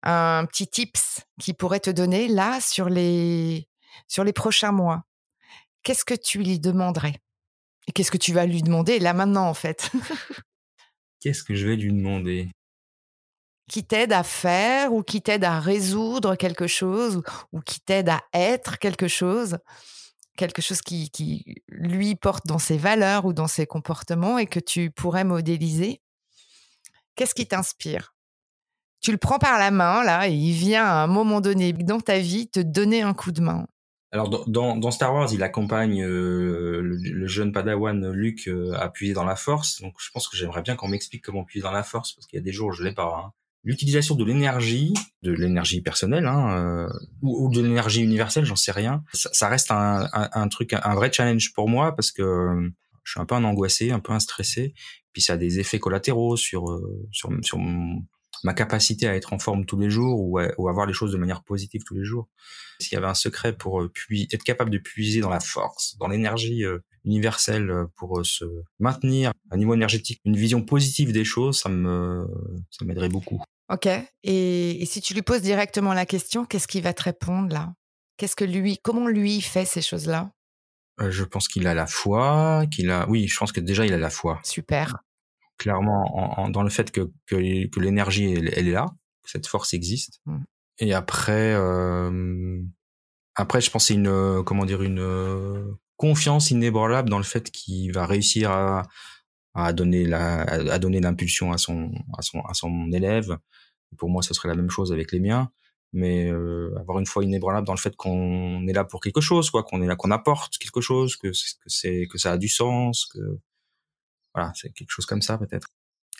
un 0.02 0.46
petit 0.46 0.66
tips 0.66 1.20
qui 1.40 1.54
pourrait 1.54 1.80
te 1.80 1.90
donner 1.90 2.28
là 2.28 2.60
sur 2.60 2.88
les 2.88 3.68
sur 4.08 4.24
les 4.24 4.32
prochains 4.32 4.72
mois, 4.72 5.04
qu'est-ce 5.82 6.04
que 6.04 6.14
tu 6.14 6.38
lui 6.38 6.58
demanderais? 6.58 7.20
Et 7.86 7.92
qu'est-ce 7.92 8.10
que 8.10 8.18
tu 8.18 8.32
vas 8.32 8.46
lui 8.46 8.62
demander 8.62 8.98
là 8.98 9.12
maintenant 9.12 9.48
en 9.48 9.54
fait? 9.54 9.90
Qu'est-ce 11.20 11.44
que 11.44 11.54
je 11.54 11.68
vais 11.68 11.76
lui 11.76 11.92
demander? 11.92 12.48
Qui 13.68 13.85
t'aide 13.85 14.12
à 14.12 14.22
faire 14.22 14.92
ou 14.92 15.03
qui 15.03 15.22
t'aide 15.22 15.44
à 15.44 15.61
résoudre 15.61 16.37
quelque 16.37 16.66
chose 16.66 17.22
ou, 17.53 17.61
qui 17.61 17.81
t'aide 17.81 18.09
à 18.09 18.20
être 18.33 18.79
quelque 18.79 19.09
chose 19.09 19.59
quelque 20.37 20.62
chose 20.62 20.81
qui, 20.81 21.11
qui, 21.11 21.62
lui 21.68 22.14
porte 22.14 22.46
dans 22.46 22.59
ses 22.59 22.79
valeurs 22.79 23.27
ou 23.27 23.35
dans 23.35 23.46
ses 23.46 23.66
comportements 23.66 24.38
et 24.38 24.46
que 24.46 24.61
tu 24.61 24.90
pourrais 24.90 25.25
modéliser. 25.25 26.01
Qu'est-ce 27.16 27.35
qui 27.35 27.46
t'inspire? 27.46 28.14
Tu 29.03 29.12
le 29.12 29.18
prends 29.18 29.38
par 29.38 29.59
la 29.59 29.70
main, 29.70 30.03
là, 30.05 30.29
et 30.29 30.33
il 30.33 30.53
vient 30.53 30.87
à 30.87 31.03
un 31.03 31.07
moment 31.07 31.40
donné 31.40 31.72
dans 31.72 32.01
ta 32.01 32.18
vie 32.18 32.48
te 32.48 32.61
donner 32.61 33.03
un 33.03 33.14
coup 33.14 33.33
de 33.33 33.42
main. 33.42 33.66
Alors 34.12 34.29
dans, 34.29 34.77
dans, 34.77 34.90
Star 34.90 35.14
Wars, 35.14 35.33
il 35.33 35.42
accompagne 35.42 36.05
le, 36.05 37.27
jeune 37.27 37.51
Padawan 37.51 38.12
Luke 38.12 38.48
à 38.75 38.90
puiser 38.90 39.14
dans 39.14 39.25
la 39.25 39.37
Force. 39.37 39.81
Donc 39.81 39.94
je 39.98 40.11
pense 40.11 40.29
que 40.29 40.37
j'aimerais 40.37 40.61
bien 40.61 40.77
qu'on 40.77 40.88
m'explique 40.88 41.25
comment 41.25 41.44
puiser 41.44 41.62
dans 41.62 41.72
la 41.72 41.83
Force 41.83 42.12
parce 42.12 42.27
qu'il 42.27 42.37
y 42.37 42.40
a 42.40 42.44
des 42.44 42.53
jours 42.53 42.68
où 42.68 42.72
je 42.72 42.85
l'ai 42.85 42.92
pas. 42.92 43.05
Hein. 43.05 43.33
L'utilisation 43.64 44.14
de 44.14 44.25
l'énergie, 44.25 44.92
de 45.22 45.33
l'énergie 45.33 45.81
personnelle 45.81 46.27
hein, 46.27 46.57
euh, 46.57 46.88
ou, 47.22 47.51
de 47.53 47.61
l'énergie 47.61 48.03
universelle, 48.03 48.44
j'en 48.44 48.57
sais 48.57 48.72
rien. 48.72 49.05
Ça, 49.12 49.48
reste 49.48 49.70
un, 49.70 50.09
un, 50.12 50.48
truc, 50.48 50.72
un 50.72 50.94
vrai 50.94 51.12
challenge 51.12 51.53
pour 51.53 51.68
moi 51.68 51.94
parce 51.94 52.11
que 52.11 52.70
je 53.05 53.12
suis 53.12 53.20
un 53.20 53.25
peu 53.25 53.35
un 53.35 53.44
angoissé, 53.44 53.90
un 53.90 54.01
peu 54.01 54.12
un 54.12 54.20
stressé. 54.20 54.75
Puis 55.12 55.22
ça 55.22 55.35
a 55.35 55.37
des 55.37 55.61
effets 55.61 55.79
collatéraux 55.79 56.37
sur 56.37 56.70
euh, 56.70 57.07
sur, 57.12 57.31
sur 57.42 57.59
ma 58.44 58.55
capacité 58.55 59.07
à 59.07 59.14
être 59.14 59.33
en 59.33 59.38
forme 59.38 59.66
tous 59.66 59.79
les 59.79 59.90
jours 59.90 60.18
ou 60.18 60.38
à, 60.38 60.48
ou 60.59 60.72
voir 60.72 60.87
les 60.87 60.94
choses 60.94 61.12
de 61.12 61.18
manière 61.18 61.44
positive 61.44 61.83
tous 61.85 61.94
les 61.94 62.05
jours. 62.05 62.29
S'il 62.81 62.94
y 62.94 62.96
avait 62.96 63.07
un 63.07 63.14
secret 63.14 63.53
pour 63.53 63.83
euh, 63.83 63.92
être 64.33 64.42
capable 64.42 64.70
de 64.70 64.79
puiser 64.79 65.20
dans 65.20 65.29
la 65.29 65.40
force, 65.40 65.96
dans 65.98 66.09
l'énergie 66.09 66.64
universelle 67.05 67.70
pour 67.96 68.25
se 68.25 68.44
maintenir 68.81 69.33
à 69.51 69.57
niveau 69.57 69.75
énergétique, 69.75 70.20
une 70.25 70.37
vision 70.37 70.62
positive 70.62 71.12
des 71.12 71.25
choses, 71.25 71.61
ça 71.61 71.68
me 71.68 72.27
ça 72.70 72.85
m'aiderait 72.85 73.11
beaucoup. 73.11 73.44
Ok. 73.70 73.88
Et, 74.22 74.85
si 74.87 75.01
tu 75.01 75.14
lui 75.14 75.22
poses 75.22 75.42
directement 75.42 75.94
la 75.94 76.07
question, 76.07 76.44
qu'est-ce 76.44 76.68
qu'il 76.68 76.83
va 76.83 76.92
te 76.92 77.03
répondre 77.03 77.53
là? 77.53 77.75
Qu'est-ce 78.16 78.37
que 78.37 78.44
lui, 78.44 78.79
comment 78.83 79.09
lui 79.09 79.40
fait 79.40 79.64
ces 79.64 79.83
choses-là? 79.83 80.31
Euh, 81.01 81.11
Je 81.11 81.25
pense 81.25 81.48
qu'il 81.48 81.66
a 81.66 81.75
la 81.75 81.87
foi, 81.87 82.64
qu'il 82.70 82.90
a. 82.90 83.09
Oui, 83.09 83.27
je 83.27 83.38
pense 83.38 83.53
que 83.53 83.61
déjà 83.61 83.87
il 83.87 83.92
a 83.92 83.98
la 83.98 84.11
foi. 84.11 84.40
Super. 84.44 84.98
Clairement, 85.59 86.48
dans 86.51 86.62
le 86.62 86.70
fait 86.70 86.90
que, 86.90 87.11
que, 87.27 87.37
l'énergie 87.37 88.33
elle, 88.33 88.48
est 88.68 88.72
là, 88.72 88.87
que 89.22 89.31
cette 89.31 89.46
force 89.46 89.75
existe. 89.75 90.20
Mmh. 90.27 90.38
Et 90.79 90.92
après, 90.92 91.55
euh, 91.55 92.61
après, 93.37 93.61
je 93.61 93.70
pense 93.70 93.87
c'est 93.87 93.94
une 93.94 94.42
comment 94.44 94.64
dire 94.64 94.83
une 94.83 95.77
confiance 95.96 96.51
inébranlable 96.51 97.09
dans 97.09 97.18
le 97.18 97.25
fait 97.25 97.51
qu'il 97.51 97.92
va 97.92 98.07
réussir 98.07 98.51
à, 98.51 98.83
à 99.54 99.72
donner 99.72 100.04
la, 100.04 100.42
à 100.42 100.78
donner 100.78 101.00
l'impulsion 101.00 101.52
à 101.52 101.58
son, 101.58 101.92
à 102.16 102.22
son, 102.22 102.40
à 102.40 102.54
son 102.54 102.90
élève. 102.92 103.38
Pour 103.98 104.08
moi, 104.08 104.22
ce 104.22 104.32
serait 104.34 104.48
la 104.48 104.54
même 104.54 104.70
chose 104.70 104.92
avec 104.92 105.12
les 105.12 105.20
miens, 105.20 105.50
mais 105.92 106.30
euh, 106.30 106.74
avoir 106.78 106.98
une 106.98 107.06
foi 107.06 107.24
inébranlable 107.24 107.66
dans 107.66 107.74
le 107.74 107.78
fait 107.78 107.94
qu'on 107.96 108.66
est 108.66 108.72
là 108.72 108.84
pour 108.84 109.00
quelque 109.00 109.20
chose, 109.20 109.50
quoi, 109.50 109.62
qu'on 109.62 109.82
est 109.82 109.86
là, 109.86 109.96
qu'on 109.96 110.10
apporte 110.10 110.56
quelque 110.58 110.80
chose, 110.80 111.16
que, 111.16 111.28
que 111.28 111.68
c'est, 111.68 112.06
que 112.10 112.18
ça 112.18 112.32
a 112.32 112.38
du 112.38 112.48
sens, 112.48 113.06
que 113.06 113.38
voilà, 114.34 114.52
c'est 114.54 114.72
quelque 114.72 114.90
chose 114.90 115.06
comme 115.06 115.22
ça 115.22 115.36
peut-être. 115.36 115.68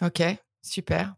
Ok, 0.03 0.23
super. 0.63 1.15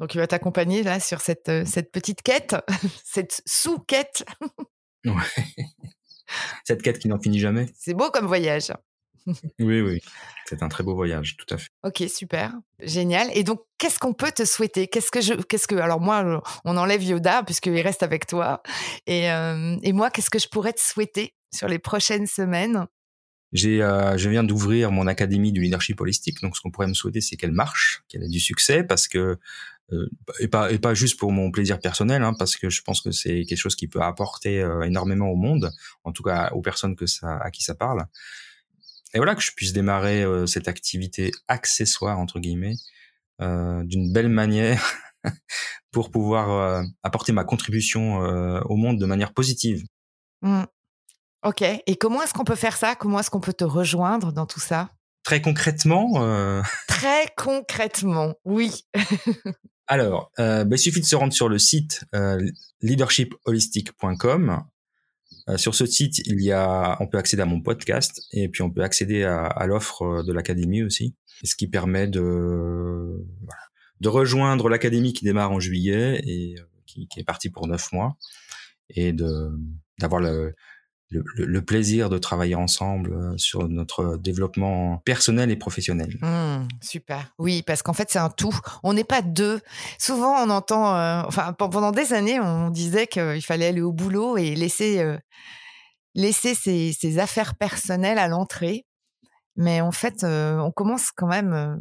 Donc, 0.00 0.14
il 0.14 0.18
va 0.18 0.26
t'accompagner 0.26 0.82
là 0.82 1.00
sur 1.00 1.20
cette, 1.20 1.48
euh, 1.48 1.64
cette 1.64 1.90
petite 1.90 2.22
quête, 2.22 2.56
cette 3.04 3.42
sous-quête. 3.46 4.24
ouais. 5.04 5.12
Cette 6.64 6.82
quête 6.82 6.98
qui 6.98 7.08
n'en 7.08 7.18
finit 7.18 7.38
jamais. 7.38 7.72
C'est 7.74 7.94
beau 7.94 8.10
comme 8.10 8.26
voyage. 8.26 8.70
Oui, 9.58 9.80
oui. 9.80 10.00
C'est 10.46 10.62
un 10.62 10.68
très 10.68 10.82
beau 10.82 10.94
voyage, 10.94 11.36
tout 11.36 11.54
à 11.54 11.58
fait. 11.58 11.68
Ok, 11.82 12.02
super, 12.08 12.54
génial. 12.82 13.28
Et 13.34 13.44
donc, 13.44 13.60
qu'est-ce 13.78 13.98
qu'on 13.98 14.14
peut 14.14 14.32
te 14.32 14.44
souhaiter? 14.44 14.88
Qu'est-ce 14.88 15.10
que 15.10 15.20
je, 15.20 15.34
qu'est-ce 15.34 15.66
que, 15.66 15.74
alors 15.74 16.00
moi, 16.00 16.42
on 16.64 16.76
enlève 16.76 17.02
Yoda 17.02 17.42
puisqu'il 17.42 17.80
reste 17.80 18.02
avec 18.02 18.26
toi. 18.26 18.62
Et, 19.06 19.30
euh, 19.30 19.76
et 19.82 19.92
moi, 19.92 20.10
qu'est-ce 20.10 20.30
que 20.30 20.38
je 20.38 20.48
pourrais 20.48 20.72
te 20.72 20.80
souhaiter 20.80 21.34
sur 21.54 21.68
les 21.68 21.78
prochaines 21.78 22.26
semaines? 22.26 22.86
J'ai, 23.52 23.82
euh, 23.82 24.16
je 24.18 24.28
viens 24.28 24.44
d'ouvrir 24.44 24.90
mon 24.90 25.06
académie 25.06 25.52
du 25.52 25.60
leadership 25.60 26.00
holistique. 26.00 26.40
Donc, 26.42 26.56
ce 26.56 26.60
qu'on 26.60 26.70
pourrait 26.70 26.86
me 26.88 26.94
souhaiter, 26.94 27.20
c'est 27.20 27.36
qu'elle 27.36 27.52
marche, 27.52 28.02
qu'elle 28.08 28.22
ait 28.22 28.28
du 28.28 28.40
succès, 28.40 28.84
parce 28.84 29.08
que 29.08 29.38
euh, 29.90 30.06
et 30.38 30.48
pas 30.48 30.70
et 30.70 30.78
pas 30.78 30.92
juste 30.92 31.18
pour 31.18 31.32
mon 31.32 31.50
plaisir 31.50 31.80
personnel, 31.80 32.22
hein, 32.22 32.34
parce 32.38 32.56
que 32.56 32.68
je 32.68 32.82
pense 32.82 33.00
que 33.00 33.10
c'est 33.10 33.44
quelque 33.44 33.56
chose 33.56 33.74
qui 33.74 33.88
peut 33.88 34.02
apporter 34.02 34.58
énormément 34.84 35.30
au 35.30 35.36
monde, 35.36 35.70
en 36.04 36.12
tout 36.12 36.22
cas 36.22 36.50
aux 36.52 36.60
personnes 36.60 36.94
que 36.94 37.06
ça 37.06 37.38
à 37.38 37.50
qui 37.50 37.62
ça 37.62 37.74
parle 37.74 38.06
et 39.14 39.18
voilà 39.18 39.34
que 39.34 39.42
je 39.42 39.52
puisse 39.54 39.72
démarrer 39.72 40.22
euh, 40.22 40.46
cette 40.46 40.68
activité 40.68 41.32
accessoire 41.48 42.18
entre 42.18 42.40
guillemets 42.40 42.74
euh, 43.40 43.82
d'une 43.84 44.12
belle 44.12 44.28
manière 44.28 44.84
pour 45.90 46.10
pouvoir 46.10 46.50
euh, 46.50 46.82
apporter 47.02 47.32
ma 47.32 47.44
contribution 47.44 48.18
au 48.18 48.76
monde 48.76 48.98
de 48.98 49.06
manière 49.06 49.32
positive. 49.32 49.84
Mmh. 50.42 50.64
Ok. 51.44 51.62
Et 51.62 51.96
comment 51.96 52.22
est-ce 52.22 52.34
qu'on 52.34 52.44
peut 52.44 52.54
faire 52.54 52.76
ça? 52.76 52.94
Comment 52.94 53.20
est-ce 53.20 53.30
qu'on 53.30 53.40
peut 53.40 53.52
te 53.52 53.64
rejoindre 53.64 54.32
dans 54.32 54.46
tout 54.46 54.60
ça? 54.60 54.90
Très 55.24 55.40
concrètement. 55.40 56.62
Très 56.88 57.32
concrètement, 57.36 58.34
oui. 58.44 58.86
Alors, 59.86 60.30
bah, 60.36 60.64
il 60.70 60.78
suffit 60.78 61.00
de 61.00 61.06
se 61.06 61.16
rendre 61.16 61.32
sur 61.32 61.48
le 61.48 61.58
site 61.58 62.04
leadershipholistic.com 62.82 64.64
sur 65.56 65.74
ce 65.74 65.86
site, 65.86 66.18
il 66.26 66.42
y 66.42 66.52
a, 66.52 66.96
on 67.00 67.06
peut 67.06 67.18
accéder 67.18 67.42
à 67.42 67.46
mon 67.46 67.60
podcast 67.60 68.22
et 68.32 68.48
puis 68.48 68.62
on 68.62 68.70
peut 68.70 68.82
accéder 68.82 69.24
à, 69.24 69.46
à 69.46 69.66
l'offre 69.66 70.02
euh, 70.02 70.22
de 70.22 70.32
l'académie 70.32 70.82
aussi, 70.82 71.14
ce 71.44 71.54
qui 71.56 71.68
permet 71.68 72.06
de 72.06 73.24
de 74.00 74.08
rejoindre 74.08 74.68
l'académie 74.68 75.12
qui 75.12 75.24
démarre 75.24 75.50
en 75.50 75.58
juillet 75.58 76.20
et 76.24 76.54
euh, 76.58 76.62
qui, 76.86 77.08
qui 77.08 77.20
est 77.20 77.24
partie 77.24 77.50
pour 77.50 77.66
neuf 77.66 77.90
mois 77.92 78.16
et 78.90 79.12
de 79.12 79.50
d'avoir 79.98 80.20
le, 80.20 80.54
le, 81.10 81.60
plaisir 81.62 82.10
de 82.10 82.18
travailler 82.18 82.54
ensemble 82.54 83.12
euh, 83.12 83.36
sur 83.36 83.68
notre 83.68 84.16
développement 84.16 84.98
personnel 85.04 85.50
et 85.50 85.56
professionnel. 85.56 86.16
Mmh, 86.20 86.68
super. 86.82 87.32
Oui, 87.38 87.62
parce 87.62 87.82
qu'en 87.82 87.92
fait, 87.92 88.10
c'est 88.10 88.18
un 88.18 88.30
tout. 88.30 88.56
On 88.82 88.92
n'est 88.92 89.04
pas 89.04 89.22
deux. 89.22 89.60
Souvent, 89.98 90.34
on 90.44 90.50
entend, 90.50 90.96
euh, 90.96 91.22
enfin, 91.26 91.52
pendant 91.52 91.92
des 91.92 92.12
années, 92.12 92.40
on 92.40 92.70
disait 92.70 93.06
qu'il 93.06 93.42
fallait 93.42 93.66
aller 93.66 93.80
au 93.80 93.92
boulot 93.92 94.36
et 94.36 94.54
laisser, 94.54 95.00
euh, 95.00 95.18
laisser 96.14 96.54
ses, 96.54 97.18
affaires 97.18 97.56
personnelles 97.56 98.18
à 98.18 98.28
l'entrée. 98.28 98.84
Mais 99.56 99.80
en 99.80 99.92
fait, 99.92 100.24
on 100.24 100.70
commence 100.70 101.10
quand 101.10 101.26
même 101.26 101.80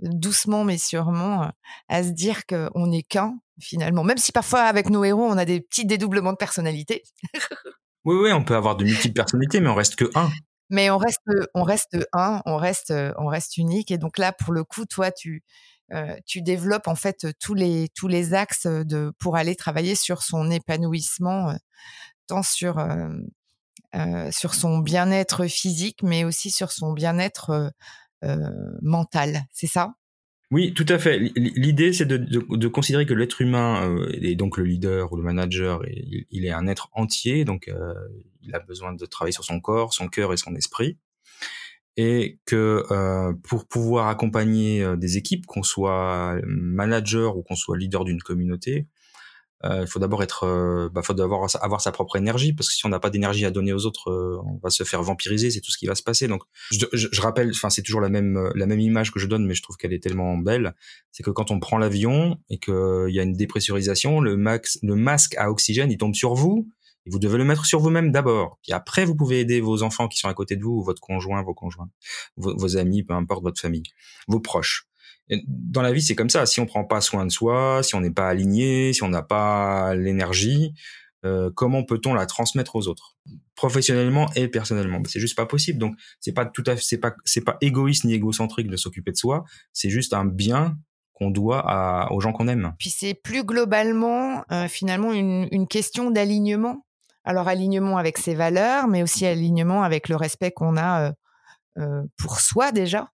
doucement 0.00 0.64
mais 0.64 0.76
sûrement 0.76 1.50
à 1.88 2.02
se 2.02 2.10
dire 2.10 2.44
qu'on 2.46 2.86
n'est 2.86 3.02
qu'un 3.02 3.38
finalement. 3.58 4.04
Même 4.04 4.18
si 4.18 4.32
parfois, 4.32 4.60
avec 4.62 4.90
nos 4.90 5.02
héros, 5.04 5.24
on 5.24 5.38
a 5.38 5.46
des 5.46 5.62
petits 5.62 5.86
dédoublements 5.86 6.32
de 6.32 6.36
personnalité. 6.36 7.02
Oui, 8.04 8.16
oui, 8.16 8.32
on 8.32 8.44
peut 8.44 8.56
avoir 8.56 8.76
de 8.76 8.84
multiples 8.84 9.14
personnalités, 9.14 9.60
mais 9.60 9.68
on 9.68 9.74
reste 9.74 9.96
que 9.96 10.10
un. 10.14 10.30
Mais 10.70 10.88
on 10.90 10.98
reste, 10.98 11.20
on 11.54 11.64
reste 11.64 11.96
un, 12.12 12.42
on 12.46 12.56
reste, 12.56 12.94
on 13.18 13.26
reste 13.26 13.56
unique. 13.56 13.90
Et 13.90 13.98
donc 13.98 14.18
là, 14.18 14.32
pour 14.32 14.52
le 14.52 14.62
coup, 14.64 14.86
toi, 14.86 15.10
tu, 15.10 15.42
euh, 15.92 16.16
tu 16.24 16.42
développes 16.42 16.86
en 16.86 16.94
fait 16.94 17.26
tous 17.40 17.54
les 17.54 17.88
tous 17.94 18.06
les 18.06 18.32
axes 18.34 18.66
de 18.66 19.12
pour 19.18 19.36
aller 19.36 19.56
travailler 19.56 19.94
sur 19.96 20.22
son 20.22 20.50
épanouissement, 20.50 21.50
euh, 21.50 21.54
tant 22.28 22.42
euh, 23.96 24.30
sur 24.30 24.54
son 24.54 24.78
bien-être 24.78 25.46
physique, 25.46 26.02
mais 26.02 26.24
aussi 26.24 26.50
sur 26.50 26.70
son 26.72 26.92
bien-être 26.92 27.72
mental. 28.82 29.44
C'est 29.52 29.66
ça? 29.66 29.94
Oui, 30.52 30.74
tout 30.74 30.86
à 30.88 30.98
fait. 30.98 31.18
L'idée, 31.36 31.92
c'est 31.92 32.06
de, 32.06 32.16
de, 32.16 32.68
considérer 32.68 33.06
que 33.06 33.14
l'être 33.14 33.40
humain, 33.40 33.88
euh, 33.88 34.10
et 34.20 34.34
donc 34.34 34.56
le 34.56 34.64
leader 34.64 35.12
ou 35.12 35.16
le 35.16 35.22
manager, 35.22 35.82
il, 35.86 36.44
est 36.44 36.50
un 36.50 36.66
être 36.66 36.88
entier, 36.92 37.44
donc 37.44 37.68
euh, 37.68 37.94
il 38.42 38.52
a 38.54 38.58
besoin 38.58 38.92
de 38.92 39.06
travailler 39.06 39.32
sur 39.32 39.44
son 39.44 39.60
corps, 39.60 39.94
son 39.94 40.08
cœur 40.08 40.32
et 40.32 40.36
son 40.36 40.56
esprit, 40.56 40.98
et 41.96 42.40
que 42.46 42.84
euh, 42.90 43.32
pour 43.44 43.68
pouvoir 43.68 44.08
accompagner 44.08 44.82
euh, 44.82 44.96
des 44.96 45.16
équipes, 45.16 45.46
qu'on 45.46 45.62
soit 45.62 46.40
manager 46.44 47.36
ou 47.36 47.42
qu'on 47.42 47.54
soit 47.54 47.78
leader 47.78 48.04
d'une 48.04 48.20
communauté, 48.20 48.88
il 49.62 49.86
faut 49.86 49.98
d'abord 49.98 50.22
être, 50.22 50.44
euh, 50.44 50.88
bah, 50.90 51.02
faut 51.02 51.12
d'abord 51.12 51.46
avoir 51.60 51.80
sa 51.80 51.92
propre 51.92 52.16
énergie 52.16 52.52
parce 52.52 52.68
que 52.68 52.74
si 52.74 52.86
on 52.86 52.88
n'a 52.88 52.98
pas 52.98 53.10
d'énergie 53.10 53.44
à 53.44 53.50
donner 53.50 53.72
aux 53.72 53.84
autres, 53.84 54.10
euh, 54.10 54.40
on 54.44 54.58
va 54.62 54.70
se 54.70 54.84
faire 54.84 55.02
vampiriser, 55.02 55.50
c'est 55.50 55.60
tout 55.60 55.70
ce 55.70 55.76
qui 55.76 55.86
va 55.86 55.94
se 55.94 56.02
passer. 56.02 56.28
Donc, 56.28 56.42
je, 56.70 56.86
je, 56.92 57.08
je 57.12 57.20
rappelle, 57.20 57.50
enfin, 57.50 57.68
c'est 57.68 57.82
toujours 57.82 58.00
la 58.00 58.08
même 58.08 58.50
la 58.54 58.66
même 58.66 58.80
image 58.80 59.12
que 59.12 59.18
je 59.18 59.26
donne, 59.26 59.46
mais 59.46 59.54
je 59.54 59.62
trouve 59.62 59.76
qu'elle 59.76 59.92
est 59.92 60.02
tellement 60.02 60.36
belle. 60.38 60.74
C'est 61.12 61.22
que 61.22 61.30
quand 61.30 61.50
on 61.50 61.60
prend 61.60 61.78
l'avion 61.78 62.38
et 62.48 62.58
qu'il 62.58 63.08
y 63.10 63.20
a 63.20 63.22
une 63.22 63.34
dépressurisation, 63.34 64.20
le 64.20 64.36
max, 64.36 64.78
le 64.82 64.94
masque 64.94 65.34
à 65.36 65.50
oxygène, 65.50 65.90
il 65.90 65.98
tombe 65.98 66.14
sur 66.14 66.34
vous. 66.34 66.68
Et 67.06 67.10
vous 67.10 67.18
devez 67.18 67.38
le 67.38 67.44
mettre 67.44 67.64
sur 67.64 67.80
vous-même 67.80 68.12
d'abord. 68.12 68.58
Et 68.68 68.74
après, 68.74 69.06
vous 69.06 69.14
pouvez 69.14 69.40
aider 69.40 69.62
vos 69.62 69.82
enfants 69.82 70.06
qui 70.06 70.18
sont 70.18 70.28
à 70.28 70.34
côté 70.34 70.56
de 70.56 70.62
vous, 70.62 70.80
ou 70.80 70.84
votre 70.84 71.00
conjoint, 71.00 71.42
vos 71.42 71.54
conjoints, 71.54 71.88
vos 72.36 72.76
amis, 72.76 73.02
peu 73.02 73.14
importe 73.14 73.42
votre 73.42 73.58
famille, 73.58 73.84
vos 74.28 74.40
proches 74.40 74.89
dans 75.46 75.82
la 75.82 75.92
vie, 75.92 76.02
c'est 76.02 76.14
comme 76.14 76.30
ça. 76.30 76.46
Si 76.46 76.60
on 76.60 76.66
prend 76.66 76.84
pas 76.84 77.00
soin 77.00 77.24
de 77.24 77.30
soi, 77.30 77.82
si 77.82 77.94
on 77.94 78.00
n'est 78.00 78.10
pas 78.10 78.28
aligné, 78.28 78.92
si 78.92 79.02
on 79.02 79.08
n'a 79.08 79.22
pas 79.22 79.94
l'énergie, 79.94 80.74
euh, 81.24 81.50
comment 81.54 81.84
peut-on 81.84 82.14
la 82.14 82.26
transmettre 82.26 82.76
aux 82.76 82.88
autres, 82.88 83.16
professionnellement 83.54 84.30
et 84.36 84.48
personnellement 84.48 85.02
C'est 85.06 85.20
juste 85.20 85.36
pas 85.36 85.46
possible. 85.46 85.78
Donc, 85.78 85.94
c'est 86.18 86.32
pas 86.32 86.46
tout 86.46 86.64
à 86.66 86.76
c'est 86.76 86.98
pas, 86.98 87.14
c'est 87.24 87.44
pas 87.44 87.58
égoïste 87.60 88.04
ni 88.04 88.14
égocentrique 88.14 88.68
de 88.68 88.76
s'occuper 88.76 89.12
de 89.12 89.16
soi. 89.16 89.44
C'est 89.72 89.90
juste 89.90 90.14
un 90.14 90.24
bien 90.24 90.78
qu'on 91.12 91.30
doit 91.30 92.10
aux 92.10 92.20
gens 92.20 92.32
qu'on 92.32 92.48
aime. 92.48 92.72
Puis 92.78 92.88
c'est 92.88 93.12
plus 93.12 93.44
globalement, 93.44 94.42
euh, 94.50 94.68
finalement, 94.68 95.12
une, 95.12 95.68
question 95.68 96.10
d'alignement. 96.10 96.86
Alors 97.24 97.48
alignement 97.48 97.98
avec 97.98 98.16
ses 98.16 98.34
valeurs, 98.34 98.88
mais 98.88 99.02
aussi 99.02 99.26
alignement 99.26 99.82
avec 99.82 100.08
le 100.08 100.16
respect 100.16 100.52
qu'on 100.52 100.78
a 100.78 101.12
euh, 101.78 102.02
pour 102.16 102.40
soi 102.40 102.72
déjà, 102.72 103.10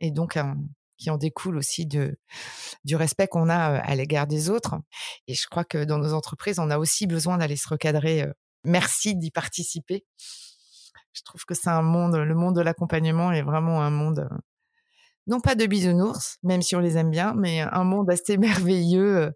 et 0.00 0.12
donc 0.12 0.38
qui 0.98 1.10
en 1.10 1.16
découle 1.16 1.56
aussi 1.56 1.86
de, 1.86 2.18
du 2.84 2.96
respect 2.96 3.28
qu'on 3.28 3.48
a 3.48 3.78
à 3.78 3.94
l'égard 3.94 4.26
des 4.26 4.50
autres. 4.50 4.76
Et 5.26 5.34
je 5.34 5.46
crois 5.48 5.64
que 5.64 5.84
dans 5.84 5.98
nos 5.98 6.12
entreprises, 6.12 6.58
on 6.58 6.70
a 6.70 6.78
aussi 6.78 7.06
besoin 7.06 7.38
d'aller 7.38 7.56
se 7.56 7.68
recadrer. 7.68 8.26
Merci 8.64 9.16
d'y 9.16 9.30
participer. 9.30 10.04
Je 11.12 11.22
trouve 11.24 11.44
que 11.44 11.54
c'est 11.54 11.70
un 11.70 11.82
monde, 11.82 12.16
le 12.16 12.34
monde 12.34 12.56
de 12.56 12.60
l'accompagnement 12.60 13.32
est 13.32 13.42
vraiment 13.42 13.82
un 13.82 13.90
monde 13.90 14.28
non 15.28 15.40
pas 15.40 15.54
de 15.54 15.66
bisounours, 15.66 16.38
même 16.42 16.62
si 16.62 16.74
on 16.74 16.80
les 16.80 16.96
aime 16.96 17.10
bien, 17.10 17.34
mais 17.36 17.60
un 17.60 17.84
monde 17.84 18.10
assez 18.10 18.36
merveilleux 18.38 19.32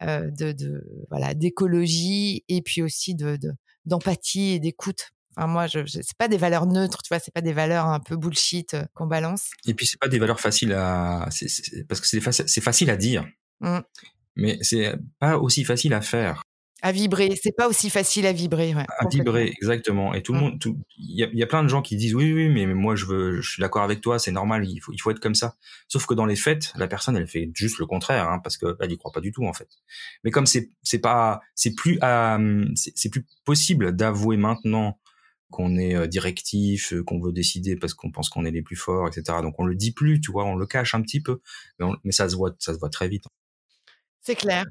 de, 0.00 1.06
voilà 1.08 1.34
d'écologie 1.34 2.44
et 2.48 2.62
puis 2.62 2.82
aussi 2.82 3.14
de 3.14 3.38
d'empathie 3.84 4.52
et 4.52 4.60
d'écoute. 4.60 5.12
Moi, 5.36 5.66
je, 5.66 5.80
je 5.80 6.00
c'est 6.02 6.16
pas 6.16 6.28
des 6.28 6.38
valeurs 6.38 6.66
neutres, 6.66 7.02
tu 7.02 7.08
vois, 7.08 7.18
c'est 7.18 7.32
pas 7.32 7.42
des 7.42 7.52
valeurs 7.52 7.86
un 7.86 8.00
peu 8.00 8.16
bullshit 8.16 8.72
euh, 8.74 8.84
qu'on 8.94 9.06
balance. 9.06 9.50
Et 9.66 9.74
puis 9.74 9.86
c'est 9.86 10.00
pas 10.00 10.08
des 10.08 10.18
valeurs 10.18 10.40
faciles 10.40 10.72
à, 10.72 11.28
parce 11.88 12.00
que 12.00 12.06
c'est, 12.06 12.48
c'est 12.48 12.60
facile 12.62 12.88
à 12.88 12.96
dire, 12.96 13.26
mmh. 13.60 13.78
mais 14.36 14.58
c'est 14.62 14.94
pas 15.18 15.36
aussi 15.38 15.64
facile 15.64 15.92
à 15.92 16.00
faire. 16.00 16.42
À 16.82 16.92
vibrer, 16.92 17.34
c'est 17.42 17.56
pas 17.56 17.68
aussi 17.68 17.90
facile 17.90 18.26
à 18.26 18.32
vibrer. 18.32 18.74
Ouais, 18.74 18.84
à 18.98 19.08
vibrer, 19.08 19.48
exactement. 19.48 20.14
Et 20.14 20.22
tout 20.22 20.32
le 20.32 20.38
mmh. 20.38 20.42
monde, 20.42 20.58
il 20.98 21.18
y 21.18 21.24
a, 21.24 21.28
y 21.32 21.42
a, 21.42 21.46
plein 21.46 21.62
de 21.62 21.68
gens 21.68 21.82
qui 21.82 21.96
disent 21.96 22.14
oui, 22.14 22.32
oui, 22.32 22.48
mais, 22.48 22.66
moi 22.66 22.94
je 22.96 23.06
veux, 23.06 23.40
je 23.40 23.50
suis 23.50 23.60
d'accord 23.60 23.82
avec 23.82 24.00
toi, 24.00 24.18
c'est 24.18 24.30
normal, 24.30 24.66
il 24.66 24.78
faut, 24.80 24.92
il 24.92 24.98
faut 24.98 25.10
être 25.10 25.20
comme 25.20 25.34
ça. 25.34 25.56
Sauf 25.88 26.06
que 26.06 26.14
dans 26.14 26.26
les 26.26 26.36
faits, 26.36 26.72
la 26.76 26.86
personne, 26.86 27.16
elle 27.16 27.26
fait 27.26 27.50
juste 27.54 27.78
le 27.78 27.86
contraire, 27.86 28.28
hein, 28.28 28.40
parce 28.42 28.56
que 28.56 28.76
elle 28.80 28.92
y 28.92 28.96
croit 28.98 29.12
pas 29.12 29.20
du 29.20 29.32
tout 29.32 29.46
en 29.46 29.52
fait. 29.52 29.68
Mais 30.22 30.30
comme 30.30 30.46
c'est, 30.46 30.70
c'est 30.82 31.00
pas, 31.00 31.40
c'est 31.54 31.74
plus, 31.74 31.98
euh, 32.02 32.64
c'est 32.74 33.10
plus 33.10 33.26
possible 33.44 33.96
d'avouer 33.96 34.36
maintenant 34.36 34.98
qu'on 35.50 35.76
est 35.76 35.94
euh, 35.94 36.06
directif, 36.06 36.92
euh, 36.92 37.02
qu'on 37.02 37.20
veut 37.20 37.32
décider 37.32 37.76
parce 37.76 37.94
qu'on 37.94 38.10
pense 38.10 38.28
qu'on 38.28 38.44
est 38.44 38.50
les 38.50 38.62
plus 38.62 38.76
forts, 38.76 39.08
etc. 39.08 39.38
Donc 39.42 39.54
on 39.58 39.64
le 39.64 39.74
dit 39.74 39.92
plus, 39.92 40.20
tu 40.20 40.32
vois, 40.32 40.44
on 40.44 40.56
le 40.56 40.66
cache 40.66 40.94
un 40.94 41.02
petit 41.02 41.20
peu, 41.20 41.40
mais, 41.78 41.86
mais 42.04 42.12
ça 42.12 42.28
se 42.28 42.36
voit, 42.36 42.54
ça 42.58 42.74
se 42.74 42.78
voit 42.78 42.90
très 42.90 43.08
vite. 43.08 43.24
C'est 44.22 44.34
clair. 44.34 44.64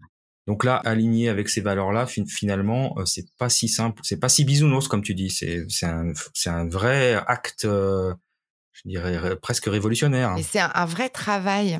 Donc 0.47 0.63
là, 0.63 0.75
aligné 0.75 1.29
avec 1.29 1.49
ces 1.49 1.61
valeurs-là, 1.61 2.05
finalement, 2.05 2.95
euh, 2.99 3.05
c'est 3.05 3.25
pas 3.37 3.49
si 3.49 3.67
simple, 3.67 3.99
c'est 4.03 4.19
pas 4.19 4.29
si 4.29 4.45
bisounours 4.45 4.87
comme 4.87 5.01
tu 5.01 5.15
dis. 5.15 5.31
C'est 5.31 5.65
c'est 5.69 5.87
un 5.87 6.13
c'est 6.33 6.51
un 6.51 6.67
vrai 6.67 7.15
acte, 7.25 7.65
euh, 7.65 8.13
je 8.73 8.87
dirais 8.87 9.35
presque 9.37 9.65
révolutionnaire. 9.65 10.31
Hein. 10.31 10.37
Et 10.37 10.43
c'est 10.43 10.59
un, 10.59 10.85
vrai 10.85 11.09
travail. 11.09 11.79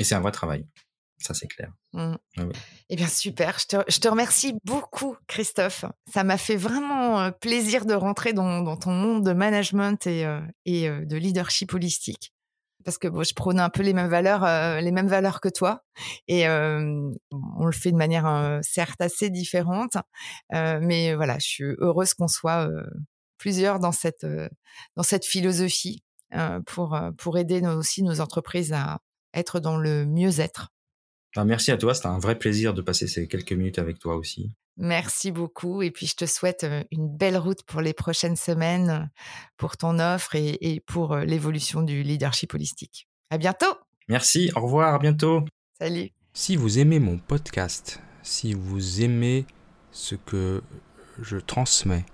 Et 0.00 0.04
c'est 0.04 0.16
un 0.16 0.20
vrai 0.20 0.32
travail. 0.32 0.66
Ça 1.24 1.34
c'est 1.34 1.46
clair. 1.46 1.72
Mmh. 1.92 2.14
Ah 2.36 2.42
eh 2.90 2.96
bien 2.96 3.06
super. 3.06 3.58
Je 3.58 3.66
te, 3.66 3.76
je 3.88 3.98
te, 3.98 4.08
remercie 4.08 4.54
beaucoup, 4.64 5.16
Christophe. 5.26 5.84
Ça 6.12 6.22
m'a 6.22 6.36
fait 6.36 6.56
vraiment 6.56 7.20
euh, 7.20 7.30
plaisir 7.30 7.86
de 7.86 7.94
rentrer 7.94 8.32
dans, 8.32 8.60
dans 8.62 8.76
ton 8.76 8.92
monde 8.92 9.24
de 9.24 9.32
management 9.32 10.06
et, 10.06 10.26
et 10.66 10.88
de 10.88 11.16
leadership 11.16 11.72
holistique 11.72 12.34
parce 12.84 12.98
que 12.98 13.08
bon, 13.08 13.24
je 13.24 13.34
prône 13.34 13.58
un 13.58 13.70
peu 13.70 13.82
les 13.82 13.94
mêmes 13.94 14.08
valeurs, 14.08 14.44
euh, 14.44 14.80
les 14.80 14.92
mêmes 14.92 15.08
valeurs 15.08 15.40
que 15.40 15.48
toi, 15.48 15.82
et 16.28 16.46
euh, 16.46 17.10
on 17.32 17.64
le 17.64 17.72
fait 17.72 17.90
de 17.90 17.96
manière 17.96 18.26
euh, 18.26 18.60
certes 18.62 19.00
assez 19.00 19.30
différente, 19.30 19.96
mais 20.52 21.14
voilà, 21.14 21.38
je 21.38 21.46
suis 21.46 21.64
heureuse 21.78 22.14
qu'on 22.14 22.28
soit 22.28 22.68
plusieurs 23.38 23.80
dans 23.80 23.92
cette 23.92 24.26
dans 24.96 25.02
cette 25.02 25.24
philosophie 25.24 26.04
pour 26.66 26.98
pour 27.18 27.38
aider 27.38 27.66
aussi 27.66 28.02
nos 28.02 28.20
entreprises 28.20 28.72
à 28.72 29.00
être 29.34 29.60
dans 29.60 29.76
le 29.76 30.06
mieux-être. 30.06 30.73
Ah, 31.36 31.44
merci 31.44 31.72
à 31.72 31.76
toi, 31.76 31.94
c'était 31.94 32.06
un 32.06 32.18
vrai 32.18 32.38
plaisir 32.38 32.74
de 32.74 32.82
passer 32.82 33.06
ces 33.06 33.26
quelques 33.26 33.52
minutes 33.52 33.78
avec 33.78 33.98
toi 33.98 34.16
aussi. 34.16 34.52
Merci 34.76 35.32
beaucoup. 35.32 35.82
Et 35.82 35.90
puis, 35.90 36.06
je 36.06 36.14
te 36.14 36.26
souhaite 36.26 36.66
une 36.90 37.08
belle 37.08 37.36
route 37.36 37.62
pour 37.64 37.80
les 37.80 37.92
prochaines 37.92 38.36
semaines, 38.36 39.10
pour 39.56 39.76
ton 39.76 39.98
offre 39.98 40.34
et, 40.34 40.82
pour 40.86 41.16
l'évolution 41.16 41.82
du 41.82 42.02
leadership 42.02 42.54
holistique. 42.54 43.08
À 43.30 43.38
bientôt. 43.38 43.74
Merci. 44.08 44.50
Au 44.54 44.60
revoir. 44.60 44.94
À 44.94 44.98
bientôt. 44.98 45.44
Salut. 45.78 46.10
Si 46.32 46.56
vous 46.56 46.78
aimez 46.78 46.98
mon 46.98 47.18
podcast, 47.18 48.00
si 48.22 48.54
vous 48.54 49.02
aimez 49.02 49.46
ce 49.92 50.14
que 50.14 50.62
je 51.20 51.36
transmets, 51.36 52.04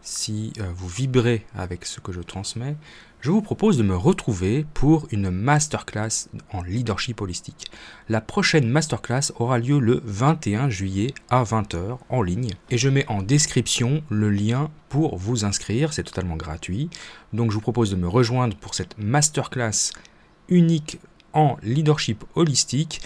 si 0.00 0.52
vous 0.74 0.88
vibrez 0.88 1.44
avec 1.54 1.84
ce 1.84 2.00
que 2.00 2.12
je 2.12 2.20
transmets, 2.20 2.76
je 3.20 3.32
vous 3.32 3.42
propose 3.42 3.76
de 3.76 3.82
me 3.82 3.96
retrouver 3.96 4.64
pour 4.74 5.08
une 5.10 5.30
masterclass 5.30 6.28
en 6.52 6.62
leadership 6.62 7.20
holistique. 7.20 7.68
La 8.08 8.20
prochaine 8.20 8.68
masterclass 8.68 9.32
aura 9.36 9.58
lieu 9.58 9.80
le 9.80 10.00
21 10.04 10.70
juillet 10.70 11.12
à 11.28 11.42
20h 11.42 11.98
en 12.08 12.22
ligne 12.22 12.52
et 12.70 12.78
je 12.78 12.88
mets 12.88 13.06
en 13.08 13.22
description 13.22 14.02
le 14.08 14.30
lien 14.30 14.70
pour 14.88 15.16
vous 15.16 15.44
inscrire, 15.44 15.92
c'est 15.92 16.04
totalement 16.04 16.36
gratuit. 16.36 16.90
Donc 17.32 17.50
je 17.50 17.56
vous 17.56 17.60
propose 17.60 17.90
de 17.90 17.96
me 17.96 18.08
rejoindre 18.08 18.56
pour 18.56 18.74
cette 18.74 18.96
masterclass 18.98 19.90
unique 20.48 20.98
en 21.32 21.56
leadership 21.62 22.24
holistique 22.36 23.00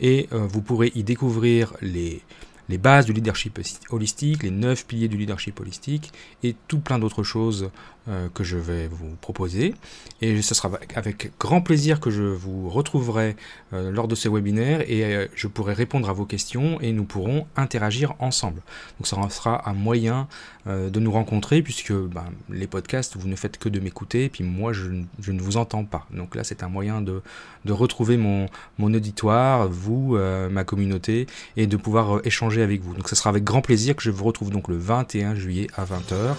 et 0.00 0.28
euh, 0.32 0.46
vous 0.46 0.62
pourrez 0.62 0.92
y 0.94 1.02
découvrir 1.02 1.72
les 1.82 2.22
les 2.68 2.78
bases 2.78 3.06
du 3.06 3.12
leadership 3.12 3.60
holistique, 3.90 4.42
les 4.42 4.50
neuf 4.50 4.86
piliers 4.86 5.08
du 5.08 5.16
leadership 5.16 5.60
holistique 5.60 6.12
et 6.42 6.56
tout 6.68 6.80
plein 6.80 6.98
d'autres 6.98 7.22
choses 7.22 7.70
euh, 8.08 8.28
que 8.32 8.44
je 8.44 8.56
vais 8.56 8.86
vous 8.86 9.16
proposer. 9.20 9.74
Et 10.20 10.40
ce 10.40 10.54
sera 10.54 10.70
avec 10.94 11.32
grand 11.40 11.60
plaisir 11.60 11.98
que 11.98 12.08
je 12.08 12.22
vous 12.22 12.70
retrouverai 12.70 13.34
euh, 13.72 13.90
lors 13.90 14.06
de 14.06 14.14
ces 14.14 14.28
webinaires 14.28 14.88
et 14.88 15.04
euh, 15.04 15.26
je 15.34 15.48
pourrai 15.48 15.74
répondre 15.74 16.08
à 16.08 16.12
vos 16.12 16.24
questions 16.24 16.80
et 16.80 16.92
nous 16.92 17.02
pourrons 17.02 17.48
interagir 17.56 18.14
ensemble. 18.20 18.62
Donc 19.00 19.08
ça 19.08 19.16
sera 19.28 19.68
un 19.68 19.72
moyen 19.72 20.28
de 20.66 20.98
nous 20.98 21.12
rencontrer 21.12 21.62
puisque 21.62 21.92
ben, 21.92 22.24
les 22.50 22.66
podcasts, 22.66 23.16
vous 23.16 23.28
ne 23.28 23.36
faites 23.36 23.56
que 23.56 23.68
de 23.68 23.78
m'écouter 23.78 24.24
et 24.24 24.28
puis 24.28 24.42
moi 24.42 24.72
je, 24.72 24.88
ne 24.88 25.40
vous 25.40 25.56
entends 25.58 25.84
pas. 25.84 26.08
Donc 26.10 26.34
là 26.34 26.42
c'est 26.42 26.64
un 26.64 26.68
moyen 26.68 27.00
de, 27.00 27.22
de 27.64 27.72
retrouver 27.72 28.16
mon, 28.16 28.46
mon 28.78 28.92
auditoire, 28.92 29.68
vous, 29.68 30.18
ma 30.50 30.64
communauté 30.64 31.28
et 31.56 31.68
de 31.68 31.76
pouvoir 31.76 32.20
échanger 32.24 32.62
avec 32.62 32.82
vous. 32.82 32.94
Donc 32.94 33.08
ce 33.08 33.14
sera 33.14 33.30
avec 33.30 33.44
grand 33.44 33.62
plaisir 33.62 33.94
que 33.94 34.02
je 34.02 34.10
vous 34.10 34.24
retrouve 34.24 34.50
donc 34.50 34.66
le 34.66 34.76
21 34.76 35.36
juillet 35.36 35.68
à 35.76 35.84
20h 35.84 36.34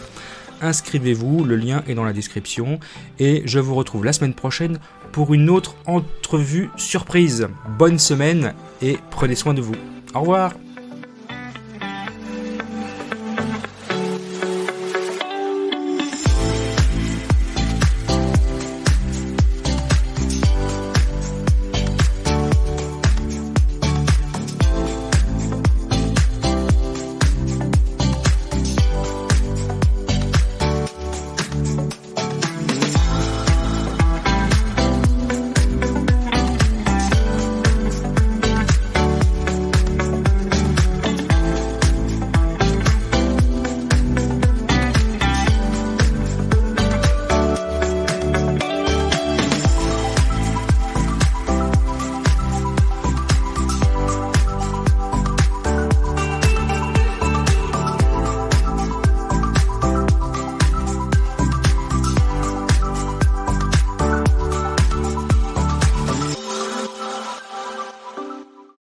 inscrivez-vous, 0.61 1.43
le 1.43 1.55
lien 1.55 1.83
est 1.87 1.93
dans 1.93 2.03
la 2.03 2.13
description 2.13 2.79
et 3.19 3.43
je 3.45 3.59
vous 3.59 3.75
retrouve 3.75 4.05
la 4.05 4.13
semaine 4.13 4.33
prochaine 4.33 4.79
pour 5.11 5.33
une 5.33 5.49
autre 5.49 5.75
entrevue 5.85 6.69
surprise. 6.77 7.47
Bonne 7.77 7.99
semaine 7.99 8.53
et 8.81 8.97
prenez 9.09 9.35
soin 9.35 9.53
de 9.53 9.61
vous. 9.61 9.75
Au 10.13 10.21
revoir 10.21 10.53